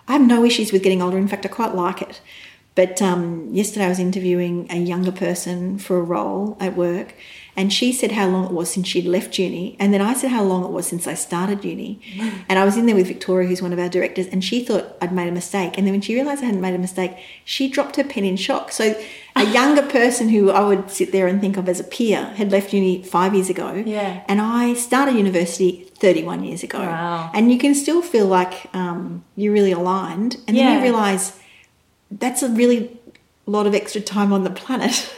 I 0.08 0.14
have 0.14 0.22
no 0.28 0.44
issues 0.44 0.72
with 0.72 0.84
getting 0.84 1.02
older. 1.02 1.18
In 1.18 1.28
fact, 1.28 1.46
I 1.46 1.50
quite 1.50 1.74
like 1.76 2.02
it. 2.02 2.22
But 2.76 3.02
um, 3.02 3.48
yesterday 3.54 3.86
I 3.86 3.90
was 3.90 4.00
interviewing 4.00 4.68
a 4.70 4.76
younger 4.76 5.12
person 5.14 5.78
for 5.80 5.98
a 5.98 6.02
role 6.04 6.58
at 6.60 6.76
work, 6.76 7.16
and 7.56 7.72
she 7.72 7.94
said 7.94 8.12
how 8.12 8.28
long 8.28 8.44
it 8.48 8.52
was 8.52 8.70
since 8.70 8.86
she'd 8.86 9.06
left 9.06 9.40
uni, 9.40 9.78
and 9.80 9.94
then 9.94 10.02
I 10.02 10.14
said 10.14 10.30
how 10.32 10.44
long 10.44 10.66
it 10.66 10.72
was 10.72 10.86
since 10.86 11.08
I 11.08 11.14
started 11.14 11.64
uni. 11.64 12.02
And 12.50 12.60
I 12.60 12.66
was 12.66 12.76
in 12.76 12.86
there 12.86 12.96
with 12.96 13.08
Victoria, 13.08 13.48
who's 13.48 13.62
one 13.62 13.72
of 13.72 13.80
our 13.80 13.88
directors, 13.88 14.28
and 14.28 14.44
she 14.44 14.64
thought 14.66 14.98
I'd 15.02 15.14
made 15.14 15.30
a 15.30 15.32
mistake. 15.32 15.78
And 15.78 15.88
then 15.88 15.94
when 15.94 16.02
she 16.02 16.14
realised 16.16 16.44
I 16.44 16.48
hadn't 16.48 16.60
made 16.62 16.76
a 16.76 16.78
mistake, 16.78 17.14
she 17.46 17.70
dropped 17.70 17.96
her 17.96 18.04
pen 18.04 18.26
in 18.26 18.36
shock. 18.36 18.74
So 18.74 18.94
a 19.38 19.46
younger 19.60 19.82
person 19.84 20.28
who 20.28 20.52
I 20.52 20.60
would 20.68 20.92
sit 20.92 21.14
there 21.14 21.28
and 21.28 21.40
think 21.40 21.56
of 21.56 21.70
as 21.70 21.80
a 21.80 21.84
peer 21.86 22.26
had 22.36 22.52
left 22.52 22.74
uni 22.74 23.02
five 23.04 23.34
years 23.34 23.50
ago, 23.50 23.84
Yeah. 23.86 24.22
and 24.28 24.42
I 24.42 24.74
started 24.74 25.16
university 25.16 25.72
31 26.00 26.44
years 26.44 26.62
ago. 26.62 26.80
Wow. 26.80 27.32
And 27.34 27.50
you 27.54 27.58
can 27.58 27.74
still 27.74 28.02
feel 28.02 28.28
like 28.28 28.68
um, 28.76 29.24
you're 29.38 29.54
really 29.54 29.72
aligned, 29.72 30.36
and 30.46 30.58
then 30.58 30.66
Yeah. 30.66 30.76
you 30.76 30.82
realise 30.84 31.40
that's 32.20 32.42
a 32.44 32.50
really 32.50 32.98
lot 33.46 33.68
of 33.68 33.74
extra 33.76 34.02
time 34.02 34.34
on 34.34 34.44
the 34.44 34.50
planet. 34.50 35.14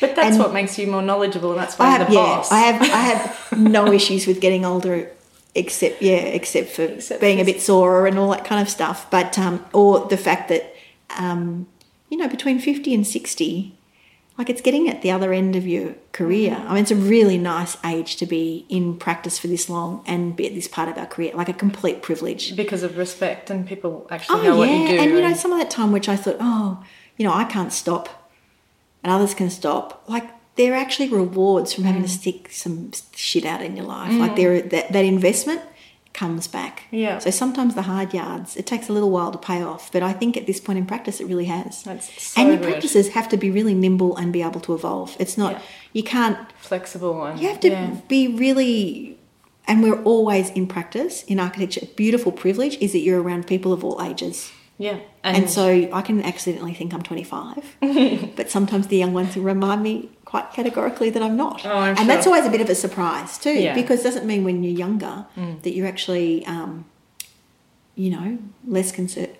But 0.00 0.16
that's 0.16 0.30
And- 0.34 0.38
what 0.40 0.52
makes 0.52 0.78
you 0.78 0.88
more 0.88 1.00
knowledgeable, 1.02 1.52
and 1.52 1.60
that's 1.60 1.78
I 1.78 1.84
why 1.84 1.90
have, 1.90 2.00
you're 2.00 2.08
the 2.08 2.14
yeah, 2.28 2.36
boss. 2.36 2.50
I 2.52 2.58
have, 2.58 2.82
I 2.82 2.86
have 2.86 3.58
no 3.58 3.92
issues 3.98 4.26
with 4.26 4.40
getting 4.40 4.64
older, 4.64 5.08
except 5.54 6.02
yeah, 6.02 6.16
except 6.16 6.70
for 6.70 6.82
Except 6.82 7.20
being 7.20 7.40
a 7.40 7.44
bit 7.44 7.60
sorer 7.60 8.06
and 8.08 8.18
all 8.18 8.30
that 8.30 8.44
kind 8.44 8.60
of 8.60 8.68
stuff. 8.68 9.08
But 9.10 9.38
um, 9.38 9.64
or 9.72 10.08
the 10.08 10.16
fact 10.16 10.48
that 10.48 10.74
um, 11.18 11.68
you 12.10 12.16
know 12.18 12.26
between 12.28 12.58
fifty 12.58 12.92
and 12.94 13.06
sixty, 13.06 13.76
like 14.38 14.48
it's 14.48 14.60
getting 14.62 14.88
at 14.88 15.02
the 15.02 15.10
other 15.10 15.32
end 15.32 15.54
of 15.56 15.66
your 15.66 15.94
career. 16.12 16.52
Mm-hmm. 16.52 16.68
I 16.68 16.74
mean, 16.74 16.82
it's 16.82 16.90
a 16.90 16.96
really 16.96 17.36
nice 17.38 17.76
age 17.84 18.16
to 18.16 18.26
be 18.26 18.64
in 18.68 18.96
practice 18.96 19.38
for 19.38 19.46
this 19.46 19.68
long 19.68 20.02
and 20.06 20.34
be 20.34 20.46
at 20.46 20.54
this 20.54 20.68
part 20.68 20.88
of 20.88 20.96
our 20.98 21.06
career, 21.06 21.32
like 21.34 21.48
a 21.50 21.52
complete 21.52 22.02
privilege. 22.02 22.56
because 22.56 22.82
of 22.82 22.96
respect 22.96 23.50
and 23.50 23.66
people 23.66 24.06
actually 24.10 24.40
Oh 24.40 24.42
know 24.42 24.56
what 24.56 24.68
yeah, 24.68 24.76
you 24.78 24.88
do. 24.88 24.98
and 24.98 25.10
you 25.12 25.20
know 25.20 25.34
some 25.34 25.52
of 25.52 25.58
that 25.58 25.70
time 25.70 25.92
which 25.92 26.08
I 26.08 26.16
thought, 26.16 26.36
oh, 26.40 26.82
you 27.18 27.26
know, 27.26 27.32
I 27.34 27.44
can't 27.44 27.72
stop, 27.72 28.30
and 29.02 29.12
others 29.12 29.34
can 29.34 29.50
stop. 29.50 30.02
Like 30.08 30.30
there 30.56 30.72
are 30.72 30.76
actually 30.76 31.08
rewards 31.10 31.72
from 31.74 31.84
Mm. 31.84 31.88
having 31.88 32.02
to 32.02 32.08
stick 32.08 32.50
some 32.50 32.90
shit 33.14 33.44
out 33.44 33.60
in 33.62 33.76
your 33.76 33.86
life. 33.86 34.12
Like 34.12 34.34
there, 34.36 34.60
that 34.62 34.92
that 34.92 35.04
investment 35.04 35.60
comes 36.12 36.46
back. 36.46 36.84
Yeah. 36.90 37.18
So 37.18 37.30
sometimes 37.30 37.74
the 37.74 37.82
hard 37.82 38.12
yards, 38.12 38.56
it 38.56 38.66
takes 38.66 38.88
a 38.88 38.92
little 38.92 39.10
while 39.10 39.32
to 39.32 39.38
pay 39.38 39.62
off, 39.62 39.90
but 39.92 40.02
I 40.02 40.12
think 40.12 40.36
at 40.36 40.46
this 40.46 40.60
point 40.60 40.78
in 40.78 40.86
practice, 40.86 41.20
it 41.20 41.26
really 41.26 41.46
has. 41.46 41.82
That's 41.84 42.22
so 42.22 42.40
and 42.40 42.48
your 42.50 42.58
good. 42.58 42.68
practices 42.68 43.08
have 43.10 43.28
to 43.30 43.36
be 43.36 43.50
really 43.50 43.74
nimble 43.74 44.16
and 44.16 44.32
be 44.32 44.42
able 44.42 44.60
to 44.60 44.74
evolve. 44.74 45.16
It's 45.18 45.36
not 45.38 45.52
Yeah. 45.52 45.62
you 45.94 46.02
can't 46.02 46.38
flexible 46.60 47.14
one. 47.14 47.38
you 47.38 47.48
have 47.48 47.60
to 47.60 47.68
yeah. 47.70 47.96
be 48.08 48.28
really, 48.28 49.18
and 49.66 49.82
we're 49.82 50.02
always 50.02 50.50
in 50.50 50.66
practice 50.66 51.22
in 51.24 51.40
architecture. 51.40 51.86
Beautiful 51.96 52.32
privilege 52.32 52.76
is 52.80 52.92
that 52.92 52.98
you're 53.00 53.22
around 53.22 53.46
people 53.46 53.72
of 53.72 53.82
all 53.84 54.02
ages. 54.02 54.50
yeah. 54.78 54.98
And, 55.24 55.48
so 55.48 55.88
I 55.92 56.02
can 56.02 56.22
accidentally 56.24 56.74
think 56.74 56.92
I'm 56.92 57.02
25, 57.02 57.76
but 58.36 58.50
sometimes 58.50 58.88
the 58.88 58.96
young 58.96 59.12
ones 59.14 59.36
remind 59.36 59.82
me 59.82 60.10
quite 60.32 60.48
categorically 60.58 61.10
that 61.14 61.22
I'm 61.22 61.36
not. 61.36 61.58
Oh, 61.66 61.76
I'm 61.86 61.96
and 61.98 62.06
that's 62.10 62.26
always 62.26 62.46
a 62.46 62.50
bit 62.50 62.62
of 62.66 62.70
a 62.70 62.74
surprise 62.74 63.36
too, 63.44 63.52
Yeah. 63.52 63.72
Mm. 63.72 63.80
because 63.82 64.00
it 64.00 64.04
doesn't 64.08 64.26
mean 64.32 64.42
when 64.48 64.56
you're 64.64 64.78
younger 64.86 65.26
that 65.64 65.72
you're 65.74 65.86
actually, 65.94 66.30
um, 66.54 66.86
you 67.94 68.10
know, 68.14 68.38
less 68.76 68.90
conser- 68.98 69.36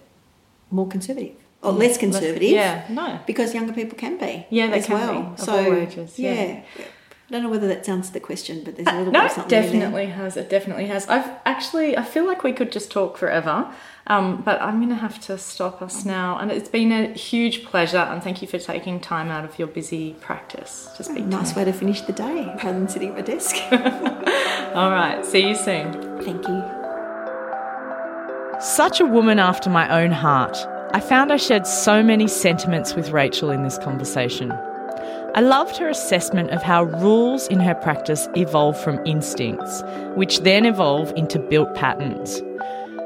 more 0.71 0.87
conservative 0.87 1.35
or 1.63 1.73
less 1.73 1.97
conservative. 1.97 2.43
yeah, 2.61 2.85
no. 2.91 3.07
Because 3.27 3.55
younger 3.55 3.73
people 3.81 3.97
can 4.05 4.15
be. 4.19 4.47
Yeah, 4.51 4.67
they 4.69 4.79
as 4.81 4.87
can 4.87 4.95
well. 4.99 5.13
be, 5.23 5.29
of 5.33 5.41
so 5.41 5.53
all 5.65 5.75
ages, 5.75 6.19
yeah. 6.19 6.61
I 7.29 7.31
don't 7.33 7.43
know 7.45 7.49
whether 7.57 7.69
that 7.69 7.87
sounds 7.87 8.11
the 8.11 8.21
question, 8.21 8.63
but 8.65 8.77
there's 8.77 8.87
a 8.89 8.99
little 8.99 9.07
bit 9.07 9.19
No, 9.19 9.25
of 9.25 9.31
it 9.31 9.35
something 9.35 9.59
in 9.59 9.63
there. 9.65 9.73
definitely 9.81 10.07
has. 10.21 10.37
It 10.37 10.51
definitely 10.51 10.87
has. 10.89 11.09
I've 11.09 11.31
actually, 11.47 11.97
I 11.97 12.05
feel 12.05 12.27
like 12.27 12.43
we 12.45 12.53
could 12.53 12.71
just 12.71 12.91
talk 12.91 13.17
forever, 13.17 13.57
um, 14.07 14.43
but 14.43 14.61
I'm 14.61 14.79
going 14.79 14.89
to 14.89 14.97
have 14.97 15.21
to 15.27 15.39
stop 15.39 15.81
us 15.81 16.05
now. 16.05 16.39
And 16.39 16.51
it's 16.51 16.69
been 16.69 16.93
a 16.93 17.13
huge 17.13 17.65
pleasure, 17.65 17.99
and 17.99 18.23
thank 18.23 18.43
you 18.43 18.49
for 18.49 18.59
taking 18.59 19.01
time 19.01 19.31
out 19.31 19.45
of 19.45 19.59
your 19.59 19.69
busy 19.69 20.15
practice 20.21 20.91
to 20.97 21.05
speak 21.05 21.25
Nice 21.25 21.53
to 21.53 21.59
way 21.59 21.65
to 21.65 21.73
finish 21.73 22.01
the 22.03 22.13
day 22.13 22.47
rather 22.63 22.73
than 22.73 22.89
sitting 22.89 23.11
at 23.11 23.15
my 23.15 23.23
desk. 23.23 23.57
All 24.75 24.91
right, 24.91 25.25
see 25.25 25.49
you 25.49 25.55
soon. 25.55 25.93
Thank 26.23 26.47
you. 26.49 26.83
Such 28.61 29.01
a 29.01 29.07
woman 29.07 29.39
after 29.39 29.71
my 29.71 30.03
own 30.03 30.11
heart. 30.13 30.57
I 30.95 31.01
found 31.01 31.33
I 31.33 31.37
shared 31.37 31.67
so 31.67 32.03
many 32.03 32.29
sentiments 32.29 32.95
with 32.95 33.11
Rachel 33.11 33.51
in 33.51 33.63
this 33.63 33.79
conversation. 33.79 34.53
I 35.35 35.41
loved 35.41 35.79
her 35.79 35.89
assessment 35.89 36.51
of 36.51 36.63
how 36.63 36.85
rules 36.85 37.49
in 37.49 37.59
her 37.61 37.75
practice 37.75 38.29
evolve 38.37 38.79
from 38.79 39.01
instincts, 39.07 39.83
which 40.15 40.41
then 40.41 40.67
evolve 40.67 41.11
into 41.17 41.39
built 41.39 41.75
patterns. 41.75 42.43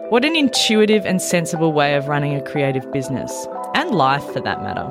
What 0.09 0.25
an 0.25 0.37
intuitive 0.37 1.05
and 1.05 1.21
sensible 1.21 1.73
way 1.73 1.97
of 1.97 2.07
running 2.07 2.37
a 2.37 2.41
creative 2.41 2.93
business, 2.93 3.49
and 3.75 3.91
life 3.91 4.23
for 4.33 4.39
that 4.39 4.63
matter. 4.63 4.89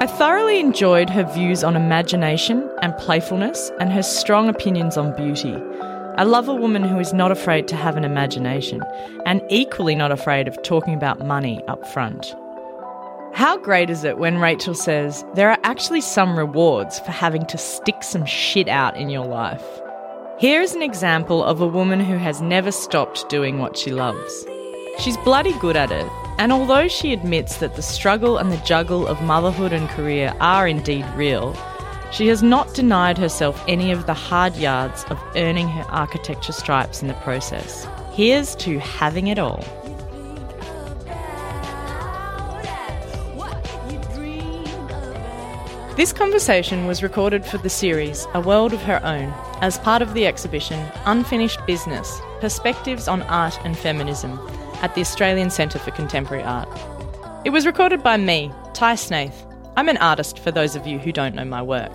I 0.00 0.06
thoroughly 0.06 0.58
enjoyed 0.58 1.08
her 1.08 1.22
views 1.22 1.62
on 1.62 1.76
imagination 1.76 2.68
and 2.82 2.96
playfulness 2.96 3.70
and 3.78 3.92
her 3.92 4.02
strong 4.02 4.48
opinions 4.48 4.96
on 4.96 5.14
beauty. 5.14 5.54
I 6.16 6.24
love 6.24 6.48
a 6.48 6.54
woman 6.54 6.82
who 6.82 6.98
is 6.98 7.12
not 7.12 7.30
afraid 7.30 7.68
to 7.68 7.76
have 7.76 7.96
an 7.96 8.04
imagination 8.04 8.82
and 9.24 9.40
equally 9.50 9.94
not 9.94 10.10
afraid 10.10 10.48
of 10.48 10.60
talking 10.64 10.94
about 10.94 11.24
money 11.24 11.62
up 11.68 11.86
front. 11.86 12.34
How 13.32 13.56
great 13.56 13.88
is 13.88 14.02
it 14.02 14.18
when 14.18 14.38
Rachel 14.38 14.74
says 14.74 15.24
there 15.34 15.50
are 15.50 15.60
actually 15.62 16.00
some 16.00 16.36
rewards 16.36 16.98
for 16.98 17.12
having 17.12 17.46
to 17.46 17.56
stick 17.56 18.02
some 18.02 18.26
shit 18.26 18.66
out 18.66 18.96
in 18.96 19.10
your 19.10 19.26
life? 19.26 19.64
Here 20.40 20.62
is 20.62 20.74
an 20.74 20.80
example 20.80 21.44
of 21.44 21.60
a 21.60 21.66
woman 21.66 22.00
who 22.00 22.16
has 22.16 22.40
never 22.40 22.72
stopped 22.72 23.28
doing 23.28 23.58
what 23.58 23.76
she 23.76 23.90
loves. 23.90 24.46
She's 24.98 25.18
bloody 25.18 25.52
good 25.58 25.76
at 25.76 25.92
it, 25.92 26.10
and 26.38 26.50
although 26.50 26.88
she 26.88 27.12
admits 27.12 27.58
that 27.58 27.76
the 27.76 27.82
struggle 27.82 28.38
and 28.38 28.50
the 28.50 28.56
juggle 28.64 29.06
of 29.06 29.20
motherhood 29.20 29.74
and 29.74 29.86
career 29.90 30.34
are 30.40 30.66
indeed 30.66 31.04
real, 31.14 31.54
she 32.10 32.28
has 32.28 32.42
not 32.42 32.72
denied 32.72 33.18
herself 33.18 33.62
any 33.68 33.92
of 33.92 34.06
the 34.06 34.14
hard 34.14 34.56
yards 34.56 35.04
of 35.10 35.22
earning 35.36 35.68
her 35.68 35.84
architecture 35.90 36.52
stripes 36.52 37.02
in 37.02 37.08
the 37.08 37.14
process. 37.20 37.86
Here's 38.12 38.56
to 38.56 38.78
having 38.78 39.26
it 39.26 39.38
all. 39.38 39.62
This 46.00 46.14
conversation 46.14 46.86
was 46.86 47.02
recorded 47.02 47.44
for 47.44 47.58
the 47.58 47.68
series 47.68 48.26
A 48.32 48.40
World 48.40 48.72
of 48.72 48.80
Her 48.80 49.04
Own 49.04 49.34
as 49.60 49.76
part 49.76 50.00
of 50.00 50.14
the 50.14 50.26
exhibition 50.26 50.82
Unfinished 51.04 51.60
Business 51.66 52.22
Perspectives 52.40 53.06
on 53.06 53.20
Art 53.24 53.58
and 53.66 53.76
Feminism 53.76 54.40
at 54.80 54.94
the 54.94 55.02
Australian 55.02 55.50
Centre 55.50 55.78
for 55.78 55.90
Contemporary 55.90 56.42
Art. 56.42 56.70
It 57.44 57.50
was 57.50 57.66
recorded 57.66 58.02
by 58.02 58.16
me, 58.16 58.50
Tai 58.72 58.94
Snaith. 58.94 59.44
I'm 59.76 59.90
an 59.90 59.98
artist 59.98 60.38
for 60.38 60.50
those 60.50 60.74
of 60.74 60.86
you 60.86 60.98
who 60.98 61.12
don't 61.12 61.34
know 61.34 61.44
my 61.44 61.60
work. 61.60 61.92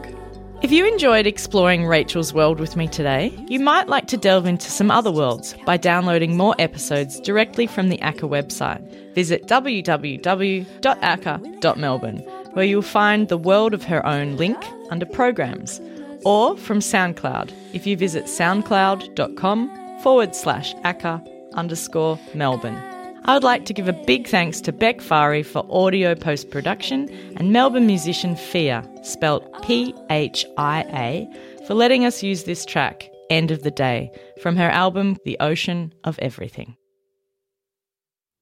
If 0.61 0.71
you 0.71 0.85
enjoyed 0.85 1.25
exploring 1.25 1.87
Rachel's 1.87 2.31
world 2.31 2.59
with 2.59 2.75
me 2.75 2.87
today, 2.87 3.33
you 3.47 3.59
might 3.59 3.87
like 3.87 4.05
to 4.09 4.17
delve 4.17 4.45
into 4.45 4.69
some 4.69 4.91
other 4.91 5.11
worlds 5.11 5.55
by 5.65 5.77
downloading 5.77 6.37
more 6.37 6.53
episodes 6.59 7.19
directly 7.19 7.65
from 7.65 7.89
the 7.89 7.97
ACCA 7.97 8.29
website. 8.29 9.15
Visit 9.15 9.47
www.acca.melbourne, 9.47 12.44
where 12.55 12.65
you'll 12.65 12.81
find 12.81 13.29
the 13.29 13.37
World 13.37 13.73
of 13.73 13.83
Her 13.83 14.05
Own 14.05 14.35
link 14.37 14.57
under 14.89 15.05
Programs, 15.05 15.79
or 16.25 16.57
from 16.57 16.79
SoundCloud 16.79 17.53
if 17.73 17.85
you 17.85 17.95
visit 17.95 18.25
soundcloud.com 18.25 19.99
forward 20.01 20.35
slash 20.35 20.73
ACCA 20.77 21.23
underscore 21.53 22.19
Melbourne. 22.33 22.81
I 23.25 23.33
would 23.33 23.43
like 23.43 23.65
to 23.65 23.73
give 23.73 23.87
a 23.87 24.03
big 24.05 24.27
thanks 24.27 24.61
to 24.61 24.71
Bec 24.71 25.01
Fary 25.01 25.41
for 25.41 25.65
audio 25.69 26.13
post 26.13 26.51
production 26.51 27.09
and 27.37 27.51
Melbourne 27.51 27.87
musician 27.87 28.35
Phia, 28.35 28.87
spelt 29.03 29.63
P 29.63 29.93
H 30.09 30.45
I 30.57 30.81
A, 30.93 31.65
for 31.65 31.73
letting 31.73 32.05
us 32.05 32.21
use 32.21 32.43
this 32.43 32.65
track, 32.65 33.09
End 33.31 33.49
of 33.49 33.63
the 33.63 33.71
Day, 33.71 34.11
from 34.41 34.55
her 34.57 34.69
album 34.69 35.17
The 35.25 35.37
Ocean 35.39 35.91
of 36.03 36.19
Everything. 36.19 36.77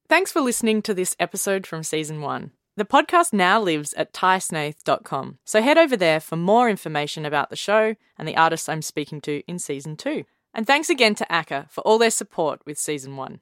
Thanks 0.06 0.30
for 0.30 0.42
listening 0.42 0.82
to 0.82 0.92
this 0.92 1.16
episode 1.18 1.66
from 1.66 1.82
season 1.82 2.20
one. 2.20 2.50
The 2.76 2.84
podcast 2.84 3.32
now 3.32 3.60
lives 3.60 3.94
at 3.94 4.12
taisnaith.com, 4.12 5.38
so 5.44 5.62
head 5.62 5.78
over 5.78 5.96
there 5.96 6.18
for 6.18 6.34
more 6.34 6.68
information 6.68 7.24
about 7.24 7.48
the 7.48 7.54
show 7.54 7.94
and 8.18 8.26
the 8.26 8.36
artists 8.36 8.68
I'm 8.68 8.82
speaking 8.82 9.20
to 9.22 9.44
in 9.46 9.60
season 9.60 9.96
two. 9.96 10.24
And 10.52 10.66
thanks 10.66 10.90
again 10.90 11.14
to 11.16 11.26
ACCA 11.30 11.70
for 11.70 11.82
all 11.82 11.98
their 11.98 12.10
support 12.10 12.62
with 12.66 12.76
season 12.76 13.16
one. 13.16 13.38